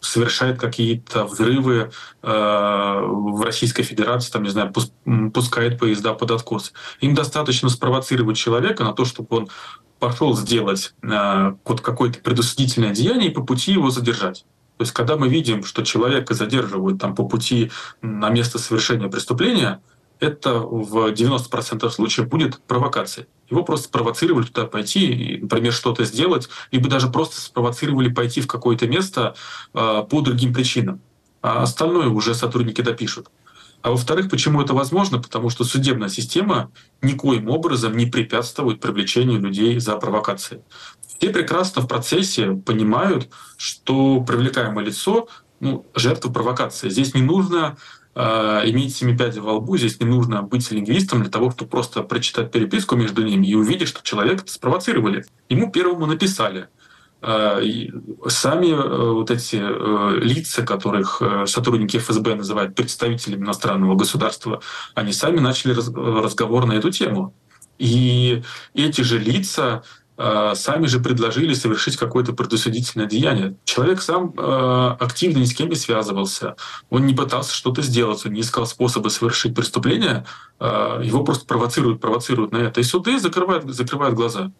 совершает 0.00 0.60
какие-то 0.60 1.24
взрывы 1.24 1.90
э, 2.22 2.26
в 2.26 3.42
Российской 3.42 3.82
Федерации, 3.82 4.32
там, 4.32 4.42
не 4.42 4.50
знаю, 4.50 4.72
пускает 5.32 5.78
поезда 5.78 6.14
под 6.14 6.30
откос. 6.32 6.72
Им 7.00 7.14
достаточно 7.14 7.68
спровоцировать 7.68 8.36
человека 8.36 8.84
на 8.84 8.92
то, 8.92 9.04
чтобы 9.04 9.36
он 9.36 9.48
пошел 9.98 10.36
сделать 10.36 10.94
э, 11.02 11.54
вот 11.64 11.80
какое-то 11.80 12.20
предусудительное 12.20 12.90
деяние 12.90 13.30
и 13.30 13.34
по 13.34 13.42
пути 13.42 13.72
его 13.72 13.90
задержать. 13.90 14.44
То 14.78 14.82
есть, 14.82 14.92
когда 14.92 15.16
мы 15.16 15.28
видим, 15.28 15.62
что 15.64 15.82
человека 15.82 16.34
задерживают 16.34 17.00
там 17.00 17.14
по 17.14 17.24
пути 17.24 17.70
на 18.00 18.30
место 18.30 18.58
совершения 18.58 19.08
преступления, 19.08 19.80
это 20.22 20.60
в 20.60 21.12
90% 21.12 21.90
случаев 21.90 22.28
будет 22.28 22.62
провокацией. 22.62 23.26
Его 23.50 23.64
просто 23.64 23.86
спровоцировали 23.86 24.46
туда 24.46 24.66
пойти, 24.66 25.38
например, 25.42 25.72
что-то 25.72 26.04
сделать, 26.04 26.48
либо 26.70 26.88
даже 26.88 27.08
просто 27.08 27.40
спровоцировали 27.40 28.08
пойти 28.08 28.40
в 28.40 28.46
какое-то 28.46 28.86
место 28.86 29.34
э, 29.74 30.04
по 30.08 30.20
другим 30.20 30.54
причинам. 30.54 31.00
А 31.42 31.62
остальное 31.62 32.08
уже 32.08 32.34
сотрудники 32.34 32.80
допишут. 32.80 33.28
А 33.82 33.90
во-вторых, 33.90 34.30
почему 34.30 34.62
это 34.62 34.74
возможно? 34.74 35.20
Потому 35.20 35.50
что 35.50 35.64
судебная 35.64 36.08
система 36.08 36.70
никоим 37.02 37.50
образом 37.50 37.96
не 37.96 38.06
препятствует 38.06 38.80
привлечению 38.80 39.40
людей 39.40 39.78
за 39.80 39.96
провокации. 39.96 40.62
Все 41.18 41.30
прекрасно 41.30 41.82
в 41.82 41.88
процессе 41.88 42.52
понимают, 42.52 43.28
что 43.56 44.20
привлекаемое 44.20 44.84
лицо 44.84 45.28
ну, 45.58 45.84
жертва 45.94 46.30
провокации. 46.30 46.88
Здесь 46.88 47.14
не 47.14 47.22
нужно 47.22 47.76
иметь 48.14 48.94
семи 48.94 49.16
пядей 49.16 49.40
во 49.40 49.54
лбу, 49.54 49.78
здесь 49.78 49.98
не 50.00 50.06
нужно 50.06 50.42
быть 50.42 50.70
лингвистом 50.70 51.22
для 51.22 51.30
того, 51.30 51.50
чтобы 51.50 51.70
просто 51.70 52.02
прочитать 52.02 52.52
переписку 52.52 52.94
между 52.94 53.22
ними 53.22 53.46
и 53.46 53.54
увидеть, 53.54 53.88
что 53.88 54.02
человека 54.02 54.44
спровоцировали. 54.46 55.24
Ему 55.48 55.70
первому 55.70 56.06
написали. 56.06 56.68
Э, 57.22 57.62
сами 58.26 58.72
э, 58.72 59.12
вот 59.12 59.30
эти 59.30 59.56
э, 59.56 60.18
лица, 60.20 60.62
которых 60.62 61.22
э, 61.22 61.46
сотрудники 61.46 61.96
ФСБ 61.98 62.34
называют 62.34 62.74
представителями 62.74 63.44
иностранного 63.44 63.94
государства, 63.94 64.60
они 64.94 65.12
сами 65.12 65.38
начали 65.38 65.72
раз, 65.72 65.88
разговор 65.88 66.66
на 66.66 66.72
эту 66.72 66.90
тему. 66.90 67.32
И 67.78 68.42
эти 68.74 69.02
же 69.02 69.18
лица 69.18 69.84
сами 70.16 70.86
же 70.86 71.00
предложили 71.00 71.54
совершить 71.54 71.96
какое-то 71.96 72.32
предусудительное 72.32 73.06
деяние. 73.06 73.56
Человек 73.64 74.02
сам 74.02 74.34
э, 74.36 74.96
активно 75.00 75.38
ни 75.38 75.44
с 75.44 75.54
кем 75.54 75.70
не 75.70 75.74
связывался, 75.74 76.56
он 76.90 77.06
не 77.06 77.14
пытался 77.14 77.54
что-то 77.54 77.82
сделать, 77.82 78.24
он 78.26 78.32
не 78.32 78.42
искал 78.42 78.66
способы 78.66 79.10
совершить 79.10 79.54
преступление, 79.54 80.26
э, 80.60 81.00
его 81.02 81.24
просто 81.24 81.46
провоцируют, 81.46 82.00
провоцируют 82.00 82.52
на 82.52 82.58
это. 82.58 82.80
И 82.80 82.84
суды 82.84 83.18
закрывают, 83.18 83.64
закрывают 83.72 84.14
глаза. 84.14 84.52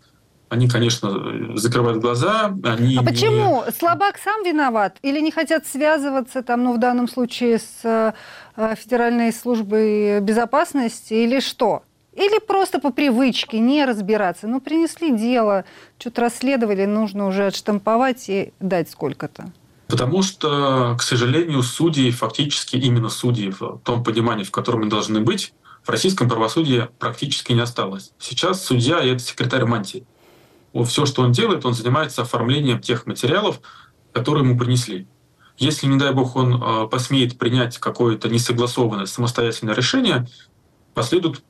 Они, 0.49 0.69
конечно, 0.69 1.57
закрывают 1.57 2.03
глаза. 2.03 2.55
Они 2.65 2.97
а 2.97 3.03
почему? 3.03 3.65
Не... 3.65 3.73
Слабак 3.73 4.19
сам 4.19 4.45
виноват? 4.45 4.99
Или 5.03 5.21
не 5.21 5.31
хотят 5.31 5.67
связываться, 5.67 6.43
там, 6.43 6.65
ну, 6.65 6.75
в 6.75 6.79
данном 6.79 7.09
случае, 7.09 7.59
с 7.59 8.15
Федеральной 8.57 9.33
службой 9.33 10.21
безопасности, 10.21 11.15
или 11.15 11.41
что? 11.41 11.85
Или 12.15 12.39
просто 12.41 12.79
по 12.79 12.93
привычке 12.93 13.59
не 13.59 13.85
разбираться. 13.85 14.47
Ну, 14.47 14.61
принесли 14.61 15.17
дело, 15.17 15.65
что-то 15.99 16.23
расследовали, 16.23 16.85
нужно 16.85 17.27
уже 17.27 17.47
отштамповать 17.47 18.29
и 18.29 18.53
дать 18.61 18.91
сколько-то. 18.91 19.51
Потому 19.89 20.23
что, 20.23 20.97
к 20.99 21.03
сожалению, 21.03 21.63
судьи, 21.63 22.11
фактически 22.11 22.77
именно 22.77 23.09
судьи 23.09 23.51
в 23.51 23.81
том 23.85 24.05
понимании, 24.05 24.45
в 24.45 24.51
котором 24.51 24.83
они 24.83 24.91
должны 24.91 25.21
быть, 25.21 25.53
в 25.83 25.91
российском 25.91 26.29
правосудии 26.29 26.89
практически 26.99 27.53
не 27.53 27.61
осталось. 27.61 28.13
Сейчас 28.19 28.65
судья— 28.65 29.01
это 29.05 29.19
секретарь 29.19 29.65
мантии. 29.65 30.07
Все, 30.87 31.07
что 31.07 31.23
он 31.23 31.33
делает, 31.33 31.67
он 31.67 31.75
занимается 31.75 32.23
оформлением 32.23 32.81
тех 32.81 33.07
материалов, 33.07 33.61
которые 34.13 34.45
ему 34.45 34.59
принесли. 34.59 35.07
Если, 35.59 35.87
не 35.87 35.99
дай 35.99 36.13
бог, 36.13 36.37
он 36.37 36.55
э, 36.55 36.89
посмеет 36.89 37.39
принять 37.39 37.79
какое-то 37.79 38.29
несогласованное 38.29 39.07
самостоятельное 39.07 39.75
решение, 39.75 40.27
последуют 40.95 41.43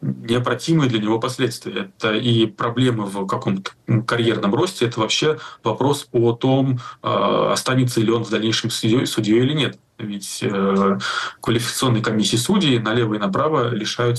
необратимые 0.00 0.88
для 0.88 1.00
него 1.00 1.18
последствия. 1.18 1.90
Это 1.96 2.14
и 2.14 2.46
проблемы 2.46 3.04
в 3.04 3.26
каком-то 3.26 3.72
карьерном 4.06 4.54
росте, 4.54 4.86
это 4.86 5.00
вообще 5.00 5.38
вопрос 5.64 6.08
о 6.12 6.32
том, 6.32 6.78
а, 7.02 7.52
останется 7.52 8.00
ли 8.00 8.10
он 8.10 8.24
в 8.24 8.30
дальнейшем 8.30 8.70
судьей, 8.70 9.06
судьей 9.06 9.40
или 9.40 9.52
нет. 9.52 9.78
Ведь 9.98 10.38
э, 10.42 10.98
квалификационные 11.40 12.04
комиссии 12.04 12.36
судей 12.36 12.78
налево 12.78 13.14
и 13.14 13.18
направо 13.18 13.70
лишают 13.70 14.18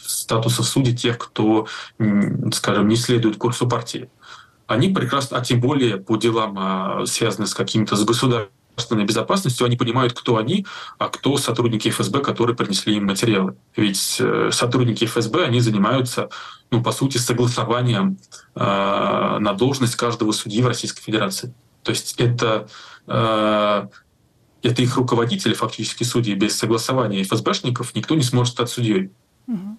статуса 0.00 0.62
судей 0.62 0.94
тех, 0.94 1.18
кто, 1.18 1.66
скажем, 2.52 2.86
не 2.86 2.94
следует 2.94 3.36
курсу 3.36 3.68
партии. 3.68 4.08
Они 4.68 4.90
прекрасно, 4.90 5.38
а 5.38 5.40
тем 5.40 5.60
более 5.60 5.96
по 5.96 6.16
делам, 6.16 6.56
а, 6.56 7.04
связанным 7.06 7.48
с 7.48 7.54
какими-то 7.54 7.96
с 7.96 8.04
государством, 8.04 8.52
государственной 8.74 9.04
безопасностью, 9.04 9.66
они 9.66 9.76
понимают, 9.76 10.12
кто 10.12 10.36
они, 10.36 10.66
а 10.98 11.08
кто 11.08 11.36
сотрудники 11.36 11.90
ФСБ, 11.90 12.20
которые 12.20 12.56
принесли 12.56 12.96
им 12.96 13.06
материалы. 13.06 13.54
Ведь 13.76 14.16
э, 14.20 14.50
сотрудники 14.52 15.04
ФСБ, 15.04 15.44
они 15.44 15.60
занимаются, 15.60 16.28
ну, 16.70 16.82
по 16.82 16.92
сути, 16.92 17.18
согласованием 17.18 18.18
э, 18.54 19.38
на 19.40 19.52
должность 19.52 19.96
каждого 19.96 20.32
судьи 20.32 20.62
в 20.62 20.66
Российской 20.66 21.02
Федерации. 21.02 21.52
То 21.82 21.90
есть 21.90 22.14
это, 22.18 22.68
э, 23.06 23.86
это 24.62 24.82
их 24.82 24.96
руководители, 24.96 25.54
фактически 25.54 26.04
судьи, 26.04 26.34
без 26.34 26.56
согласования 26.56 27.22
ФСБшников 27.24 27.94
никто 27.94 28.14
не 28.14 28.22
сможет 28.22 28.54
стать 28.54 28.70
судьей. 28.70 29.10
Угу. 29.48 29.78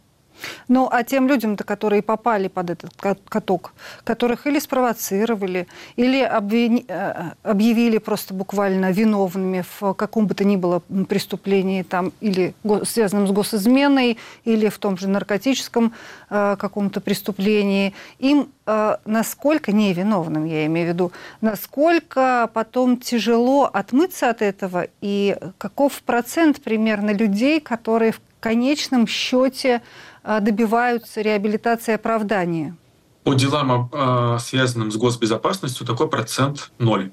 Ну, 0.68 0.88
а 0.92 1.04
тем 1.04 1.28
людям-то, 1.28 1.64
которые 1.64 2.02
попали 2.02 2.48
под 2.48 2.70
этот 2.70 2.92
каток, 3.30 3.74
которых 4.04 4.48
или 4.48 4.60
спровоцировали, 4.60 5.68
или 5.96 6.22
обвини... 6.22 6.86
Э, 6.88 7.32
объявили 7.44 7.98
просто 7.98 8.34
буквально 8.34 8.92
виновными 8.92 9.64
в 9.80 9.94
каком 9.94 10.28
бы 10.28 10.34
то 10.34 10.44
ни 10.44 10.56
было 10.56 10.80
преступлении, 11.08 11.84
там, 11.84 12.12
или 12.22 12.54
связанном 12.84 13.28
с 13.28 13.32
госизменой, 13.32 14.18
или 14.46 14.70
в 14.70 14.78
том 14.78 14.98
же 14.98 15.08
наркотическом 15.08 15.94
э, 16.30 16.56
каком-то 16.58 17.02
преступлении, 17.02 17.94
им 18.20 18.50
э, 18.66 18.98
насколько 19.06 19.72
невиновным, 19.72 20.46
я 20.46 20.66
имею 20.66 20.88
в 20.88 20.94
виду, 20.94 21.12
насколько 21.42 22.50
потом 22.54 22.98
тяжело 22.98 23.70
отмыться 23.72 24.30
от 24.30 24.42
этого, 24.42 24.88
и 25.02 25.38
каков 25.58 26.02
процент 26.04 26.62
примерно 26.62 27.12
людей, 27.12 27.60
которые 27.60 28.12
в 28.12 28.22
конечном 28.40 29.08
счете 29.08 29.82
добиваются 30.24 31.22
реабилитации 31.22 31.94
оправдания? 31.94 32.76
По 33.24 33.34
делам, 33.36 33.90
а, 33.92 34.38
связанным 34.40 34.92
с 34.92 34.98
госбезопасностью, 34.98 35.88
такой 35.88 36.10
процент 36.10 36.72
ноль. 36.78 37.12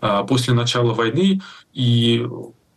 А, 0.00 0.24
после 0.24 0.54
начала 0.54 0.92
войны 0.94 1.40
и 1.72 2.26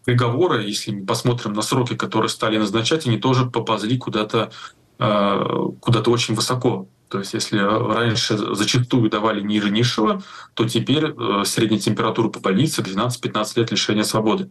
приговоры, 0.06 0.64
если 0.64 0.92
мы 0.92 1.06
посмотрим 1.06 1.54
на 1.54 1.64
сроки, 1.64 1.96
которые 1.96 2.30
стали 2.30 2.58
назначать, 2.58 3.08
они 3.08 3.18
тоже 3.18 3.46
поползли 3.46 3.98
куда-то 3.98 4.52
куда-то 4.98 6.10
очень 6.10 6.36
высоко. 6.36 6.88
То 7.10 7.20
есть 7.20 7.34
если 7.34 7.60
раньше 7.60 8.38
зачастую 8.56 9.10
давали 9.10 9.42
ниже 9.42 9.70
низшего, 9.70 10.24
то 10.54 10.64
теперь 10.70 11.08
э, 11.08 11.44
средняя 11.44 11.82
температура 11.82 12.30
по 12.30 12.40
больнице 12.40 12.82
12-15 12.82 13.60
лет 13.60 13.72
лишения 13.72 14.04
свободы 14.04 14.50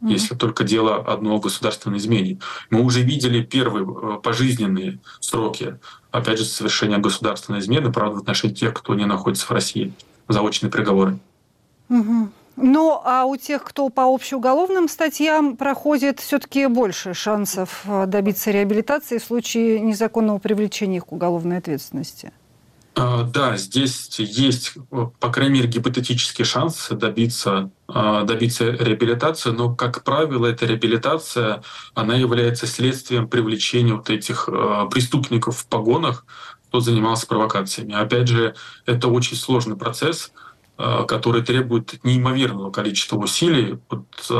mm-hmm. 0.00 0.12
если 0.12 0.34
только 0.34 0.64
дело 0.64 0.96
одно 0.96 1.36
о 1.36 1.40
государственной 1.40 1.98
измене. 1.98 2.38
Мы 2.70 2.82
уже 2.82 3.02
видели 3.02 3.42
первые 3.42 3.86
э, 3.86 4.20
пожизненные 4.22 4.98
сроки, 5.20 5.78
опять 6.10 6.38
же, 6.38 6.44
совершения 6.44 6.98
государственной 6.98 7.60
измены, 7.60 7.92
правда, 7.92 8.16
в 8.16 8.20
отношении 8.20 8.54
тех, 8.54 8.74
кто 8.74 8.94
не 8.94 9.06
находится 9.06 9.46
в 9.46 9.50
России, 9.50 9.92
заочные 10.28 10.70
приговоры. 10.70 11.18
Угу. 11.88 12.30
Ну, 12.60 13.00
а 13.04 13.24
у 13.24 13.36
тех, 13.36 13.62
кто 13.62 13.88
по 13.88 14.02
общеуголовным 14.12 14.88
статьям 14.88 15.56
проходит, 15.56 16.18
все-таки 16.18 16.66
больше 16.66 17.14
шансов 17.14 17.82
э, 17.84 18.06
добиться 18.06 18.50
реабилитации 18.50 19.18
в 19.18 19.24
случае 19.24 19.80
незаконного 19.80 20.38
привлечения 20.38 20.96
их 20.96 21.06
к 21.06 21.12
уголовной 21.12 21.58
ответственности. 21.58 22.32
А, 22.96 23.22
да, 23.22 23.56
здесь 23.56 24.18
есть, 24.18 24.74
по 24.90 25.30
крайней 25.30 25.54
мере, 25.54 25.68
гипотетический 25.68 26.44
шанс 26.44 26.88
добиться, 26.90 27.70
добиться 27.88 28.70
реабилитации, 28.70 29.50
но, 29.50 29.74
как 29.74 30.04
правило, 30.04 30.46
эта 30.46 30.66
реабилитация, 30.66 31.62
она 31.94 32.16
является 32.16 32.66
следствием 32.66 33.28
привлечения 33.28 33.94
вот 33.94 34.10
этих 34.10 34.46
а, 34.46 34.84
преступников 34.86 35.56
в 35.58 35.66
погонах, 35.66 36.26
кто 36.68 36.80
занимался 36.80 37.26
провокациями. 37.26 37.94
Опять 37.94 38.28
же, 38.28 38.54
это 38.84 39.08
очень 39.08 39.36
сложный 39.36 39.76
процесс, 39.76 40.32
который 40.76 41.42
требует 41.42 42.04
неимоверного 42.04 42.70
количества 42.70 43.16
усилий 43.16 43.78
от 43.88 44.30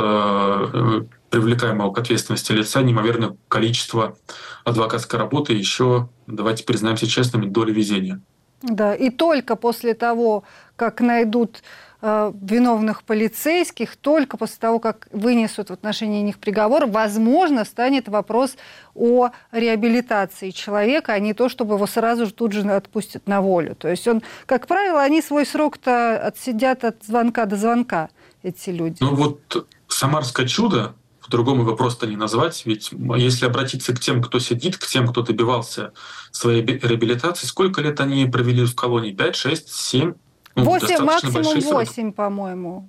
привлекаемого 1.30 1.92
к 1.92 1.98
ответственности 1.98 2.52
лица, 2.52 2.82
неимоверное 2.82 3.36
количество 3.48 4.16
адвокатской 4.64 5.18
работы, 5.18 5.52
еще, 5.52 6.08
давайте 6.26 6.64
признаемся 6.64 7.06
честными, 7.06 7.46
доли 7.46 7.72
везения. 7.72 8.20
Да, 8.62 8.94
и 8.94 9.10
только 9.10 9.56
после 9.56 9.94
того, 9.94 10.42
как 10.76 11.00
найдут 11.00 11.62
виновных 12.00 13.02
полицейских, 13.02 13.96
только 13.96 14.36
после 14.36 14.58
того, 14.58 14.78
как 14.78 15.08
вынесут 15.10 15.70
в 15.70 15.72
отношении 15.72 16.22
них 16.22 16.38
приговор, 16.38 16.86
возможно, 16.86 17.64
станет 17.64 18.08
вопрос 18.08 18.56
о 18.94 19.30
реабилитации 19.50 20.50
человека, 20.50 21.12
а 21.12 21.18
не 21.18 21.34
то, 21.34 21.48
чтобы 21.48 21.74
его 21.74 21.86
сразу 21.86 22.26
же 22.26 22.32
тут 22.32 22.52
же 22.52 22.60
отпустят 22.70 23.26
на 23.26 23.40
волю. 23.40 23.74
То 23.74 23.88
есть 23.88 24.06
он, 24.06 24.22
как 24.46 24.68
правило, 24.68 25.02
они 25.02 25.20
свой 25.22 25.44
срок-то 25.44 26.20
отсидят 26.24 26.84
от 26.84 27.02
звонка 27.02 27.46
до 27.46 27.56
звонка, 27.56 28.10
эти 28.44 28.70
люди. 28.70 28.98
Ну 29.00 29.14
вот 29.16 29.66
«Самарское 29.88 30.46
чудо» 30.46 30.94
по-другому 31.20 31.62
его 31.62 31.76
просто 31.76 32.06
не 32.06 32.16
назвать. 32.16 32.62
Ведь 32.64 32.90
если 33.16 33.44
обратиться 33.44 33.94
к 33.94 34.00
тем, 34.00 34.22
кто 34.22 34.38
сидит, 34.38 34.78
к 34.78 34.86
тем, 34.86 35.06
кто 35.08 35.22
добивался 35.22 35.92
своей 36.30 36.64
реабилитации, 36.64 37.46
сколько 37.46 37.82
лет 37.82 38.00
они 38.00 38.24
провели 38.26 38.64
в 38.64 38.74
колонии? 38.74 39.12
5, 39.12 39.36
6, 39.36 39.68
7? 39.68 40.14
Ну, 40.58 40.64
8, 40.64 41.04
максимум 41.04 41.60
8, 41.60 42.12
по-моему. 42.12 42.88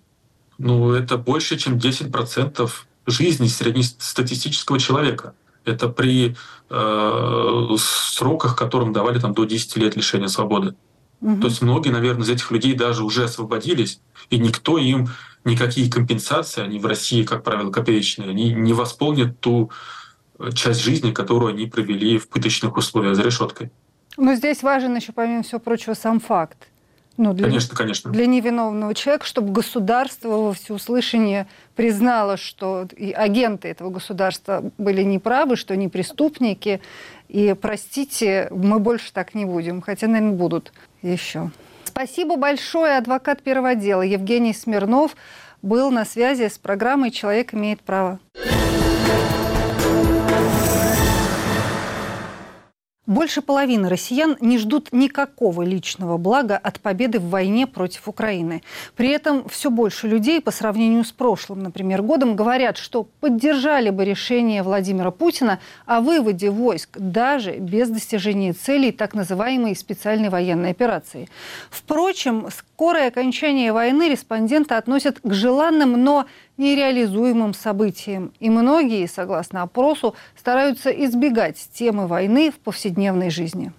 Ну, 0.57 0.91
это 0.91 1.17
больше, 1.17 1.57
чем 1.57 1.77
10% 1.77 2.69
жизни 3.05 3.47
среднестатистического 3.47 4.79
человека. 4.79 5.33
Это 5.65 5.89
при 5.89 6.35
э, 6.69 7.75
сроках, 7.77 8.55
которым 8.55 8.93
давали 8.93 9.19
там, 9.19 9.33
до 9.33 9.45
10 9.45 9.77
лет 9.77 9.95
лишения 9.95 10.27
свободы. 10.27 10.75
Угу. 11.21 11.41
То 11.41 11.47
есть 11.47 11.61
многие, 11.61 11.89
наверное, 11.89 12.23
из 12.23 12.29
этих 12.29 12.51
людей 12.51 12.73
даже 12.73 13.03
уже 13.03 13.25
освободились, 13.25 13.99
и 14.29 14.39
никто 14.39 14.77
им 14.77 15.09
никакие 15.43 15.91
компенсации, 15.91 16.61
они 16.61 16.79
в 16.79 16.85
России, 16.85 17.23
как 17.23 17.43
правило, 17.43 17.71
копеечные, 17.71 18.29
они 18.29 18.53
не 18.53 18.73
восполнят 18.73 19.39
ту 19.39 19.71
э, 20.39 20.51
часть 20.53 20.81
жизни, 20.81 21.11
которую 21.11 21.53
они 21.53 21.65
провели 21.65 22.17
в 22.17 22.29
пыточных 22.29 22.77
условиях 22.77 23.15
за 23.15 23.23
решеткой. 23.23 23.71
Но 24.17 24.35
здесь 24.35 24.63
важен 24.63 24.95
еще, 24.95 25.11
помимо 25.11 25.43
всего 25.43 25.59
прочего, 25.59 25.93
сам 25.93 26.19
факт. 26.19 26.67
Ну, 27.21 27.33
для, 27.33 27.47
конечно, 27.47 27.75
конечно. 27.75 28.11
Для 28.11 28.27
невиновного 28.27 28.95
человека, 28.95 29.25
чтобы 29.25 29.51
государство 29.51 30.29
во 30.29 30.53
всеуслышание 30.53 31.47
признало, 31.75 32.37
что 32.37 32.87
и 32.95 33.11
агенты 33.11 33.67
этого 33.67 33.89
государства 33.89 34.71
были 34.77 35.03
неправы, 35.03 35.57
что 35.57 35.73
они 35.73 35.89
преступники. 35.89 36.79
И, 37.27 37.53
простите, 37.61 38.47
мы 38.51 38.79
больше 38.79 39.11
так 39.11 39.35
не 39.35 39.43
будем. 39.43 39.81
Хотя, 39.81 40.07
наверное, 40.07 40.37
будут 40.37 40.71
еще. 41.01 41.51
Спасибо 41.83 42.37
большое. 42.37 42.95
Адвокат 42.95 43.41
первого 43.41 43.75
дела 43.75 44.03
Евгений 44.03 44.53
Смирнов 44.53 45.17
был 45.61 45.91
на 45.91 46.05
связи 46.05 46.47
с 46.47 46.57
программой 46.57 47.11
«Человек 47.11 47.53
имеет 47.53 47.81
право». 47.81 48.19
Больше 53.09 53.41
половины 53.41 53.89
россиян 53.89 54.37
не 54.39 54.59
ждут 54.59 54.89
никакого 54.91 55.63
личного 55.63 56.17
блага 56.17 56.55
от 56.57 56.79
победы 56.79 57.17
в 57.17 57.31
войне 57.31 57.65
против 57.65 58.07
Украины. 58.07 58.61
При 58.95 59.09
этом 59.09 59.49
все 59.49 59.71
больше 59.71 60.07
людей 60.07 60.39
по 60.41 60.51
сравнению 60.51 61.03
с 61.03 61.11
прошлым, 61.11 61.63
например, 61.63 62.03
годом 62.03 62.35
говорят, 62.35 62.77
что 62.77 63.07
поддержали 63.19 63.89
бы 63.89 64.05
решение 64.05 64.61
Владимира 64.61 65.09
Путина 65.09 65.57
о 65.87 66.01
выводе 66.01 66.51
войск 66.51 66.99
даже 66.99 67.57
без 67.57 67.89
достижения 67.89 68.53
целей 68.53 68.91
так 68.91 69.15
называемой 69.15 69.75
специальной 69.75 70.29
военной 70.29 70.69
операции. 70.69 71.29
Впрочем, 71.71 72.49
скорое 72.55 73.07
окончание 73.07 73.73
войны 73.73 74.07
респонденты 74.07 74.75
относят 74.75 75.19
к 75.23 75.33
желанным, 75.33 76.03
но 76.03 76.27
нереализуемым 76.59 77.55
событием. 77.55 78.31
И 78.39 78.51
многие, 78.51 79.07
согласно 79.07 79.63
опросу, 79.63 80.13
стараются 80.37 80.91
избегать 80.91 81.57
темы 81.73 82.05
войны 82.05 82.51
в 82.51 82.59
повседневной 82.59 83.31
жизни. 83.31 83.71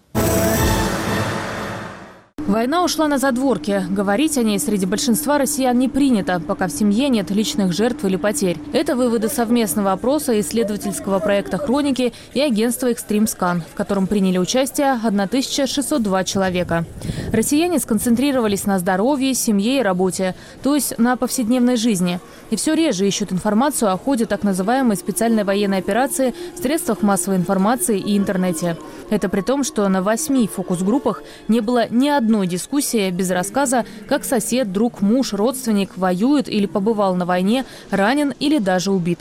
Война 2.50 2.82
ушла 2.82 3.06
на 3.06 3.18
задворки. 3.18 3.84
Говорить 3.90 4.36
о 4.36 4.42
ней 4.42 4.58
среди 4.58 4.84
большинства 4.84 5.38
россиян 5.38 5.78
не 5.78 5.88
принято, 5.88 6.40
пока 6.40 6.66
в 6.66 6.72
семье 6.72 7.08
нет 7.08 7.30
личных 7.30 7.72
жертв 7.72 8.04
или 8.04 8.16
потерь. 8.16 8.58
Это 8.72 8.96
выводы 8.96 9.28
совместного 9.28 9.92
опроса 9.92 10.40
исследовательского 10.40 11.20
проекта 11.20 11.58
«Хроники» 11.58 12.12
и 12.34 12.40
агентства 12.40 12.90
«Экстримскан», 12.90 13.62
в 13.62 13.76
котором 13.76 14.08
приняли 14.08 14.38
участие 14.38 14.94
1602 14.94 16.24
человека. 16.24 16.86
Россияне 17.32 17.78
сконцентрировались 17.78 18.64
на 18.64 18.80
здоровье, 18.80 19.32
семье 19.34 19.78
и 19.78 19.82
работе, 19.82 20.34
то 20.64 20.74
есть 20.74 20.98
на 20.98 21.16
повседневной 21.16 21.76
жизни. 21.76 22.18
И 22.50 22.56
все 22.56 22.74
реже 22.74 23.06
ищут 23.06 23.32
информацию 23.32 23.92
о 23.92 23.96
ходе 23.96 24.26
так 24.26 24.42
называемой 24.42 24.96
специальной 24.96 25.44
военной 25.44 25.78
операции 25.78 26.34
в 26.54 26.58
средствах 26.58 27.02
массовой 27.02 27.36
информации 27.36 27.98
и 27.98 28.16
интернете. 28.16 28.76
Это 29.08 29.28
при 29.28 29.40
том, 29.40 29.64
что 29.64 29.88
на 29.88 30.02
восьми 30.02 30.48
фокус-группах 30.48 31.22
не 31.48 31.60
было 31.60 31.88
ни 31.88 32.08
одной 32.08 32.46
дискуссии 32.46 33.10
без 33.10 33.30
рассказа, 33.30 33.84
как 34.08 34.24
сосед, 34.24 34.72
друг, 34.72 35.00
муж, 35.00 35.32
родственник 35.32 35.96
воюет 35.96 36.48
или 36.48 36.66
побывал 36.66 37.14
на 37.14 37.24
войне, 37.24 37.64
ранен 37.90 38.34
или 38.38 38.58
даже 38.58 38.90
убит. 38.90 39.20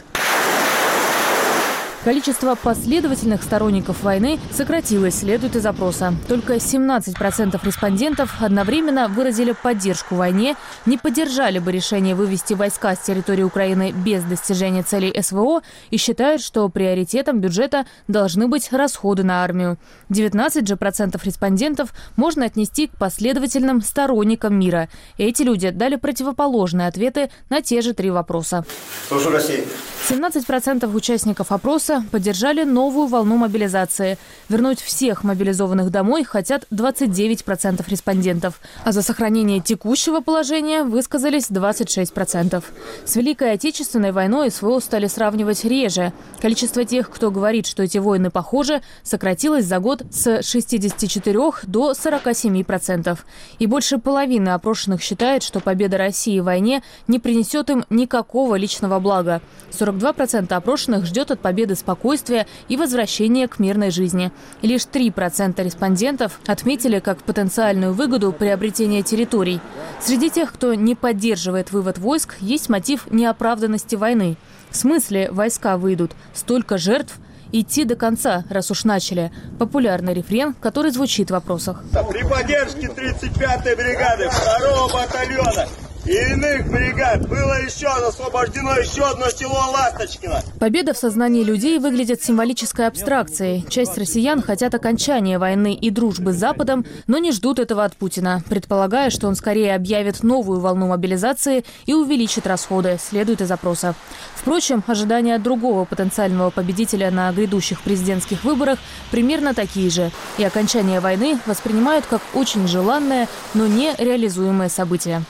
Количество 2.04 2.56
последовательных 2.56 3.44
сторонников 3.44 4.04
войны 4.04 4.40
сократилось, 4.54 5.20
следует 5.20 5.58
из 5.58 5.66
опроса. 5.66 6.14
Только 6.30 6.56
17% 6.56 7.60
респондентов 7.62 8.42
одновременно 8.42 9.10
выразили 9.10 9.52
поддержку 9.52 10.16
войне, 10.16 10.56
не 10.86 10.98
поддержали 10.98 11.60
бы 11.60 11.74
решение 11.74 12.16
вывести 12.16 12.54
войска 12.54 12.96
с 12.96 13.00
территории 13.00 13.44
Украины 13.44 13.92
без 13.92 14.24
достижения 14.24 14.82
целей 14.82 15.14
СВО 15.22 15.62
и 15.90 15.98
считают, 15.98 16.42
что 16.42 16.70
приоритетом 16.70 17.42
бюджета 17.42 17.86
должны 18.08 18.48
быть 18.48 18.72
расходы 18.72 19.24
на 19.24 19.44
армию. 19.44 19.78
19 20.08 20.66
же 20.66 20.78
процентов 20.78 21.26
респондентов 21.26 21.94
можно 22.16 22.46
отнести 22.46 22.88
к 22.88 22.92
последовательным 22.92 23.82
сторонникам 23.82 24.58
мира. 24.58 24.88
Эти 25.18 25.44
люди 25.44 25.70
дали 25.70 25.98
противоположные 25.98 26.88
ответы 26.88 27.30
на 27.50 27.62
те 27.62 27.82
же 27.82 27.94
три 27.94 28.10
вопроса. 28.10 28.64
Слушаю 29.10 29.34
России. 29.34 29.66
17% 30.10 30.96
участников 30.96 31.52
опроса 31.52 31.89
поддержали 32.12 32.64
новую 32.64 33.08
волну 33.08 33.38
мобилизации. 33.38 34.18
Вернуть 34.50 34.82
всех 34.82 35.24
мобилизованных 35.24 35.90
домой 35.90 36.24
хотят 36.24 36.66
29% 36.72 37.84
респондентов. 37.88 38.60
А 38.84 38.92
за 38.92 39.02
сохранение 39.02 39.62
текущего 39.62 40.20
положения 40.20 40.84
высказались 40.84 41.50
26%. 41.50 42.64
С 43.06 43.16
Великой 43.16 43.54
Отечественной 43.54 44.12
войной 44.12 44.52
СВО 44.52 44.80
стали 44.80 45.08
сравнивать 45.08 45.64
реже. 45.64 46.12
Количество 46.42 46.84
тех, 46.84 47.10
кто 47.10 47.32
говорит, 47.32 47.66
что 47.66 47.84
эти 47.84 47.98
войны 47.98 48.30
похожи, 48.30 48.82
сократилось 49.04 49.66
за 49.66 49.80
год 49.80 50.04
с 50.12 50.44
64 50.44 51.40
до 51.64 51.92
47%. 51.92 53.18
И 53.60 53.66
больше 53.66 53.98
половины 54.00 54.50
опрошенных 54.50 55.02
считает, 55.02 55.44
что 55.44 55.60
победа 55.60 55.98
России 55.98 56.40
в 56.40 56.46
войне 56.46 56.84
не 57.08 57.20
принесет 57.20 57.70
им 57.70 57.86
никакого 57.90 58.56
личного 58.56 59.00
блага. 59.00 59.42
42 59.72 60.10
42% 60.10 60.54
опрошенных 60.54 61.06
ждет 61.06 61.32
от 61.32 61.40
победы 61.40 61.76
спокойствия 61.80 62.46
и 62.68 62.78
возвращения 62.78 63.48
к 63.48 63.60
мирной 63.60 63.90
жизни. 63.90 64.32
Лишь 64.62 64.84
3% 64.84 65.64
респондентов 65.64 66.40
отметили 66.46 67.00
как 67.00 67.24
потенциальную 67.24 67.94
выгоду 67.94 68.32
приобретения 68.32 69.02
территорий. 69.02 69.60
Среди 70.00 70.30
тех, 70.30 70.54
кто 70.54 70.74
не 70.74 70.96
поддерживает 70.96 71.72
вывод 71.72 71.98
войск, 71.98 72.36
есть 72.40 72.70
мотив 72.70 73.10
неоправданности 73.12 73.96
войны. 73.96 74.38
В 74.70 74.76
смысле 74.76 75.32
войска 75.32 75.78
выйдут? 75.78 76.12
Столько 76.34 76.78
жертв– 76.78 77.16
идти 77.52 77.84
до 77.84 77.96
конца, 77.96 78.44
раз 78.50 78.72
уж 78.72 78.84
начали. 78.84 79.32
Популярный 79.58 80.14
рефрен, 80.14 80.54
который 80.54 80.92
звучит 80.92 81.30
в 81.30 81.34
вопросах. 81.34 81.84
При 82.10 82.24
поддержке 82.24 82.88
35-й 82.88 83.76
бригады 83.76 84.30
2 84.30 84.88
батальона 84.94 85.68
и 86.10 86.32
иных 86.32 86.68
бригад 86.72 87.30
было 87.30 87.62
еще 87.62 87.86
освобождено 87.86 88.76
еще 88.78 89.04
одно 89.04 89.30
село 89.30 89.60
Ласточкино. 89.72 90.42
Победа 90.60 90.96
в 90.96 90.98
сознании 90.98 91.44
людей 91.44 91.78
выглядит 91.78 92.24
символической 92.24 92.88
абстракцией. 92.88 93.64
Часть 93.70 93.96
россиян 93.96 94.42
хотят 94.42 94.74
окончания 94.74 95.38
войны 95.38 95.76
и 95.76 95.92
дружбы 95.92 96.34
с 96.34 96.38
Западом, 96.38 96.84
но 97.06 97.20
не 97.20 97.32
ждут 97.32 97.60
этого 97.60 97.84
от 97.84 97.96
Путина, 97.96 98.42
предполагая, 98.50 99.12
что 99.12 99.28
он 99.28 99.36
скорее 99.36 99.76
объявит 99.76 100.24
новую 100.24 100.60
волну 100.62 100.88
мобилизации 100.88 101.64
и 101.86 101.94
увеличит 101.94 102.48
расходы, 102.48 102.98
следует 103.00 103.42
из 103.42 103.52
опроса. 103.52 103.94
Впрочем, 104.34 104.84
ожидания 104.88 105.36
от 105.36 105.44
другого 105.44 105.86
потенциального 105.86 106.50
победителя 106.50 107.12
на 107.12 107.32
грядущих 107.32 107.82
президентских 107.82 108.44
выборах 108.44 108.80
примерно 109.12 109.54
такие 109.54 109.92
же. 109.92 110.10
И 110.40 110.44
окончание 110.44 111.02
войны 111.02 111.38
воспринимают 111.46 112.08
как 112.08 112.22
очень 112.34 112.68
желанное, 112.68 113.28
но 113.54 113.68
не 113.68 113.94
реализуемое 114.00 114.70
событие. 114.70 115.24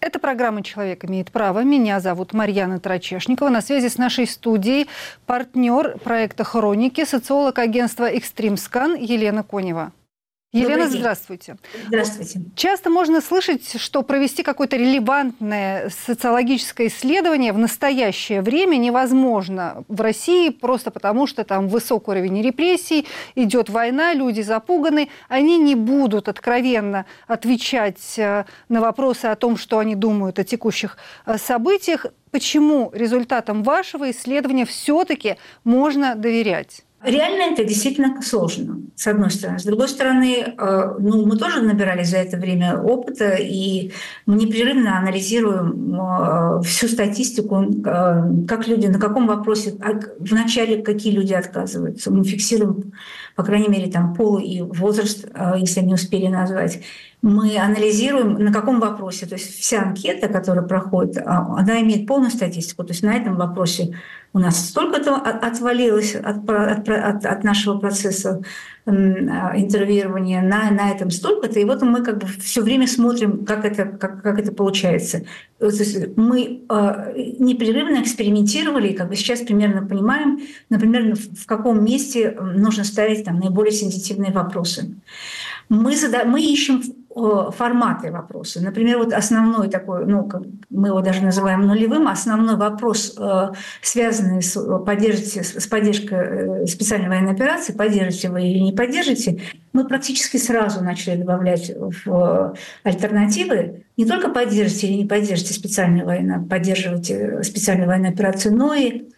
Это 0.00 0.20
программа 0.20 0.62
«Человек 0.62 1.04
имеет 1.04 1.32
право». 1.32 1.64
Меня 1.64 2.00
зовут 2.00 2.32
Марьяна 2.32 2.78
Трачешникова. 2.78 3.48
На 3.48 3.60
связи 3.60 3.88
с 3.88 3.98
нашей 3.98 4.26
студией 4.26 4.88
партнер 5.26 5.98
проекта 5.98 6.44
«Хроники», 6.44 7.04
социолог 7.04 7.58
агентства 7.58 8.04
«Экстримскан» 8.04 8.94
Елена 8.94 9.42
Конева. 9.42 9.92
Елена, 10.56 10.88
здравствуйте. 10.88 11.56
Здравствуйте. 11.86 12.40
Часто 12.54 12.90
можно 12.90 13.20
слышать, 13.20 13.80
что 13.80 14.02
провести 14.02 14.42
какое-то 14.42 14.76
релевантное 14.76 15.90
социологическое 16.06 16.88
исследование 16.88 17.52
в 17.52 17.58
настоящее 17.58 18.42
время 18.42 18.76
невозможно 18.76 19.84
в 19.88 20.00
России 20.00 20.50
просто 20.50 20.90
потому, 20.90 21.26
что 21.26 21.44
там 21.44 21.68
высокий 21.68 22.10
уровень 22.10 22.42
репрессий, 22.42 23.06
идет 23.34 23.68
война, 23.68 24.14
люди 24.14 24.40
запуганы, 24.40 25.08
они 25.28 25.58
не 25.58 25.74
будут 25.74 26.28
откровенно 26.28 27.06
отвечать 27.26 28.18
э, 28.18 28.44
на 28.68 28.80
вопросы 28.80 29.26
о 29.26 29.36
том, 29.36 29.56
что 29.56 29.78
они 29.78 29.94
думают 29.94 30.38
о 30.38 30.44
текущих 30.44 30.96
э, 31.26 31.36
событиях. 31.38 32.06
Почему 32.30 32.90
результатам 32.92 33.62
вашего 33.62 34.10
исследования 34.10 34.66
все-таки 34.66 35.36
можно 35.64 36.14
доверять? 36.14 36.85
Реально 37.06 37.52
это 37.52 37.64
действительно 37.64 38.20
сложно, 38.20 38.80
с 38.96 39.06
одной 39.06 39.30
стороны. 39.30 39.60
С 39.60 39.64
другой 39.64 39.88
стороны, 39.88 40.54
э, 40.58 40.94
ну, 40.98 41.24
мы 41.24 41.38
тоже 41.38 41.62
набирали 41.62 42.02
за 42.02 42.16
это 42.16 42.36
время 42.36 42.80
опыта, 42.82 43.36
и 43.38 43.92
мы 44.26 44.34
непрерывно 44.34 44.98
анализируем 44.98 45.94
э, 45.94 46.62
всю 46.64 46.88
статистику, 46.88 47.62
э, 47.62 48.46
как 48.48 48.66
люди, 48.66 48.88
на 48.88 48.98
каком 48.98 49.28
вопросе, 49.28 49.76
а 49.80 50.00
вначале 50.18 50.82
какие 50.82 51.12
люди 51.12 51.32
отказываются. 51.32 52.10
Мы 52.10 52.24
фиксируем, 52.24 52.92
по 53.36 53.44
крайней 53.44 53.68
мере, 53.68 53.88
там 53.88 54.12
пол 54.12 54.38
и 54.38 54.62
возраст, 54.62 55.28
если 55.58 55.82
не 55.82 55.94
успели 55.94 56.26
назвать 56.26 56.80
мы 57.26 57.58
анализируем, 57.58 58.34
на 58.34 58.52
каком 58.52 58.78
вопросе. 58.78 59.26
То 59.26 59.34
есть 59.34 59.58
вся 59.58 59.82
анкета, 59.82 60.28
которая 60.28 60.64
проходит, 60.64 61.18
а, 61.18 61.56
она 61.58 61.80
имеет 61.80 62.06
полную 62.06 62.30
статистику. 62.30 62.84
То 62.84 62.92
есть 62.92 63.02
на 63.02 63.14
этом 63.14 63.34
вопросе 63.34 63.98
у 64.32 64.38
нас 64.38 64.68
столько-то 64.68 65.16
отвалилось 65.16 66.14
от, 66.14 66.48
от, 66.48 66.88
от, 66.88 67.26
от 67.26 67.42
нашего 67.42 67.78
процесса 67.78 68.42
а, 68.86 68.92
интервьюирования, 69.58 70.40
на, 70.40 70.70
на 70.70 70.92
этом 70.92 71.10
столько-то. 71.10 71.58
И 71.58 71.64
вот 71.64 71.82
мы 71.82 72.04
как 72.04 72.18
бы 72.18 72.28
все 72.28 72.62
время 72.62 72.86
смотрим, 72.86 73.44
как 73.44 73.64
это, 73.64 73.86
как, 73.86 74.22
как 74.22 74.38
это 74.38 74.52
получается. 74.52 75.24
То 75.58 75.66
есть 75.66 76.16
мы 76.16 76.62
э, 76.68 77.12
непрерывно 77.38 78.02
экспериментировали, 78.02 78.92
как 78.92 79.08
бы 79.08 79.16
сейчас 79.16 79.40
примерно 79.40 79.84
понимаем, 79.84 80.38
например, 80.68 81.16
в 81.16 81.46
каком 81.46 81.82
месте 81.84 82.38
нужно 82.40 82.84
ставить 82.84 83.24
там, 83.24 83.40
наиболее 83.40 83.72
сенситивные 83.72 84.30
вопросы. 84.30 84.94
Мы, 85.68 85.96
зада... 85.96 86.24
мы 86.24 86.40
ищем 86.40 86.82
форматы 87.16 88.10
вопроса. 88.10 88.62
Например, 88.62 88.98
вот 88.98 89.12
основной 89.14 89.68
такой, 89.68 90.04
ну, 90.04 90.30
мы 90.68 90.88
его 90.88 91.00
даже 91.00 91.22
называем 91.22 91.62
нулевым, 91.66 92.08
основной 92.08 92.56
вопрос, 92.56 93.16
э, 93.18 93.52
связанный 93.80 94.42
с, 94.42 94.60
поддержите, 94.80 95.42
с 95.42 95.66
поддержкой 95.66 96.64
э, 96.64 96.66
специальной 96.66 97.08
военной 97.08 97.32
операции, 97.32 97.72
поддержите 97.72 98.28
вы 98.28 98.42
или 98.42 98.58
не 98.58 98.72
поддержите, 98.72 99.40
мы 99.72 99.86
практически 99.86 100.36
сразу 100.36 100.84
начали 100.84 101.16
добавлять 101.16 101.72
в 102.04 102.54
альтернативы 102.82 103.84
не 103.96 104.04
только 104.04 104.28
поддержите 104.28 104.88
или 104.88 104.98
не 104.98 105.06
поддержите 105.06 105.54
специальную 105.54 106.04
войну, 106.04 106.44
поддерживайте 106.44 107.42
специальную 107.42 107.88
военную 107.88 108.12
операцию, 108.12 108.54
но 108.54 108.74
и 108.74 109.08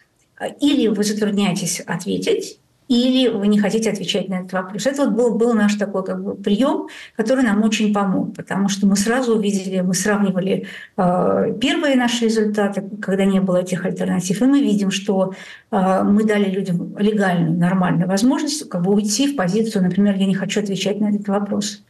или 0.61 0.87
вы 0.87 1.03
затрудняетесь 1.03 1.81
ответить, 1.81 2.58
или 2.89 3.29
вы 3.29 3.47
не 3.47 3.59
хотите 3.59 3.91
отвечать 3.91 4.29
на 4.29 4.39
этот 4.39 4.51
вопрос. 4.51 4.87
Это 4.87 5.05
вот 5.05 5.13
был, 5.13 5.35
был 5.35 5.53
наш 5.53 5.75
такой 5.75 6.03
как 6.03 6.21
бы, 6.23 6.35
прием, 6.35 6.87
который 7.15 7.43
нам 7.43 7.63
очень 7.63 7.93
помог, 7.93 8.35
потому 8.35 8.67
что 8.67 8.87
мы 8.87 8.95
сразу 8.95 9.37
увидели, 9.37 9.79
мы 9.81 9.93
сравнивали 9.93 10.65
э, 10.97 11.53
первые 11.61 11.95
наши 11.95 12.25
результаты, 12.25 12.83
когда 12.99 13.25
не 13.25 13.39
было 13.39 13.57
этих 13.57 13.85
альтернатив, 13.85 14.41
и 14.41 14.45
мы 14.45 14.59
видим, 14.59 14.89
что 14.89 15.33
э, 15.71 16.03
мы 16.03 16.23
дали 16.23 16.49
людям 16.49 16.97
легальную, 16.97 17.57
нормальную 17.57 18.07
возможность 18.07 18.67
как 18.67 18.81
бы 18.81 18.91
уйти 18.91 19.31
в 19.31 19.35
позицию, 19.35 19.83
например, 19.83 20.15
я 20.15 20.25
не 20.25 20.35
хочу 20.35 20.59
отвечать 20.59 20.99
на 20.99 21.09
этот 21.09 21.27
вопрос. 21.27 21.83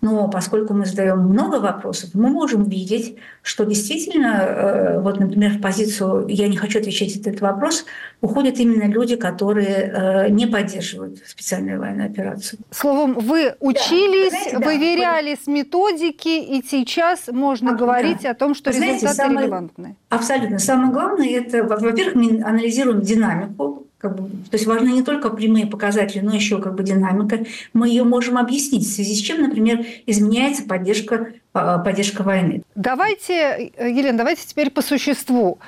Но 0.00 0.28
поскольку 0.28 0.74
мы 0.74 0.86
задаем 0.86 1.20
много 1.20 1.56
вопросов, 1.56 2.10
мы 2.14 2.28
можем 2.28 2.64
видеть, 2.64 3.16
что 3.42 3.64
действительно, 3.64 4.26
э, 4.26 5.00
вот, 5.00 5.20
например, 5.20 5.52
в 5.52 5.60
позицию 5.60 6.26
«я 6.28 6.48
не 6.48 6.56
хочу 6.56 6.78
отвечать 6.78 7.14
на 7.16 7.30
этот 7.30 7.40
вопрос» 7.40 7.84
уходят 8.20 8.58
именно 8.58 8.90
люди, 8.90 9.16
которые 9.16 9.92
э, 10.26 10.28
не 10.30 10.46
поддерживают 10.46 11.18
специальную 11.26 11.78
военную 11.78 12.10
операцию. 12.10 12.58
Словом, 12.70 13.14
вы 13.14 13.54
учились, 13.60 14.32
да, 14.32 14.50
знаете, 14.50 14.58
выверяли 14.58 15.38
да. 15.46 15.52
методики, 15.52 16.28
и 16.28 16.64
сейчас 16.66 17.28
можно 17.28 17.72
а, 17.72 17.74
говорить 17.74 18.22
да. 18.22 18.30
о 18.30 18.34
том, 18.34 18.54
что 18.54 18.72
знаете, 18.72 18.94
результаты 18.94 19.16
самое, 19.16 19.46
релевантны. 19.46 19.96
Абсолютно. 20.08 20.58
Самое 20.58 20.92
главное, 20.92 21.28
это, 21.28 21.64
во-первых, 21.64 22.14
мы 22.14 22.42
анализируем 22.42 23.02
динамику 23.02 23.85
как 24.06 24.20
бы, 24.20 24.28
то 24.28 24.54
есть 24.54 24.66
важны 24.66 24.90
не 24.90 25.02
только 25.02 25.30
прямые 25.30 25.66
показатели, 25.66 26.20
но 26.20 26.34
еще 26.34 26.60
как 26.60 26.74
бы 26.74 26.84
динамика. 26.84 27.44
Мы 27.72 27.88
ее 27.88 28.04
можем 28.04 28.38
объяснить, 28.38 28.86
в 28.86 28.94
связи 28.94 29.14
с 29.14 29.18
чем, 29.18 29.42
например, 29.42 29.84
изменяется 30.06 30.62
поддержка, 30.62 31.32
а, 31.52 31.78
поддержка 31.78 32.22
войны. 32.22 32.62
Давайте, 32.74 33.72
Елена, 33.78 34.18
давайте 34.18 34.46
теперь 34.46 34.70
по 34.70 34.82
существу. 34.82 35.58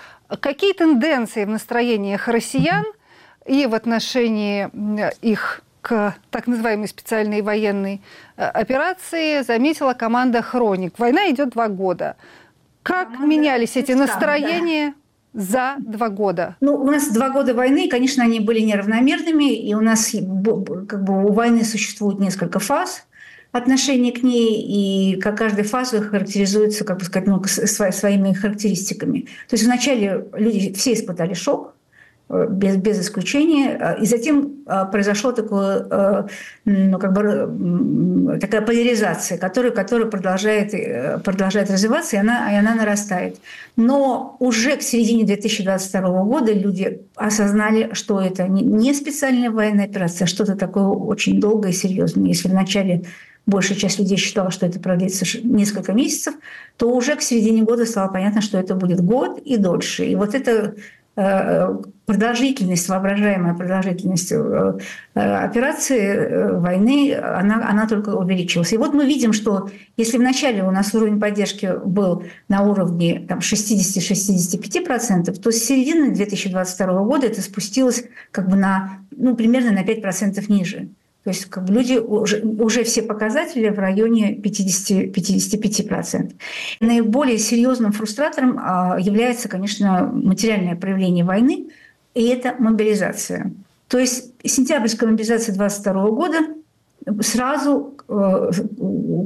Какие 0.40 0.72
тенденции 0.72 1.44
в 1.44 1.48
настроениях 1.48 2.28
россиян 2.28 2.84
и 3.46 3.66
в 3.66 3.74
отношении 3.74 4.68
их 5.22 5.62
к 5.80 6.14
так 6.30 6.46
называемой 6.46 6.86
специальной 6.86 7.40
военной 7.40 8.02
э, 8.36 8.44
операции 8.44 9.42
заметила 9.42 9.94
команда 9.94 10.42
«Хроник». 10.42 10.98
Война 10.98 11.30
идет 11.30 11.50
два 11.50 11.68
года. 11.68 12.16
Как 12.82 13.08
команда 13.08 13.26
менялись 13.26 13.76
эти 13.76 13.92
настроения? 13.92 14.94
За 15.34 15.76
два 15.78 16.08
года? 16.08 16.56
Ну, 16.60 16.74
у 16.74 16.84
нас 16.84 17.10
два 17.12 17.30
года 17.30 17.54
войны, 17.54 17.86
и, 17.86 17.88
конечно, 17.88 18.24
они 18.24 18.40
были 18.40 18.60
неравномерными, 18.60 19.54
и 19.54 19.74
у 19.74 19.80
нас 19.80 20.12
как 20.88 21.04
бы 21.04 21.24
у 21.26 21.32
войны 21.32 21.64
существует 21.64 22.18
несколько 22.18 22.58
фаз 22.58 23.04
отношения 23.52 24.12
к 24.12 24.22
ней, 24.22 24.62
и 24.62 25.20
как 25.20 25.38
каждая 25.38 25.64
фаза 25.64 26.02
характеризуется, 26.02 26.84
как 26.84 26.98
бы 26.98 27.04
сказать, 27.04 27.28
ну, 27.28 27.42
своими 27.44 28.32
характеристиками. 28.32 29.22
То 29.48 29.54
есть 29.54 29.64
вначале 29.64 30.26
люди 30.34 30.72
все 30.74 30.92
испытали 30.92 31.34
шок, 31.34 31.74
без, 32.28 32.76
без 32.76 33.00
исключения. 33.00 33.96
И 34.00 34.06
затем 34.06 34.64
э, 34.66 34.84
произошло 34.90 35.32
такое, 35.32 35.86
э, 35.90 36.26
ну, 36.64 36.98
как 36.98 37.12
бы, 37.12 38.38
такая 38.38 38.60
поляризация, 38.62 39.38
которая, 39.38 39.72
которая 39.72 40.08
продолжает, 40.08 41.22
продолжает 41.22 41.70
развиваться, 41.70 42.16
и 42.16 42.18
она, 42.18 42.52
и 42.52 42.56
она 42.56 42.74
нарастает. 42.74 43.36
Но 43.76 44.36
уже 44.40 44.76
к 44.76 44.82
середине 44.82 45.24
2022 45.24 46.24
года 46.24 46.52
люди 46.52 47.00
осознали, 47.14 47.90
что 47.92 48.20
это 48.20 48.46
не 48.48 48.92
специальная 48.94 49.50
военная 49.50 49.86
операция, 49.86 50.26
а 50.26 50.28
что-то 50.28 50.54
такое 50.56 50.84
очень 50.84 51.40
долгое 51.40 51.70
и 51.70 51.74
серьезное. 51.74 52.28
Если 52.28 52.48
вначале 52.48 53.04
большая 53.48 53.78
часть 53.78 53.98
людей 53.98 54.18
считала, 54.18 54.50
что 54.50 54.66
это 54.66 54.78
продлится 54.78 55.24
несколько 55.42 55.92
месяцев, 55.92 56.34
то 56.76 56.94
уже 56.94 57.16
к 57.16 57.22
середине 57.22 57.62
года 57.62 57.86
стало 57.86 58.12
понятно, 58.12 58.42
что 58.42 58.58
это 58.58 58.74
будет 58.74 59.00
год 59.00 59.38
и 59.38 59.56
дольше. 59.56 60.04
И 60.04 60.14
вот 60.14 60.34
это 60.34 60.74
продолжительность, 62.08 62.88
воображаемая 62.88 63.52
продолжительность 63.52 64.32
э, 64.32 64.78
э, 65.14 65.20
операции 65.20 66.00
э, 66.00 66.58
войны, 66.58 67.14
она, 67.14 67.68
она 67.68 67.86
только 67.86 68.16
увеличилась. 68.16 68.72
И 68.72 68.78
вот 68.78 68.94
мы 68.94 69.04
видим, 69.04 69.34
что 69.34 69.68
если 69.98 70.16
вначале 70.16 70.64
у 70.64 70.70
нас 70.70 70.94
уровень 70.94 71.20
поддержки 71.20 71.70
был 71.84 72.24
на 72.48 72.62
уровне 72.62 73.26
там, 73.28 73.40
60-65%, 73.40 75.38
то 75.38 75.50
с 75.52 75.56
середины 75.56 76.14
2022 76.14 77.02
года 77.02 77.26
это 77.26 77.42
спустилось 77.42 78.04
как 78.30 78.48
бы 78.48 78.56
на, 78.56 79.00
ну, 79.10 79.36
примерно 79.36 79.72
на 79.72 79.84
5% 79.84 80.42
ниже. 80.48 80.88
То 81.28 81.32
есть 81.32 81.44
как 81.44 81.66
бы 81.66 81.74
люди 81.74 81.98
уже, 81.98 82.40
уже 82.40 82.84
все 82.84 83.02
показатели 83.02 83.68
в 83.68 83.78
районе 83.78 84.36
50, 84.36 85.14
55%. 85.14 86.32
Наиболее 86.80 87.36
серьезным 87.36 87.92
фрустратором 87.92 88.58
а, 88.58 88.96
является, 88.98 89.46
конечно, 89.46 90.10
материальное 90.10 90.74
проявление 90.74 91.26
войны, 91.26 91.66
и 92.14 92.28
это 92.28 92.54
мобилизация. 92.58 93.52
То 93.88 93.98
есть 93.98 94.32
сентябрьская 94.42 95.10
мобилизация 95.10 95.54
2022 95.54 96.10
года 96.12 96.38
сразу 97.20 97.94
э, 98.08 98.50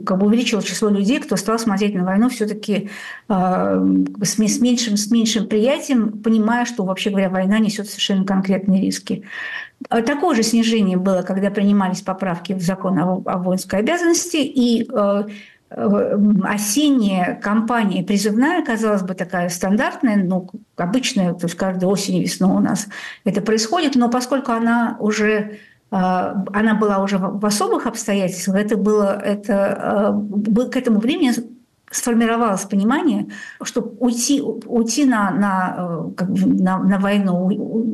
как 0.05 0.19
бы 0.19 0.27
увеличило 0.27 0.61
число 0.61 0.89
людей, 0.89 1.21
кто 1.21 1.37
стал 1.37 1.61
смотреть 1.61 1.95
на 1.95 2.05
войну 2.05 2.29
все-таки 2.31 2.91
с, 3.29 4.35
с, 4.35 4.39
меньшим, 4.61 4.97
с 4.97 5.09
меньшим 5.09 5.47
приятием, 5.47 6.19
понимая, 6.19 6.65
что, 6.65 6.85
вообще 6.85 7.11
говоря, 7.11 7.31
война 7.31 7.61
несет 7.61 7.87
совершенно 7.87 8.25
конкретные 8.25 8.83
риски. 8.83 9.23
А 9.89 10.03
такое 10.03 10.37
же 10.37 10.43
снижение 10.43 10.97
было, 10.97 11.23
когда 11.23 11.51
принимались 11.51 12.03
поправки 12.03 12.53
в 12.53 12.61
закон 12.61 12.99
о, 12.99 13.23
о 13.25 13.39
воинской 13.39 13.81
обязанности, 13.81 14.37
и 14.37 14.89
э, 14.91 15.25
э, 15.71 16.19
осенняя 16.45 17.41
кампания 17.41 18.03
призывная, 18.03 18.65
казалось 18.65 19.03
бы, 19.03 19.15
такая 19.15 19.49
стандартная, 19.49 20.17
ну, 20.17 20.49
обычная, 20.77 21.35
то 21.35 21.47
есть 21.47 21.57
каждую 21.57 21.91
осень 21.91 22.17
и 22.17 22.23
весну 22.23 22.55
у 22.55 22.61
нас 22.61 22.89
это 23.25 23.41
происходит, 23.41 23.95
но 23.95 24.09
поскольку 24.09 24.53
она 24.53 24.97
уже 25.01 25.33
э, 25.33 25.47
она 25.91 26.75
была 26.75 26.99
уже 26.99 27.19
в 27.19 27.45
особых 27.45 27.87
обстоятельствах, 27.87 28.57
это 28.57 28.77
было, 28.77 29.19
это, 29.23 30.17
к 30.71 30.77
этому 30.77 31.01
времени 31.01 31.33
сформировалось 31.93 32.65
понимание, 32.65 33.29
что 33.63 33.81
уйти, 33.81 34.41
уйти 34.41 35.05
на, 35.05 35.31
на, 35.31 35.77
э, 35.79 36.15
как 36.17 36.31
бы 36.33 36.47
на, 36.47 36.79
на 36.79 36.99
войну, 36.99 37.49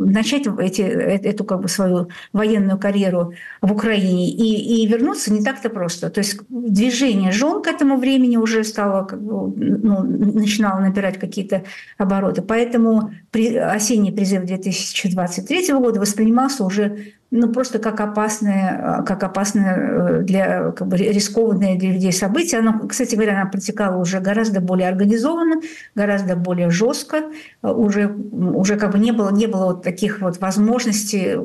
начать 0.06 0.46
эти, 0.58 0.82
э, 0.82 1.18
эту 1.22 1.44
как 1.44 1.60
бы 1.60 1.68
свою 1.68 2.08
военную 2.32 2.78
карьеру 2.78 3.34
в 3.60 3.72
Украине 3.72 4.30
и, 4.30 4.82
и 4.82 4.86
вернуться 4.86 5.32
не 5.32 5.42
так-то 5.42 5.68
просто. 5.68 6.10
То 6.10 6.20
есть 6.20 6.40
движение 6.48 7.32
жен 7.32 7.62
к 7.62 7.66
этому 7.66 7.98
времени 7.98 8.36
уже 8.36 8.64
стало, 8.64 9.04
как 9.04 9.20
бы, 9.22 9.52
ну, 9.56 10.02
начинало 10.02 10.80
набирать 10.80 11.18
какие-то 11.18 11.64
обороты. 11.98 12.42
Поэтому 12.42 13.12
при, 13.30 13.56
осенний 13.56 14.12
призыв 14.12 14.44
2023 14.44 15.72
года 15.74 16.00
воспринимался 16.00 16.64
уже 16.64 17.12
ну, 17.30 17.52
просто 17.52 17.78
как 17.78 18.00
опасное, 18.00 19.02
как 19.06 19.22
опасное 19.22 19.76
э, 19.76 20.22
для, 20.22 20.72
как 20.72 20.88
бы 20.88 20.96
рискованное 20.96 21.76
для 21.76 21.92
людей 21.92 22.12
событие. 22.12 22.60
Оно, 22.60 22.86
кстати 22.88 23.16
говоря, 23.16 23.40
оно 23.40 23.50
протекало 23.50 24.00
уже 24.00 24.20
гораздо 24.20 24.60
более 24.60 24.88
организованно, 24.88 25.60
гораздо 25.94 26.36
более 26.36 26.70
жестко. 26.70 27.24
Уже, 27.62 28.06
уже 28.08 28.76
как 28.76 28.92
бы 28.92 28.98
не 28.98 29.12
было, 29.12 29.30
не 29.30 29.46
было 29.46 29.66
вот 29.66 29.82
таких 29.82 30.22
вот 30.22 30.40
возможностей 30.40 31.36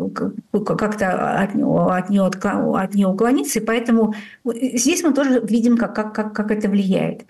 как-то 0.51 1.41
от, 1.41 1.49
от, 1.49 2.09
нее, 2.09 2.27
от 2.27 2.95
нее 2.95 3.07
уклониться. 3.07 3.59
И 3.59 3.65
поэтому 3.65 4.13
здесь 4.45 5.03
мы 5.03 5.13
тоже 5.13 5.41
видим, 5.41 5.77
как, 5.77 5.93
как, 5.93 6.13
как, 6.13 6.33
как 6.33 6.51
это 6.51 6.69
влияет 6.69 7.25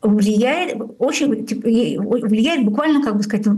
влияет 0.00 0.80
очень 1.00 1.28
влияет 1.28 2.64
буквально 2.64 3.02
как 3.02 3.16
бы 3.16 3.22
сказать 3.24 3.48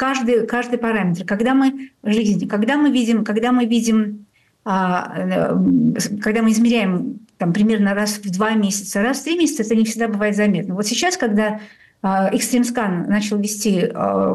каждый, 0.00 0.46
каждый 0.46 0.78
параметр. 0.78 1.26
Когда 1.26 1.52
мы 1.52 1.90
в 2.02 2.10
жизни, 2.10 2.46
когда 2.46 2.78
мы 2.78 2.90
видим, 2.90 3.22
когда 3.22 3.52
мы 3.52 3.66
видим, 3.66 4.24
а, 4.64 5.12
э, 5.14 6.18
когда 6.22 6.40
мы 6.40 6.52
измеряем 6.52 7.18
там, 7.36 7.52
примерно 7.52 7.92
раз 7.92 8.18
в 8.18 8.30
два 8.30 8.52
месяца, 8.52 9.02
раз 9.02 9.20
в 9.20 9.24
три 9.24 9.36
месяца, 9.36 9.62
это 9.62 9.76
не 9.76 9.84
всегда 9.84 10.08
бывает 10.08 10.36
заметно. 10.36 10.74
Вот 10.74 10.86
сейчас, 10.86 11.18
когда 11.18 11.60
Экстримскан 12.02 13.10
начал 13.10 13.36
вести 13.38 13.90
а, 13.92 14.32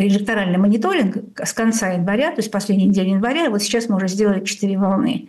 электоральный 0.00 0.56
мониторинг 0.56 1.18
с 1.36 1.52
конца 1.52 1.90
января, 1.90 2.30
то 2.30 2.38
есть 2.38 2.50
последней 2.50 2.86
недели 2.86 3.10
января, 3.10 3.50
вот 3.50 3.62
сейчас 3.62 3.86
мы 3.90 3.96
уже 3.96 4.08
сделали 4.08 4.42
четыре 4.46 4.78
волны. 4.78 5.28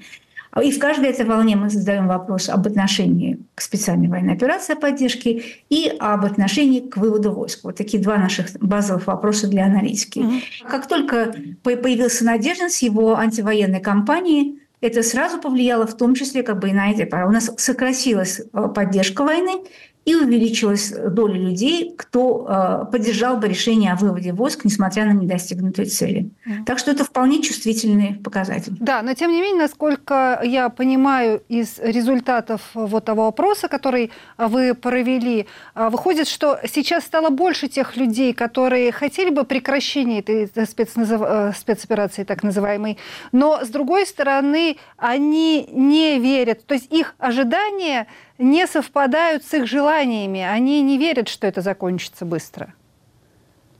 И 0.62 0.72
в 0.72 0.80
каждой 0.80 1.10
этой 1.10 1.26
волне 1.26 1.56
мы 1.56 1.70
задаем 1.70 2.08
вопрос 2.08 2.50
об 2.50 2.68
отношении 2.68 3.40
к 3.56 3.62
специальной 3.62 4.10
военной 4.10 4.34
операции 4.34 4.74
поддержки 4.74 5.44
и 5.70 5.94
об 5.98 6.26
отношении 6.26 6.82
к 6.82 6.98
выводу 6.98 7.32
войск. 7.32 7.64
Вот 7.64 7.78
такие 7.78 8.04
два 8.04 8.18
наших 8.18 8.52
базовых 8.60 9.08
вопроса 9.08 9.48
для 9.48 9.66
аналитики. 9.66 10.20
Mm-hmm. 10.20 10.70
Как 10.70 10.88
только 10.88 11.34
появился 11.64 12.26
Надеждин 12.26 12.70
с 12.70 12.80
его 12.80 13.16
антивоенной 13.16 13.80
кампанией, 13.80 14.60
это 14.82 15.04
сразу 15.04 15.40
повлияло 15.40 15.86
в 15.86 15.96
том 15.96 16.16
числе 16.16 16.44
как 16.44 16.60
бы 16.60 16.70
и 16.70 16.74
на 16.74 16.92
эти 16.92 17.06
пары. 17.06 17.28
У 17.28 17.32
нас 17.32 17.52
сократилась 17.58 18.40
э, 18.40 18.68
поддержка 18.74 19.24
войны, 19.24 19.62
и 20.04 20.16
увеличилась 20.16 20.92
доля 20.92 21.36
людей, 21.36 21.94
кто 21.96 22.48
э, 22.48 22.92
поддержал 22.92 23.38
бы 23.38 23.48
решение 23.48 23.94
о 23.94 23.96
выводе 23.96 24.34
войск, 24.34 24.66
несмотря 24.66 25.06
на 25.06 25.12
недостигнутые 25.12 25.86
цели. 25.86 26.32
Mm. 26.48 26.66
Так 26.66 26.80
что 26.80 26.90
это 26.90 27.04
вполне 27.04 27.42
чувствительный 27.44 28.16
показатель. 28.16 28.76
Да, 28.80 29.04
но 29.04 29.14
тем 29.14 29.32
не 29.32 29.42
менее, 29.42 29.62
насколько 29.62 30.42
я 30.44 30.70
понимаю 30.70 31.44
из 31.50 31.78
результатов 31.78 32.62
вот 32.74 33.06
того 33.06 33.28
опроса, 33.28 33.68
который 33.68 34.12
вы 34.40 34.74
провели, 34.74 35.46
э, 35.76 35.90
выходит, 35.90 36.28
что 36.28 36.58
сейчас 36.68 37.04
стало 37.04 37.30
больше 37.30 37.68
тех 37.68 37.96
людей, 37.96 38.34
которые 38.34 38.92
хотели 38.92 39.30
бы 39.30 39.44
прекращения 39.44 40.20
этой 40.20 40.48
спецназов... 40.66 41.22
Э, 41.24 41.52
спецоперации 41.54 42.24
так 42.24 42.42
называемой, 42.42 42.98
но 43.32 43.64
с 43.64 43.70
другой 43.70 44.08
стороны, 44.08 44.78
они 44.98 45.68
не 45.72 46.20
верят, 46.20 46.66
то 46.66 46.74
есть 46.74 46.92
их 46.92 47.14
ожидания 47.20 48.08
не 48.42 48.68
совпадают 48.68 49.46
с 49.46 49.54
их 49.54 49.68
желаниями. 49.68 49.91
Они 49.96 50.82
не 50.82 50.98
верят, 50.98 51.28
что 51.28 51.48
это 51.48 51.62
закончится 51.62 52.26
быстро. 52.26 52.74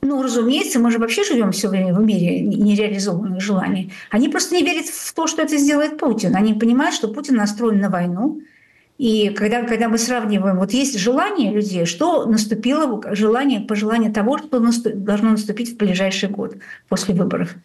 Ну, 0.04 0.20
разумеется, 0.20 0.80
мы 0.80 0.90
же 0.90 0.98
вообще 0.98 1.22
живем 1.22 1.52
все 1.52 1.68
время 1.68 1.94
в 1.94 2.00
мире 2.00 2.40
нереализованных 2.40 3.40
желаний. 3.40 3.92
Они 4.10 4.28
просто 4.28 4.54
не 4.56 4.62
верят 4.62 4.86
в 4.86 5.14
то, 5.14 5.28
что 5.28 5.42
это 5.42 5.56
сделает 5.56 5.96
Путин. 5.96 6.34
Они 6.34 6.54
понимают, 6.54 6.94
что 6.94 7.06
Путин 7.06 7.36
настроен 7.36 7.80
на 7.80 7.88
войну, 7.88 8.40
и 9.02 9.30
когда, 9.30 9.64
когда 9.64 9.88
мы 9.88 9.98
сравниваем, 9.98 10.60
вот 10.60 10.70
есть 10.70 10.96
желание 10.96 11.50
людей, 11.50 11.86
что 11.86 12.24
наступило, 12.26 13.02
желание, 13.16 13.58
пожелание 13.58 14.12
того, 14.12 14.38
что 14.38 14.60
наступ, 14.60 14.92
должно 14.94 15.30
наступить 15.30 15.72
в 15.72 15.76
ближайший 15.76 16.28
год 16.28 16.54
после 16.88 17.12
выборов. 17.12 17.56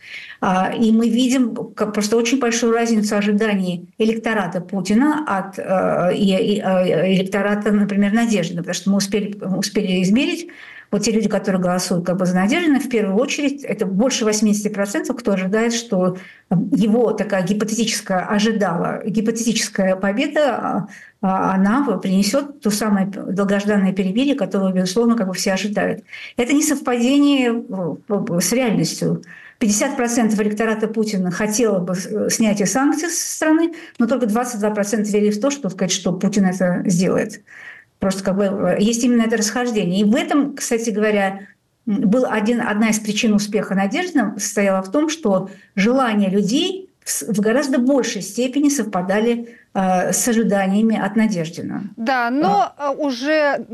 А, 0.41 0.73
и 0.73 0.91
мы 0.91 1.09
видим 1.09 1.53
просто 1.53 2.17
очень 2.17 2.39
большую 2.39 2.73
разницу 2.73 3.15
ожиданий 3.15 3.87
электората 3.99 4.61
Путина 4.61 5.25
от 5.27 5.59
э, 5.59 6.15
и, 6.15 6.59
э, 6.59 7.13
электората, 7.13 7.71
например, 7.71 8.13
Надежды, 8.13 8.57
потому 8.57 8.73
что 8.73 8.89
мы 8.89 8.97
успели, 8.97 9.37
успели 9.39 10.01
измерить 10.01 10.49
вот 10.91 11.01
те 11.03 11.11
люди, 11.11 11.27
которые 11.27 11.61
голосуют 11.61 12.05
как 12.05 12.17
бы 12.17 12.25
за 12.25 12.35
Надеждина, 12.35 12.79
в 12.79 12.89
первую 12.89 13.17
очередь, 13.17 13.63
это 13.63 13.85
больше 13.85 14.25
80%, 14.25 15.13
кто 15.13 15.33
ожидает, 15.33 15.73
что 15.73 16.17
его 16.49 17.11
такая 17.11 17.43
гипотетическая 17.43 18.25
ожидала, 18.25 19.01
гипотетическая 19.05 19.95
победа, 19.97 20.55
а 20.55 20.87
она 21.21 21.83
принесет 21.97 22.61
ту 22.61 22.69
самое 22.69 23.07
долгожданное 23.07 23.93
перемирие, 23.93 24.35
которого, 24.35 24.71
безусловно, 24.71 25.15
как 25.15 25.27
бы 25.27 25.33
все 25.33 25.53
ожидают. 25.53 26.03
Это 26.35 26.53
не 26.53 26.63
совпадение 26.63 27.63
с 28.39 28.51
реальностью. 28.51 29.23
50% 29.59 30.39
электората 30.43 30.87
Путина 30.87 31.31
хотело 31.31 31.79
бы 31.79 31.95
снятия 32.29 32.67
санкций 32.67 33.09
со 33.09 33.35
страны, 33.35 33.73
но 33.97 34.05
только 34.05 34.27
22% 34.27 35.03
верили 35.05 35.31
в 35.31 35.41
то, 35.41 35.49
что, 35.49 35.69
сказать, 35.69 35.91
что 35.91 36.13
Путин 36.13 36.45
это 36.45 36.83
сделает. 36.85 37.41
Просто 37.99 38.23
как 38.23 38.35
бы 38.37 38.43
э, 38.43 38.77
есть 38.79 39.03
именно 39.03 39.23
это 39.23 39.37
расхождение. 39.37 40.01
И 40.01 40.03
в 40.03 40.15
этом, 40.15 40.55
кстати 40.55 40.91
говоря, 40.91 41.47
был 41.87 42.25
один, 42.29 42.61
одна 42.61 42.89
из 42.89 42.99
причин 42.99 43.33
успеха 43.33 43.73
Надежды 43.73 44.33
состояла 44.37 44.83
в 44.83 44.91
том, 44.91 45.09
что 45.09 45.49
желания 45.75 46.29
людей 46.29 46.86
в 47.27 47.39
гораздо 47.39 47.79
большей 47.79 48.21
степени 48.21 48.69
совпадали 48.69 49.57
э, 49.73 50.11
с 50.11 50.27
ожиданиями 50.27 50.97
от 50.97 51.15
Надеждина. 51.15 51.83
Да, 51.95 52.29
но 52.29 52.73
а. 52.77 52.91
уже 52.91 53.65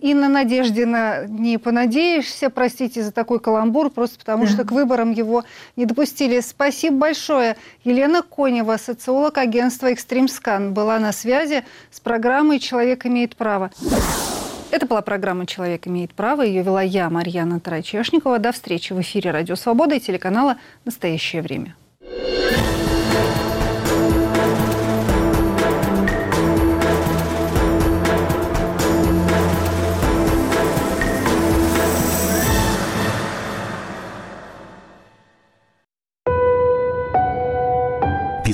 и 0.00 0.14
на 0.14 0.28
Надеждина 0.28 1.26
не 1.28 1.58
понадеешься, 1.58 2.50
простите 2.50 3.02
за 3.02 3.12
такой 3.12 3.40
каламбур, 3.40 3.90
просто 3.90 4.18
потому 4.18 4.44
да. 4.44 4.50
что 4.50 4.64
к 4.64 4.72
выборам 4.72 5.12
его 5.12 5.44
не 5.76 5.86
допустили. 5.86 6.40
Спасибо 6.40 6.96
большое. 6.96 7.56
Елена 7.84 8.22
Конева, 8.22 8.76
социолог 8.76 9.38
агентства 9.38 9.92
«Экстримскан», 9.92 10.74
была 10.74 10.98
на 10.98 11.12
связи 11.12 11.64
с 11.90 12.00
программой 12.00 12.58
«Человек 12.58 13.06
имеет 13.06 13.36
право». 13.36 13.70
Это 14.70 14.86
была 14.86 15.02
программа 15.02 15.46
«Человек 15.46 15.86
имеет 15.86 16.14
право». 16.14 16.42
Ее 16.42 16.62
вела 16.62 16.82
я, 16.82 17.10
Марьяна 17.10 17.58
Тарачешникова. 17.58 18.38
До 18.38 18.52
встречи 18.52 18.92
в 18.92 19.00
эфире 19.00 19.32
«Радио 19.32 19.56
Свобода» 19.56 19.96
и 19.96 20.00
телеканала 20.00 20.56
«Настоящее 20.84 21.42
время». 21.42 21.74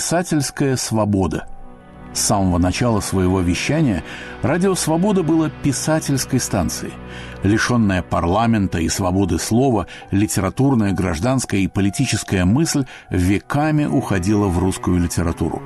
Писательская 0.07 0.77
свобода. 0.77 1.49
С 2.13 2.21
самого 2.21 2.59
начала 2.59 3.01
своего 3.01 3.41
вещания 3.41 4.05
«Радио 4.41 4.77
Свобода» 4.77 5.25
было 5.25 5.51
писательской 5.51 6.39
станцией. 6.39 6.93
Лишенная 7.43 8.05
парламента 8.05 8.79
и 8.79 8.89
свободы 8.89 9.41
слова, 9.41 9.89
литературная, 10.13 10.93
гражданская 10.93 11.59
и 11.63 11.67
политическая 11.67 12.45
мысль 12.45 12.85
веками 13.11 13.87
уходила 13.87 14.47
в 14.47 14.61
русскую 14.61 15.01
литературу. 15.01 15.61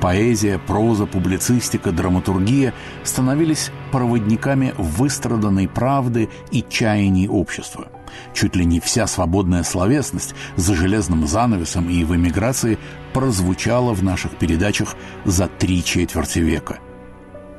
Поэзия, 0.00 0.58
проза, 0.58 1.06
публицистика, 1.06 1.92
драматургия 1.92 2.74
становились 3.04 3.70
проводниками 3.92 4.74
выстраданной 4.76 5.68
правды 5.68 6.30
и 6.50 6.64
чаяний 6.68 7.28
общества– 7.28 7.86
Чуть 8.32 8.56
ли 8.56 8.64
не 8.64 8.80
вся 8.80 9.06
свободная 9.06 9.62
словесность 9.62 10.34
за 10.56 10.74
железным 10.74 11.26
занавесом 11.26 11.88
и 11.88 12.04
в 12.04 12.14
эмиграции 12.14 12.78
прозвучала 13.12 13.92
в 13.92 14.02
наших 14.02 14.36
передачах 14.36 14.96
за 15.24 15.46
три 15.48 15.84
четверти 15.84 16.40
века. 16.40 16.78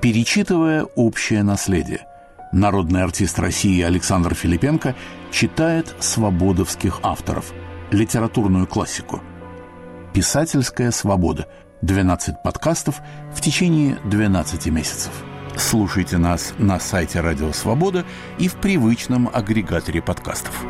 Перечитывая 0.01 0.83
общее 0.83 1.43
наследие, 1.43 2.05
народный 2.51 3.03
артист 3.03 3.39
России 3.39 3.81
Александр 3.81 4.35
Филипенко 4.35 4.95
читает 5.31 5.95
свободовских 5.99 6.99
авторов, 7.03 7.53
литературную 7.91 8.67
классику. 8.67 9.21
«Писательская 10.13 10.91
свобода»– 10.91 11.47
12 11.81 12.41
подкастов 12.41 13.01
в 13.33 13.41
течение 13.41 13.97
12 14.05 14.67
месяцев. 14.67 15.11
Слушайте 15.57 16.17
нас 16.17 16.53
на 16.57 16.79
сайте 16.79 17.21
Радио 17.21 17.51
Свобода 17.53 18.05
и 18.37 18.47
в 18.47 18.55
привычном 18.55 19.29
агрегаторе 19.31 20.01
подкастов. 20.01 20.65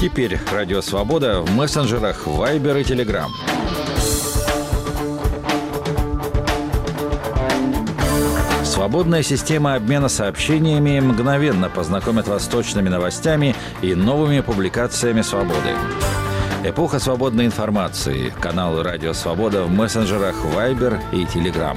Теперь 0.00 0.38
Радио 0.52 0.82
Свобода 0.82 1.40
в 1.40 1.50
мессенджерах 1.56 2.26
Viber 2.26 2.80
и 2.80 2.84
Telegram. 2.84 3.28
Свободная 8.64 9.22
система 9.22 9.74
обмена 9.74 10.08
сообщениями 10.08 10.98
мгновенно 10.98 11.70
познакомит 11.70 12.26
вас 12.26 12.44
с 12.44 12.48
точными 12.48 12.88
новостями 12.88 13.54
и 13.80 13.94
новыми 13.94 14.40
публикациями 14.40 15.22
«Свободы». 15.22 15.70
Эпоха 16.64 17.00
свободной 17.00 17.46
информации. 17.46 18.32
Каналы 18.40 18.84
«Радио 18.84 19.12
Свобода» 19.14 19.64
в 19.64 19.70
мессенджерах 19.72 20.36
Viber 20.44 21.00
и 21.10 21.24
Telegram. 21.24 21.76